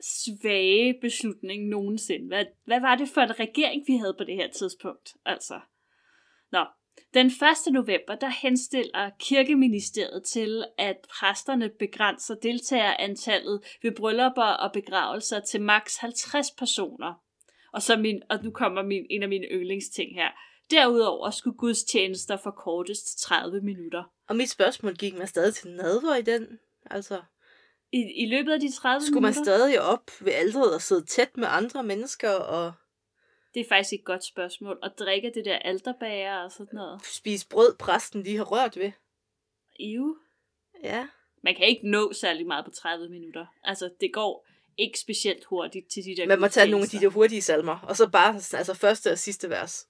svage 0.00 0.98
beslutning 1.00 1.68
nogensinde. 1.68 2.26
Hvad, 2.26 2.44
hvad 2.64 2.80
var 2.80 2.94
det 2.96 3.08
for 3.08 3.20
en 3.20 3.40
regering, 3.40 3.84
vi 3.86 3.96
havde 3.96 4.14
på 4.18 4.24
det 4.24 4.36
her 4.36 4.50
tidspunkt? 4.50 5.14
Altså, 5.24 5.60
Nå, 6.52 6.64
den 7.14 7.26
1. 7.26 7.32
november, 7.72 8.14
der 8.14 8.28
henstiller 8.42 9.10
kirkeministeriet 9.18 10.24
til, 10.24 10.64
at 10.78 10.96
præsterne 11.10 11.70
begrænser 11.78 12.34
deltagerantallet 12.34 13.78
ved 13.82 13.92
bryllupper 13.96 14.42
og 14.42 14.72
begravelser 14.72 15.40
til 15.40 15.62
maks 15.62 15.96
50 15.96 16.50
personer. 16.58 17.22
Og, 17.72 17.82
så 17.82 17.96
min, 17.96 18.22
og 18.30 18.44
nu 18.44 18.50
kommer 18.50 18.82
min, 18.82 19.06
en 19.10 19.22
af 19.22 19.28
mine 19.28 19.46
yndlingsting 19.46 20.14
her. 20.14 20.30
Derudover 20.72 21.30
skulle 21.30 21.56
gudstjenester 21.56 22.36
forkortes 22.36 23.02
til 23.02 23.20
30 23.20 23.60
minutter. 23.60 24.04
Og 24.28 24.36
mit 24.36 24.50
spørgsmål 24.50 24.96
gik 24.96 25.18
man 25.18 25.26
stadig 25.26 25.54
til 25.54 25.70
nadver 25.70 26.16
i 26.16 26.22
den? 26.22 26.58
Altså, 26.90 27.22
I, 27.92 27.98
I 28.16 28.26
løbet 28.26 28.52
af 28.52 28.60
de 28.60 28.72
30 28.72 29.06
skulle 29.06 29.20
man 29.20 29.30
minutter? 29.30 29.42
stadig 29.42 29.80
op 29.80 30.10
ved 30.20 30.32
alderet 30.32 30.74
og 30.74 30.82
sidde 30.82 31.04
tæt 31.06 31.36
med 31.36 31.48
andre 31.50 31.82
mennesker 31.82 32.30
og 32.30 32.72
Det 33.54 33.60
er 33.60 33.68
faktisk 33.68 33.92
et 33.92 34.04
godt 34.04 34.24
spørgsmål. 34.24 34.78
Og 34.82 34.90
drikke 34.98 35.32
det 35.34 35.44
der 35.44 35.56
alterbager 35.56 36.36
og 36.36 36.52
sådan 36.52 36.68
noget. 36.72 37.04
spise 37.04 37.48
brød, 37.48 37.74
præsten 37.78 38.22
lige 38.22 38.36
har 38.36 38.44
rørt 38.44 38.76
ved? 38.76 38.92
Iu. 39.78 40.16
Ja. 40.82 41.08
Man 41.42 41.54
kan 41.56 41.66
ikke 41.66 41.90
nå 41.90 42.12
særlig 42.12 42.46
meget 42.46 42.64
på 42.64 42.70
30 42.70 43.08
minutter. 43.08 43.46
Altså, 43.64 43.90
det 44.00 44.12
går 44.12 44.46
ikke 44.78 44.98
specielt 44.98 45.44
hurtigt 45.44 45.90
til 45.90 46.04
de 46.04 46.16
der 46.16 46.26
Man 46.26 46.40
må 46.40 46.48
tage 46.48 46.70
nogle 46.70 46.84
af 46.84 46.88
de 46.90 47.00
der 47.00 47.08
hurtige 47.08 47.42
salmer, 47.42 47.78
og 47.78 47.96
så 47.96 48.08
bare 48.10 48.34
altså 48.34 48.74
første 48.74 49.12
og 49.12 49.18
sidste 49.18 49.50
vers. 49.50 49.86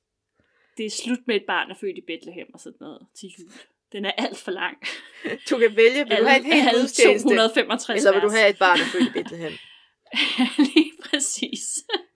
Det 0.77 0.87
er 0.87 0.91
slut 0.91 1.27
med 1.27 1.37
et 1.37 1.45
barn, 1.47 1.69
der 1.69 1.75
er 1.75 1.79
født 1.79 1.99
i 1.99 2.01
Bethlehem 2.07 2.47
og 2.55 2.61
sådan 2.61 2.77
noget 2.81 3.07
til 3.15 3.29
jul. 3.39 3.51
Den 3.93 4.05
er 4.05 4.11
alt 4.11 4.39
for 4.39 4.51
lang. 4.51 4.77
Du 5.51 5.59
kan 5.59 5.77
vælge, 5.77 6.09
vil 6.09 6.17
du 6.17 6.25
have 6.25 6.45
en 6.45 6.53
helt 6.53 6.71
gudstjeneste, 6.75 7.29
265 7.29 7.99
eller 7.99 8.13
vil 8.13 8.23
du 8.23 8.31
have 8.31 8.51
et 8.51 8.59
barn, 8.59 8.79
der 8.79 8.85
er 8.85 8.89
født 8.89 9.09
i 9.09 9.13
Bethlehem? 9.13 9.53
Lige 10.75 10.93
præcis. 11.05 11.65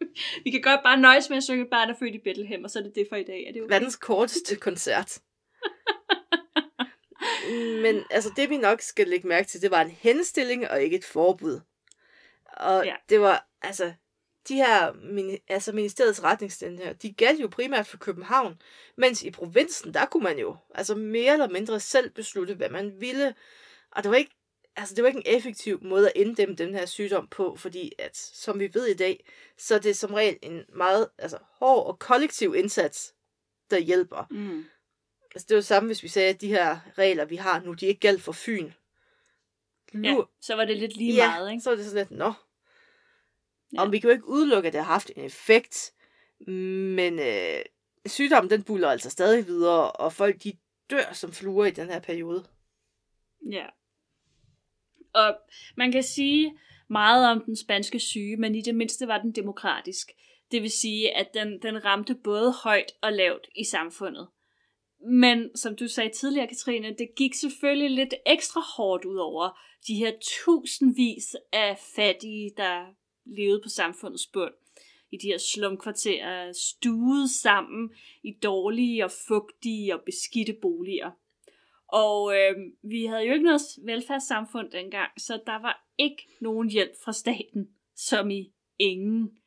Vi 0.44 0.50
kan 0.50 0.60
godt 0.60 0.80
bare 0.84 1.00
nøjes 1.00 1.28
med 1.28 1.36
at 1.36 1.42
synge 1.44 1.64
et 1.64 1.70
barn, 1.70 1.88
der 1.88 1.94
er 1.94 1.98
født 1.98 2.14
i 2.14 2.18
Bethlehem, 2.18 2.64
og 2.64 2.70
så 2.70 2.78
er 2.78 2.82
det 2.82 2.94
det 2.94 3.06
for 3.08 3.16
i 3.16 3.24
dag. 3.24 3.46
Er 3.48 3.52
det 3.52 3.62
okay? 3.62 3.74
Verdens 3.74 3.96
korteste 3.96 4.56
koncert. 4.56 5.18
Men 7.82 8.04
altså 8.10 8.32
det 8.36 8.50
vi 8.50 8.56
nok 8.56 8.80
skal 8.80 9.08
lægge 9.08 9.28
mærke 9.28 9.48
til, 9.48 9.62
det 9.62 9.70
var 9.70 9.82
en 9.82 9.90
henstilling 9.90 10.70
og 10.70 10.82
ikke 10.82 10.96
et 10.96 11.04
forbud. 11.04 11.60
Og 12.56 12.84
ja. 12.84 12.94
det 13.08 13.20
var, 13.20 13.48
altså, 13.62 13.92
de 14.48 14.54
her, 14.54 14.92
altså 15.48 15.72
ministeriets 15.72 16.22
retningslinjer, 16.22 16.92
de 16.92 17.12
galt 17.12 17.40
jo 17.40 17.48
primært 17.48 17.86
for 17.86 17.96
København, 17.96 18.62
mens 18.96 19.22
i 19.22 19.30
provinsen, 19.30 19.94
der 19.94 20.06
kunne 20.06 20.22
man 20.22 20.38
jo, 20.38 20.56
altså 20.74 20.94
mere 20.94 21.32
eller 21.32 21.48
mindre 21.48 21.80
selv 21.80 22.10
beslutte, 22.10 22.54
hvad 22.54 22.70
man 22.70 23.00
ville. 23.00 23.34
Og 23.90 24.02
det 24.02 24.10
var 24.10 24.16
ikke, 24.16 24.36
altså 24.76 24.94
det 24.94 25.02
var 25.02 25.08
ikke 25.08 25.26
en 25.26 25.36
effektiv 25.36 25.78
måde 25.82 26.06
at 26.06 26.12
inddæmme 26.16 26.54
den 26.54 26.74
her 26.74 26.86
sygdom 26.86 27.28
på, 27.28 27.56
fordi 27.56 27.92
at, 27.98 28.16
som 28.16 28.58
vi 28.58 28.70
ved 28.74 28.86
i 28.86 28.94
dag, 28.94 29.24
så 29.58 29.74
er 29.74 29.78
det 29.78 29.96
som 29.96 30.14
regel 30.14 30.38
en 30.42 30.64
meget 30.74 31.08
altså, 31.18 31.38
hård 31.60 31.86
og 31.86 31.98
kollektiv 31.98 32.54
indsats, 32.56 33.14
der 33.70 33.78
hjælper. 33.78 34.26
Mm. 34.30 34.64
Altså 35.34 35.46
det 35.48 35.50
er 35.50 35.56
jo 35.56 35.62
samme, 35.62 35.86
hvis 35.86 36.02
vi 36.02 36.08
sagde, 36.08 36.28
at 36.28 36.40
de 36.40 36.48
her 36.48 36.78
regler, 36.98 37.24
vi 37.24 37.36
har 37.36 37.60
nu, 37.60 37.72
de 37.72 37.86
ikke 37.86 38.00
galt 38.00 38.22
for 38.22 38.32
Fyn. 38.32 38.70
Ja, 39.94 39.98
Nu, 39.98 40.26
så 40.40 40.56
var 40.56 40.64
det 40.64 40.76
lidt 40.76 40.96
lige 40.96 41.14
ja, 41.14 41.30
meget, 41.30 41.50
ikke? 41.50 41.60
så 41.60 41.70
er 41.70 41.76
det 41.76 41.84
sådan 41.84 41.98
lidt, 41.98 42.10
nå. 42.10 42.32
Ja. 43.76 43.82
Om 43.82 43.92
vi 43.92 43.98
kan 43.98 44.10
jo 44.10 44.14
ikke 44.14 44.28
udelukke, 44.28 44.66
at 44.66 44.72
det 44.72 44.80
har 44.80 44.92
haft 44.92 45.10
en 45.16 45.24
effekt, 45.24 45.92
men 46.96 47.18
øh, 47.18 47.60
sygdommen, 48.06 48.50
den 48.50 48.62
buller 48.62 48.88
altså 48.88 49.10
stadig 49.10 49.46
videre, 49.46 49.92
og 49.92 50.12
folk, 50.12 50.44
de 50.44 50.52
dør 50.90 51.12
som 51.12 51.32
fluer 51.32 51.64
i 51.64 51.70
den 51.70 51.88
her 51.88 52.00
periode. 52.00 52.44
Ja. 53.50 53.66
Og 55.14 55.36
man 55.76 55.92
kan 55.92 56.02
sige 56.02 56.58
meget 56.90 57.30
om 57.30 57.44
den 57.44 57.56
spanske 57.56 58.00
syge, 58.00 58.36
men 58.36 58.54
i 58.54 58.62
det 58.62 58.74
mindste 58.74 59.08
var 59.08 59.22
den 59.22 59.32
demokratisk. 59.32 60.10
Det 60.50 60.62
vil 60.62 60.70
sige, 60.70 61.16
at 61.16 61.28
den, 61.34 61.62
den 61.62 61.84
ramte 61.84 62.14
både 62.14 62.52
højt 62.52 62.92
og 63.02 63.12
lavt 63.12 63.48
i 63.56 63.64
samfundet. 63.64 64.28
Men 65.10 65.56
som 65.56 65.76
du 65.76 65.88
sagde 65.88 66.10
tidligere, 66.10 66.46
Katrine, 66.46 66.94
det 66.98 67.08
gik 67.16 67.34
selvfølgelig 67.34 67.90
lidt 67.90 68.14
ekstra 68.26 68.60
hårdt 68.76 69.04
ud 69.04 69.16
over 69.16 69.58
de 69.86 69.94
her 69.94 70.12
tusindvis 70.22 71.36
af 71.52 71.78
fattige, 71.96 72.50
der 72.56 72.84
levede 73.26 73.60
på 73.62 73.68
samfundets 73.68 74.26
bund. 74.26 74.52
I 75.10 75.16
de 75.16 75.26
her 75.26 75.38
slumkvarterer, 75.38 76.52
stuet 76.52 77.30
sammen 77.30 77.90
i 78.22 78.32
dårlige 78.42 79.04
og 79.04 79.10
fugtige 79.28 79.94
og 79.94 80.02
beskidte 80.06 80.56
boliger. 80.62 81.10
Og 81.88 82.36
øh, 82.36 82.56
vi 82.82 83.04
havde 83.04 83.22
jo 83.22 83.32
ikke 83.32 83.44
noget 83.44 83.60
velfærdssamfund 83.84 84.70
dengang, 84.70 85.10
så 85.18 85.40
der 85.46 85.62
var 85.62 85.86
ikke 85.98 86.28
nogen 86.40 86.70
hjælp 86.70 86.92
fra 87.04 87.12
staten, 87.12 87.68
som 87.96 88.30
i 88.30 88.52
ingen. 88.78 89.38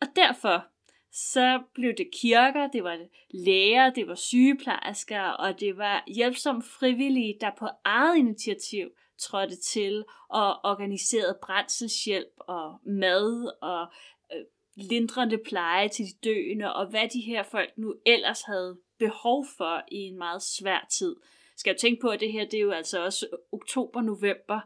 Og 0.00 0.06
derfor 0.16 0.66
så 1.12 1.62
blev 1.74 1.92
det 1.98 2.10
kirker, 2.22 2.70
det 2.70 2.84
var 2.84 3.06
læger, 3.30 3.90
det 3.90 4.08
var 4.08 4.14
sygeplejersker, 4.14 5.22
og 5.22 5.60
det 5.60 5.76
var 5.76 6.04
hjælpsomme 6.06 6.62
frivillige, 6.62 7.38
der 7.40 7.50
på 7.58 7.68
eget 7.84 8.16
initiativ 8.16 8.90
trådte 9.18 9.56
til 9.56 10.04
og 10.28 10.64
organiserede 10.64 11.38
brændselshjælp 11.42 12.34
og 12.38 12.78
mad 12.84 13.52
og 13.62 13.86
øh, 14.32 14.44
lindrende 14.74 15.38
pleje 15.38 15.88
til 15.88 16.04
de 16.04 16.12
døende, 16.24 16.74
og 16.74 16.86
hvad 16.86 17.08
de 17.08 17.20
her 17.20 17.42
folk 17.42 17.78
nu 17.78 17.94
ellers 18.06 18.42
havde 18.42 18.78
behov 18.98 19.46
for 19.56 19.82
i 19.92 19.96
en 19.96 20.18
meget 20.18 20.42
svær 20.42 20.86
tid. 20.90 21.16
Skal 21.56 21.70
jeg 21.70 21.80
tænke 21.80 22.00
på, 22.00 22.08
at 22.08 22.20
det 22.20 22.32
her 22.32 22.44
det 22.44 22.54
er 22.54 22.62
jo 22.62 22.70
altså 22.70 23.04
også 23.04 23.26
oktober-november. 23.52 24.60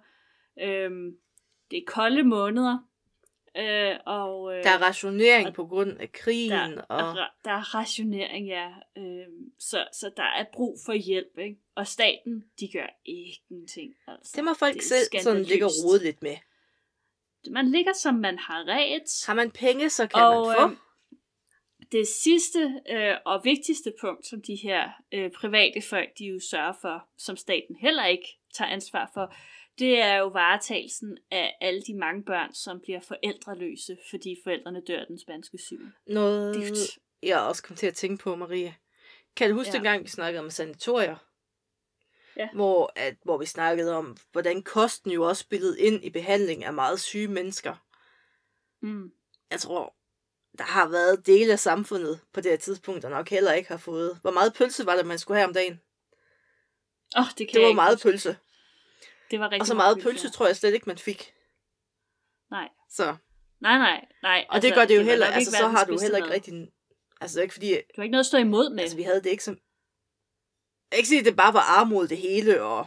Øhm, 0.60 1.16
det 1.70 1.78
er 1.78 1.82
kolde 1.86 2.22
måneder, 2.22 2.78
øh, 3.56 3.96
og 4.06 4.56
øh, 4.56 4.64
Der 4.64 4.70
er 4.70 4.78
rationering 4.82 5.48
og 5.48 5.54
på 5.54 5.66
grund 5.66 6.00
af 6.00 6.12
krigen, 6.12 6.50
der, 6.50 6.82
og 6.82 7.00
er, 7.00 7.26
der 7.44 7.50
er 7.50 7.74
rationering, 7.74 8.46
ja. 8.48 8.68
Øhm, 8.98 9.52
så, 9.58 9.88
så 9.92 10.10
der 10.16 10.22
er 10.22 10.44
brug 10.52 10.78
for 10.86 10.92
hjælp, 10.92 11.38
ikke? 11.38 11.60
Og 11.74 11.86
staten, 11.86 12.44
de 12.60 12.68
gør 12.72 12.86
ingenting. 13.04 13.94
Altså. 14.06 14.32
det 14.36 14.44
må 14.44 14.54
folk 14.54 14.76
er 14.76 14.82
selv 14.82 15.20
sådan 15.22 15.42
ligge 15.42 15.64
og 15.64 15.70
rode 15.84 16.04
lidt 16.04 16.22
med. 16.22 16.36
Man 17.50 17.70
ligger, 17.70 17.92
som 17.92 18.14
man 18.14 18.38
har 18.38 18.64
ret. 18.68 19.26
Har 19.26 19.34
man 19.34 19.50
penge, 19.50 19.90
så 19.90 20.06
kan 20.06 20.22
Og, 20.22 20.46
man 20.46 20.56
få. 20.56 20.62
øhm, 20.64 20.76
Det 21.92 22.06
sidste 22.08 22.80
øh, 22.90 23.14
og 23.24 23.40
vigtigste 23.44 23.92
punkt, 24.00 24.26
som 24.26 24.42
de 24.42 24.56
her 24.56 24.90
øh, 25.12 25.30
private 25.30 25.82
folk, 25.82 26.08
de 26.18 26.24
jo 26.24 26.40
sørger 26.50 26.72
for, 26.80 27.08
som 27.18 27.36
staten 27.36 27.76
heller 27.76 28.06
ikke 28.06 28.38
tager 28.52 28.70
ansvar 28.70 29.10
for, 29.14 29.34
det 29.78 30.00
er 30.00 30.16
jo 30.16 30.26
varetagelsen 30.26 31.18
af 31.30 31.56
alle 31.60 31.82
de 31.82 31.94
mange 31.94 32.24
børn, 32.24 32.54
som 32.54 32.80
bliver 32.80 33.00
forældreløse, 33.00 33.98
fordi 34.10 34.36
forældrene 34.44 34.82
dør 34.88 35.00
af 35.00 35.06
den 35.06 35.18
spanske 35.18 35.58
syge. 35.58 35.92
Noget, 36.06 36.56
Gift. 36.56 36.98
jeg 37.22 37.40
også 37.40 37.62
kom 37.62 37.76
til 37.76 37.86
at 37.86 37.94
tænke 37.94 38.22
på, 38.22 38.36
Marie. 38.36 38.76
Kan 39.36 39.50
du 39.50 39.56
huske 39.56 39.70
ja. 39.70 39.76
dengang, 39.76 40.02
vi 40.02 40.08
snakkede 40.08 40.42
om 40.44 40.50
sanatorier? 40.50 41.16
Ja. 42.36 42.48
Hvor, 42.54 42.92
at, 42.96 43.16
hvor 43.24 43.38
vi 43.38 43.46
snakkede 43.46 43.96
om, 43.96 44.16
hvordan 44.32 44.62
kosten 44.62 45.10
jo 45.10 45.28
også 45.28 45.40
spillede 45.40 45.80
ind 45.80 46.04
i 46.04 46.10
behandling 46.10 46.64
af 46.64 46.72
meget 46.72 47.00
syge 47.00 47.28
mennesker. 47.28 47.74
Mm. 48.82 49.12
Jeg 49.50 49.60
tror, 49.60 49.94
der 50.58 50.64
har 50.64 50.88
været 50.88 51.26
dele 51.26 51.52
af 51.52 51.58
samfundet 51.58 52.20
på 52.32 52.40
det 52.40 52.50
her 52.50 52.58
tidspunkt, 52.58 53.02
der 53.02 53.08
nok 53.08 53.28
heller 53.28 53.52
ikke 53.52 53.68
har 53.68 53.76
fået. 53.76 54.18
Hvor 54.22 54.30
meget 54.30 54.54
pølse 54.54 54.86
var 54.86 54.96
det, 54.96 55.06
man 55.06 55.18
skulle 55.18 55.38
have 55.38 55.48
om 55.48 55.54
dagen? 55.54 55.80
Oh, 57.16 57.24
det 57.38 57.48
kan 57.48 57.54
Det 57.60 57.66
var 57.66 57.72
meget 57.72 57.94
huske. 57.96 58.08
pølse. 58.08 58.36
Det 59.30 59.40
var 59.40 59.46
rigtig 59.46 59.60
Og 59.60 59.66
så 59.66 59.74
meget 59.74 60.02
pølse, 60.02 60.30
tror 60.30 60.46
jeg 60.46 60.56
slet 60.56 60.74
ikke, 60.74 60.86
man 60.86 60.98
fik. 60.98 61.34
Nej. 62.50 62.68
Så. 62.90 63.16
Nej, 63.60 63.78
nej, 63.78 64.04
nej. 64.22 64.46
Og 64.48 64.54
altså, 64.54 64.68
det 64.68 64.74
gør 64.76 64.84
det 64.84 64.94
jo 64.96 65.00
var 65.00 65.10
heller, 65.10 65.26
altså 65.26 65.50
så 65.50 65.68
har 65.68 65.84
du 65.84 65.98
heller 66.00 66.16
ikke 66.18 66.30
rigtig... 66.30 66.68
Altså 67.20 67.34
det 67.34 67.40
er 67.40 67.42
ikke 67.42 67.52
fordi, 67.52 67.72
Du 67.74 67.80
har 67.96 68.02
ikke 68.02 68.10
noget 68.12 68.22
at 68.22 68.26
stå 68.26 68.38
imod 68.38 68.70
med. 68.70 68.80
altså 68.80 68.96
vi 68.96 69.02
havde 69.02 69.22
det 69.22 69.30
ikke 69.30 69.44
som... 69.44 69.58
Jeg 70.90 70.98
ikke 70.98 71.08
sige, 71.08 71.18
at 71.18 71.24
det 71.24 71.36
bare 71.36 71.54
var 71.54 71.60
armod 71.80 72.08
det 72.08 72.18
hele, 72.18 72.62
og... 72.62 72.86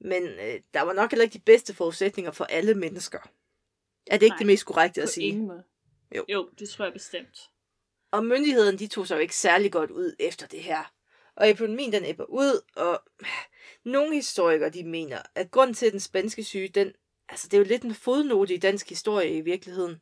men 0.00 0.22
øh, 0.22 0.60
der 0.74 0.80
var 0.82 0.92
nok 0.92 1.10
heller 1.10 1.24
ikke 1.24 1.34
de 1.34 1.38
bedste 1.38 1.74
forudsætninger 1.74 2.30
for 2.30 2.44
alle 2.44 2.74
mennesker. 2.74 3.18
Er 4.06 4.16
det 4.16 4.22
ikke 4.26 4.32
Nej, 4.34 4.38
det 4.38 4.46
mest 4.46 4.66
korrekte 4.66 5.02
at 5.02 5.08
sige? 5.08 5.26
ingen 5.26 5.46
måde. 5.46 5.64
Jo. 6.16 6.24
jo, 6.28 6.50
det 6.58 6.68
tror 6.68 6.84
jeg 6.84 6.92
bestemt. 6.92 7.50
Og 8.10 8.24
myndighederne, 8.26 8.78
de 8.78 8.86
tog 8.86 9.06
sig 9.06 9.14
jo 9.16 9.20
ikke 9.20 9.36
særlig 9.36 9.72
godt 9.72 9.90
ud 9.90 10.16
efter 10.18 10.46
det 10.46 10.62
her. 10.62 10.92
Og 11.36 11.50
epidemien, 11.50 11.92
den 11.92 12.04
æbber 12.04 12.24
ud, 12.24 12.60
og 12.76 13.02
nogle 13.84 14.14
historikere, 14.14 14.70
de 14.70 14.84
mener, 14.84 15.22
at 15.34 15.50
grunden 15.50 15.74
til, 15.74 15.92
den 15.92 16.00
spanske 16.00 16.44
syge, 16.44 16.68
den, 16.68 16.92
altså 17.28 17.48
det 17.48 17.54
er 17.54 17.58
jo 17.58 17.64
lidt 17.68 17.82
en 17.82 17.94
fodnote 17.94 18.54
i 18.54 18.58
dansk 18.58 18.88
historie 18.88 19.36
i 19.36 19.40
virkeligheden, 19.40 20.00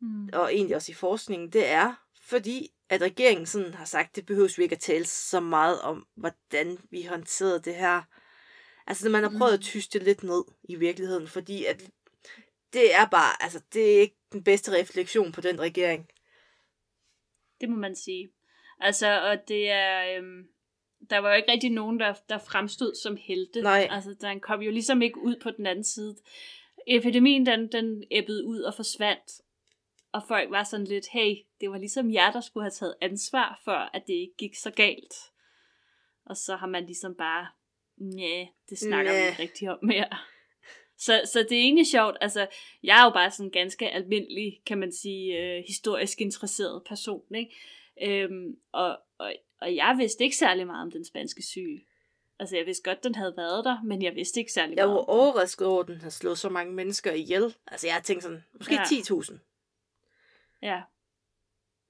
Mm. 0.00 0.28
og 0.32 0.54
egentlig 0.54 0.76
også 0.76 0.92
i 0.92 0.94
forskningen, 0.94 1.50
det 1.52 1.66
er, 1.66 1.94
fordi 2.22 2.72
at 2.88 3.00
regeringen 3.02 3.46
sådan 3.46 3.74
har 3.74 3.84
sagt, 3.84 4.16
det 4.16 4.26
behøves 4.26 4.58
vi 4.58 4.62
ikke 4.62 4.74
at 4.74 4.80
tale 4.80 5.04
så 5.04 5.40
meget 5.40 5.80
om, 5.80 6.06
hvordan 6.14 6.78
vi 6.90 7.02
håndterede 7.02 7.62
det 7.62 7.74
her. 7.74 8.02
Altså, 8.86 9.08
man 9.08 9.22
har 9.22 9.38
prøvet 9.38 9.52
at 9.52 9.58
Mm. 9.58 9.62
tyste 9.62 9.98
lidt 9.98 10.22
ned 10.22 10.44
i 10.68 10.74
virkeligheden, 10.74 11.28
fordi 11.28 11.64
at 11.64 11.82
det 12.72 12.94
er 12.94 13.06
bare, 13.10 13.42
altså, 13.42 13.60
det 13.72 13.96
er 13.96 14.00
ikke 14.00 14.16
den 14.32 14.44
bedste 14.44 14.72
refleksion 14.80 15.32
på 15.32 15.40
den 15.40 15.60
regering. 15.60 16.08
Det 17.60 17.68
må 17.68 17.76
man 17.76 17.96
sige. 17.96 18.32
Altså, 18.80 19.20
og 19.30 19.48
det 19.48 19.70
er... 19.70 20.16
Øhm, 20.18 20.48
der 21.10 21.18
var 21.18 21.28
jo 21.30 21.36
ikke 21.36 21.52
rigtig 21.52 21.70
nogen, 21.70 22.00
der, 22.00 22.14
der 22.28 22.38
fremstod 22.38 22.94
som 22.94 23.16
helte. 23.16 23.62
Nej. 23.62 23.88
Altså, 23.90 24.14
den 24.20 24.40
kom 24.40 24.60
jo 24.60 24.70
ligesom 24.70 25.02
ikke 25.02 25.18
ud 25.18 25.36
på 25.42 25.50
den 25.50 25.66
anden 25.66 25.84
side. 25.84 26.16
Epidemien, 26.86 27.46
den, 27.46 27.72
den 27.72 28.04
æbbede 28.10 28.44
ud 28.44 28.60
og 28.60 28.74
forsvandt. 28.74 29.40
Og 30.12 30.22
folk 30.28 30.50
var 30.50 30.64
sådan 30.64 30.86
lidt, 30.86 31.06
hey, 31.12 31.36
det 31.60 31.70
var 31.70 31.78
ligesom 31.78 32.12
jer, 32.12 32.32
der 32.32 32.40
skulle 32.40 32.64
have 32.64 32.70
taget 32.70 32.94
ansvar 33.00 33.60
for, 33.64 33.90
at 33.96 34.02
det 34.06 34.12
ikke 34.12 34.34
gik 34.38 34.54
så 34.54 34.70
galt. 34.70 35.14
Og 36.26 36.36
så 36.36 36.56
har 36.56 36.66
man 36.66 36.86
ligesom 36.86 37.14
bare, 37.14 37.46
nej, 37.96 38.48
det 38.70 38.78
snakker 38.78 39.12
vi 39.12 39.18
Næh. 39.18 39.28
ikke 39.28 39.42
rigtig 39.42 39.70
om 39.70 39.78
mere. 39.82 40.18
Så, 40.98 41.20
så 41.24 41.46
det 41.48 41.58
er 41.58 41.62
egentlig 41.62 41.86
sjovt. 41.86 42.16
Altså, 42.20 42.46
jeg 42.82 43.00
er 43.00 43.04
jo 43.04 43.10
bare 43.10 43.30
sådan 43.30 43.46
en 43.46 43.50
ganske 43.50 43.90
almindelig, 43.90 44.60
kan 44.66 44.78
man 44.78 44.92
sige, 44.92 45.38
øh, 45.38 45.64
historisk 45.66 46.20
interesseret 46.20 46.82
person, 46.88 47.34
ikke? 47.34 47.54
Øhm, 48.02 48.56
og, 48.72 48.98
og, 49.18 49.32
og 49.60 49.76
jeg 49.76 49.94
vidste 49.98 50.24
ikke 50.24 50.36
særlig 50.36 50.66
meget 50.66 50.82
om 50.82 50.90
den 50.90 51.04
spanske 51.04 51.42
syge. 51.42 51.84
Altså, 52.38 52.56
jeg 52.56 52.66
vidste 52.66 52.90
godt, 52.90 53.04
den 53.04 53.14
havde 53.14 53.34
været 53.36 53.64
der, 53.64 53.82
men 53.82 54.02
jeg 54.02 54.14
vidste 54.14 54.40
ikke 54.40 54.52
særlig 54.52 54.76
Jeg 54.76 54.86
meget 54.86 54.94
var 54.94 55.00
om 55.00 55.06
den. 55.06 55.20
overrasket 55.20 55.66
over, 55.66 55.82
at 55.82 55.88
den 55.88 56.00
har 56.00 56.10
slået 56.10 56.38
så 56.38 56.48
mange 56.48 56.72
mennesker 56.72 57.12
ihjel. 57.12 57.54
Altså, 57.66 57.86
jeg 57.86 57.94
har 57.94 58.00
tænkt 58.02 58.22
sådan, 58.22 58.44
måske 58.52 58.74
ja. 58.74 58.82
10.000. 58.82 59.38
Ja, 60.62 60.82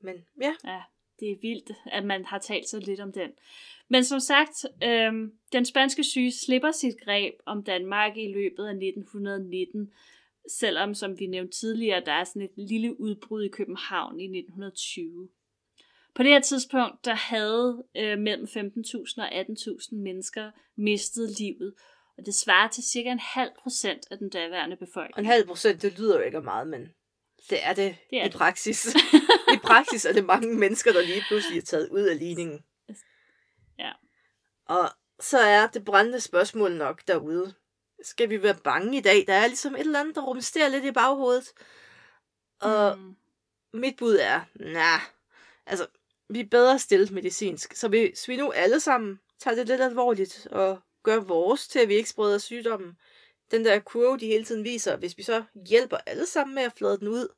Men 0.01 0.15
ja, 0.43 0.55
ja, 0.65 0.83
det 1.21 1.31
er 1.31 1.37
vildt, 1.43 1.73
at 1.87 2.05
man 2.05 2.25
har 2.25 2.39
talt 2.39 2.69
så 2.69 2.79
lidt 2.81 3.01
om 3.01 3.13
den. 3.13 3.31
Men 3.89 4.05
som 4.05 4.21
sagt, 4.21 4.67
øhm, 4.83 5.33
den 5.53 5.65
spanske 5.65 6.05
syge 6.05 6.33
slipper 6.33 6.71
sit 6.71 6.95
greb 7.05 7.35
om 7.47 7.65
Danmark 7.65 8.17
i 8.17 8.33
løbet 8.33 8.65
af 8.67 8.75
1919, 8.75 9.93
selvom, 10.49 10.95
som 10.95 11.19
vi 11.19 11.27
nævnte 11.27 11.59
tidligere, 11.59 12.03
der 12.07 12.13
er 12.13 12.25
sådan 12.25 12.43
et 12.43 12.51
lille 12.57 13.01
udbrud 13.01 13.43
i 13.43 13.49
København 13.49 14.21
i 14.21 14.25
1920. 14.25 15.29
På 16.17 16.23
det 16.23 16.31
her 16.33 16.41
tidspunkt, 16.41 17.05
der 17.05 17.15
havde 17.15 17.85
øh, 17.97 18.19
mellem 18.19 18.45
15.000 18.45 19.19
og 19.19 19.33
18.000 19.41 19.97
mennesker 19.97 20.51
mistet 20.77 21.39
livet, 21.39 21.75
og 22.19 22.27
det 22.27 22.35
svarer 22.35 22.69
til 22.69 22.85
cirka 22.85 23.09
en 23.11 23.19
halv 23.19 23.51
procent 23.63 24.07
af 24.11 24.19
den 24.19 24.31
daværende 24.31 24.75
og 24.77 24.81
en 24.81 24.87
befolkning. 24.87 25.27
halv 25.29 25.47
procent, 25.47 25.83
det 25.83 25.99
lyder 25.99 26.17
jo 26.19 26.23
ikke 26.23 26.41
meget, 26.41 26.69
men 26.69 26.89
det 27.51 27.65
er 27.65 27.73
det, 27.73 27.97
Det 28.11 28.19
er 28.21 28.25
i 28.25 28.29
det. 28.29 28.37
praksis. 28.37 28.87
I 29.55 29.59
praksis 29.63 30.05
er 30.05 30.13
det 30.13 30.25
mange 30.25 30.55
mennesker, 30.55 30.93
der 30.93 31.01
lige 31.03 31.25
pludselig 31.29 31.59
er 31.59 31.63
taget 31.63 31.89
ud 31.89 32.01
af 32.03 32.19
ligningen. 32.19 32.61
Ja. 33.79 33.93
Og 34.67 34.89
så 35.21 35.39
er 35.39 35.67
det 35.67 35.85
brændende 35.85 36.21
spørgsmål 36.21 36.73
nok 36.73 37.03
derude. 37.09 37.55
Skal 38.03 38.31
vi 38.31 38.43
være 38.43 38.57
bange 38.65 38.99
i 38.99 39.01
dag? 39.01 39.25
Der 39.27 39.33
er 39.35 39.47
ligesom 39.47 39.75
et 39.75 39.81
eller 39.81 40.01
andet, 40.01 40.15
der 40.15 40.23
rumsterer 40.23 40.69
lidt 40.69 40.85
i 40.85 40.93
baghovedet. 40.93 41.53
Og 42.61 42.99
Mm. 42.99 43.17
mit 43.75 43.97
bud 43.97 44.17
er, 44.21 44.41
nah, 44.55 45.01
altså, 45.67 45.87
vi 46.29 46.41
er 46.41 46.49
bedre 46.51 46.79
stillet 46.79 47.11
medicinsk. 47.11 47.77
Så 47.77 47.89
hvis 47.89 48.29
vi 48.29 48.37
nu 48.37 48.53
alle 48.53 48.81
sammen 48.81 49.21
tager 49.39 49.55
det 49.55 49.69
lidt 49.69 49.81
alvorligt 49.81 50.47
og 50.51 50.81
gør 51.03 51.21
vores 51.21 51.69
til, 51.69 51.79
at 51.79 51.89
vi 51.89 51.95
ikke 51.95 52.09
spreder 52.09 52.39
sygdommen, 52.39 52.99
den 53.51 53.65
der 53.65 53.79
kurve, 53.79 54.19
de 54.19 54.27
hele 54.27 54.45
tiden 54.45 54.65
viser, 54.65 54.97
hvis 54.97 55.19
vi 55.19 55.23
så 55.23 55.45
hjælper 55.69 55.97
alle 56.07 56.27
sammen 56.27 56.55
med 56.55 56.63
at 56.63 56.73
flade 56.73 56.99
den 56.99 57.09
ud, 57.09 57.29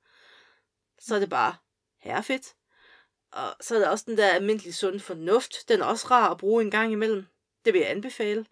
så 0.99 1.15
er 1.15 1.19
det 1.19 1.31
bare 1.31 1.55
herrefedt. 2.01 2.55
Og 3.33 3.57
så 3.61 3.75
er 3.75 3.79
der 3.79 3.89
også 3.89 4.05
den 4.09 4.19
der 4.19 4.29
almindelige 4.29 4.73
sund 4.73 5.01
fornuft. 5.01 5.69
Den 5.69 5.81
er 5.81 5.85
også 5.85 6.07
rar 6.11 6.31
at 6.31 6.39
bruge 6.39 6.65
en 6.65 6.71
gang 6.71 6.93
imellem. 6.93 7.27
Det 7.65 7.73
vil 7.73 7.81
jeg 7.81 7.91
anbefale. 7.91 8.47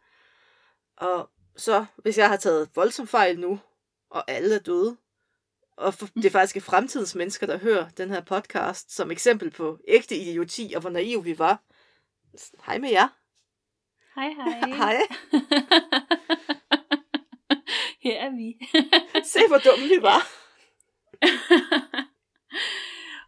Og 0.97 1.31
så, 1.57 1.87
hvis 1.97 2.19
jeg 2.19 2.29
har 2.29 2.37
taget 2.37 2.71
voldsom 2.75 3.07
fejl 3.07 3.41
nu, 3.41 3.61
og 4.11 4.31
alle 4.31 4.55
er 4.55 4.59
døde, 4.59 4.97
og 5.77 5.93
det 6.15 6.25
er 6.25 6.31
faktisk 6.41 6.67
fremtidens 6.67 7.15
mennesker, 7.15 7.47
der 7.47 7.59
hører 7.59 7.89
den 7.89 8.11
her 8.11 8.21
podcast 8.21 8.95
som 8.95 9.11
eksempel 9.11 9.51
på 9.51 9.79
ægte 9.89 10.17
idioti, 10.17 10.73
og 10.75 10.81
hvor 10.81 10.91
naiv 10.91 11.25
vi 11.25 11.39
var. 11.39 11.63
Hej 12.67 12.79
med 12.79 12.91
jer. 12.91 13.09
Hej 14.17 14.29
hej. 14.31 14.69
Hej. 14.83 14.97
Her 18.03 18.21
er 18.21 18.31
vi. 18.31 18.59
Se, 19.25 19.39
hvor 19.49 19.59
dumme 19.59 19.89
vi 19.89 20.03
var. 20.03 20.29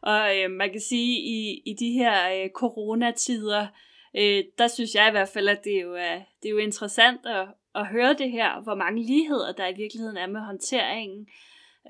og 0.03 0.39
øh, 0.39 0.51
man 0.51 0.71
kan 0.71 0.81
sige, 0.81 1.19
i, 1.19 1.63
i 1.67 1.75
de 1.79 1.93
her 1.93 2.45
øh, 2.45 2.51
coronatider, 2.51 3.67
øh, 4.17 4.45
der 4.59 4.69
synes 4.69 4.95
jeg 4.95 5.09
i 5.09 5.11
hvert 5.11 5.29
fald, 5.29 5.49
at 5.49 5.65
det 5.65 5.83
jo 5.83 5.95
er, 5.95 6.19
det 6.43 6.49
er 6.49 6.53
jo 6.53 6.59
interessant 6.59 7.27
at, 7.27 7.49
at 7.75 7.87
høre 7.87 8.15
det 8.15 8.31
her, 8.31 8.61
hvor 8.61 8.75
mange 8.75 9.07
ligheder 9.07 9.53
der 9.53 9.67
i 9.67 9.77
virkeligheden 9.77 10.17
er 10.17 10.27
med 10.27 10.41
håndteringen 10.41 11.29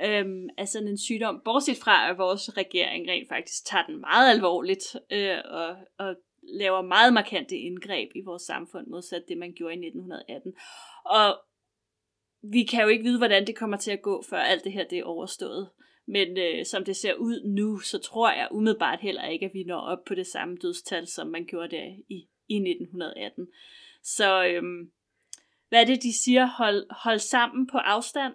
øhm, 0.04 0.48
af 0.58 0.68
sådan 0.68 0.88
en 0.88 0.98
sygdom. 0.98 1.40
Bortset 1.44 1.76
fra, 1.76 2.10
at 2.10 2.18
vores 2.18 2.56
regering 2.56 3.08
rent 3.08 3.28
faktisk 3.28 3.66
tager 3.66 3.86
den 3.86 4.00
meget 4.00 4.30
alvorligt 4.30 4.96
øh, 5.10 5.38
og, 5.44 5.76
og 5.98 6.16
laver 6.42 6.82
meget 6.82 7.12
markante 7.12 7.56
indgreb 7.56 8.10
i 8.14 8.20
vores 8.24 8.42
samfund, 8.42 8.86
modsat 8.86 9.24
det, 9.28 9.38
man 9.38 9.52
gjorde 9.52 9.74
i 9.74 9.86
1918. 9.86 10.54
Og 11.04 11.38
vi 12.42 12.64
kan 12.64 12.82
jo 12.82 12.88
ikke 12.88 13.04
vide, 13.04 13.18
hvordan 13.18 13.46
det 13.46 13.56
kommer 13.56 13.76
til 13.76 13.90
at 13.90 14.02
gå, 14.02 14.24
før 14.30 14.38
alt 14.38 14.64
det 14.64 14.72
her 14.72 14.84
det 14.84 14.98
er 14.98 15.04
overstået. 15.04 15.70
Men 16.06 16.38
øh, 16.38 16.66
som 16.66 16.84
det 16.84 16.96
ser 16.96 17.14
ud 17.14 17.44
nu, 17.44 17.78
så 17.78 17.98
tror 17.98 18.30
jeg 18.30 18.48
umiddelbart 18.50 19.00
heller 19.00 19.26
ikke, 19.26 19.46
at 19.46 19.54
vi 19.54 19.64
når 19.64 19.80
op 19.80 20.04
på 20.06 20.14
det 20.14 20.26
samme 20.26 20.56
dødstal, 20.62 21.06
som 21.06 21.26
man 21.26 21.46
gjorde 21.46 21.76
der 21.76 21.84
i, 22.08 22.28
i 22.48 22.56
1918. 22.56 23.48
Så 24.02 24.44
øhm, 24.44 24.90
hvad 25.68 25.80
er 25.80 25.84
det, 25.84 26.02
de 26.02 26.22
siger? 26.22 26.46
Hold, 26.46 26.86
hold 26.90 27.18
sammen 27.18 27.66
på 27.66 27.78
afstand. 27.78 28.34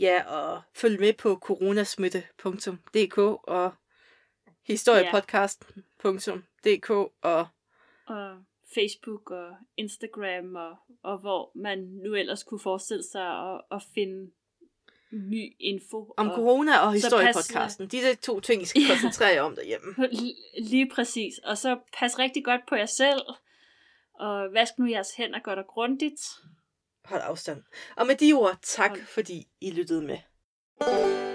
Ja, 0.00 0.22
og 0.26 0.62
følg 0.74 1.00
med 1.00 1.12
på 1.12 1.36
coronasmitte.dk 1.36 3.18
og 3.42 3.72
historiepodcast.dk 4.66 6.90
og 7.22 7.46
Og 8.06 8.36
Facebook 8.74 9.30
og 9.30 9.56
Instagram, 9.76 10.54
og, 10.56 10.76
og 11.02 11.18
hvor 11.18 11.50
man 11.54 11.78
nu 11.78 12.14
ellers 12.14 12.44
kunne 12.44 12.60
forestille 12.60 13.02
sig 13.12 13.52
at, 13.54 13.60
at 13.70 13.82
finde 13.94 14.30
ny 15.12 15.56
info. 15.60 16.14
om 16.16 16.28
og, 16.28 16.34
corona 16.36 16.78
og 16.78 16.92
historiepodcasten. 16.92 17.88
De 17.88 17.98
er 18.10 18.14
to 18.22 18.40
ting, 18.40 18.62
I 18.62 18.64
skal 18.64 18.82
Ja. 18.82 18.88
koncentrere 18.88 19.28
jer 19.28 19.42
om 19.42 19.54
derhjemme. 19.54 19.94
Lige 20.72 20.90
præcis. 20.94 21.38
Og 21.38 21.58
så 21.58 21.78
pas 21.98 22.18
rigtig 22.18 22.44
godt 22.44 22.60
på 22.68 22.74
jer 22.74 22.86
selv, 22.86 23.20
og 24.14 24.52
vask 24.52 24.78
nu 24.78 24.86
jeres 24.90 25.14
hænder 25.16 25.40
godt 25.40 25.58
og 25.58 25.66
grundigt. 25.66 26.20
Hold 27.08 27.22
afstand. 27.22 27.62
Og 27.96 28.06
med 28.06 28.16
de 28.16 28.32
ord, 28.32 28.58
tak 28.62 28.90
Hold. 28.90 29.06
fordi 29.06 29.48
I 29.60 29.70
lyttede 29.70 30.02
med. 30.02 31.27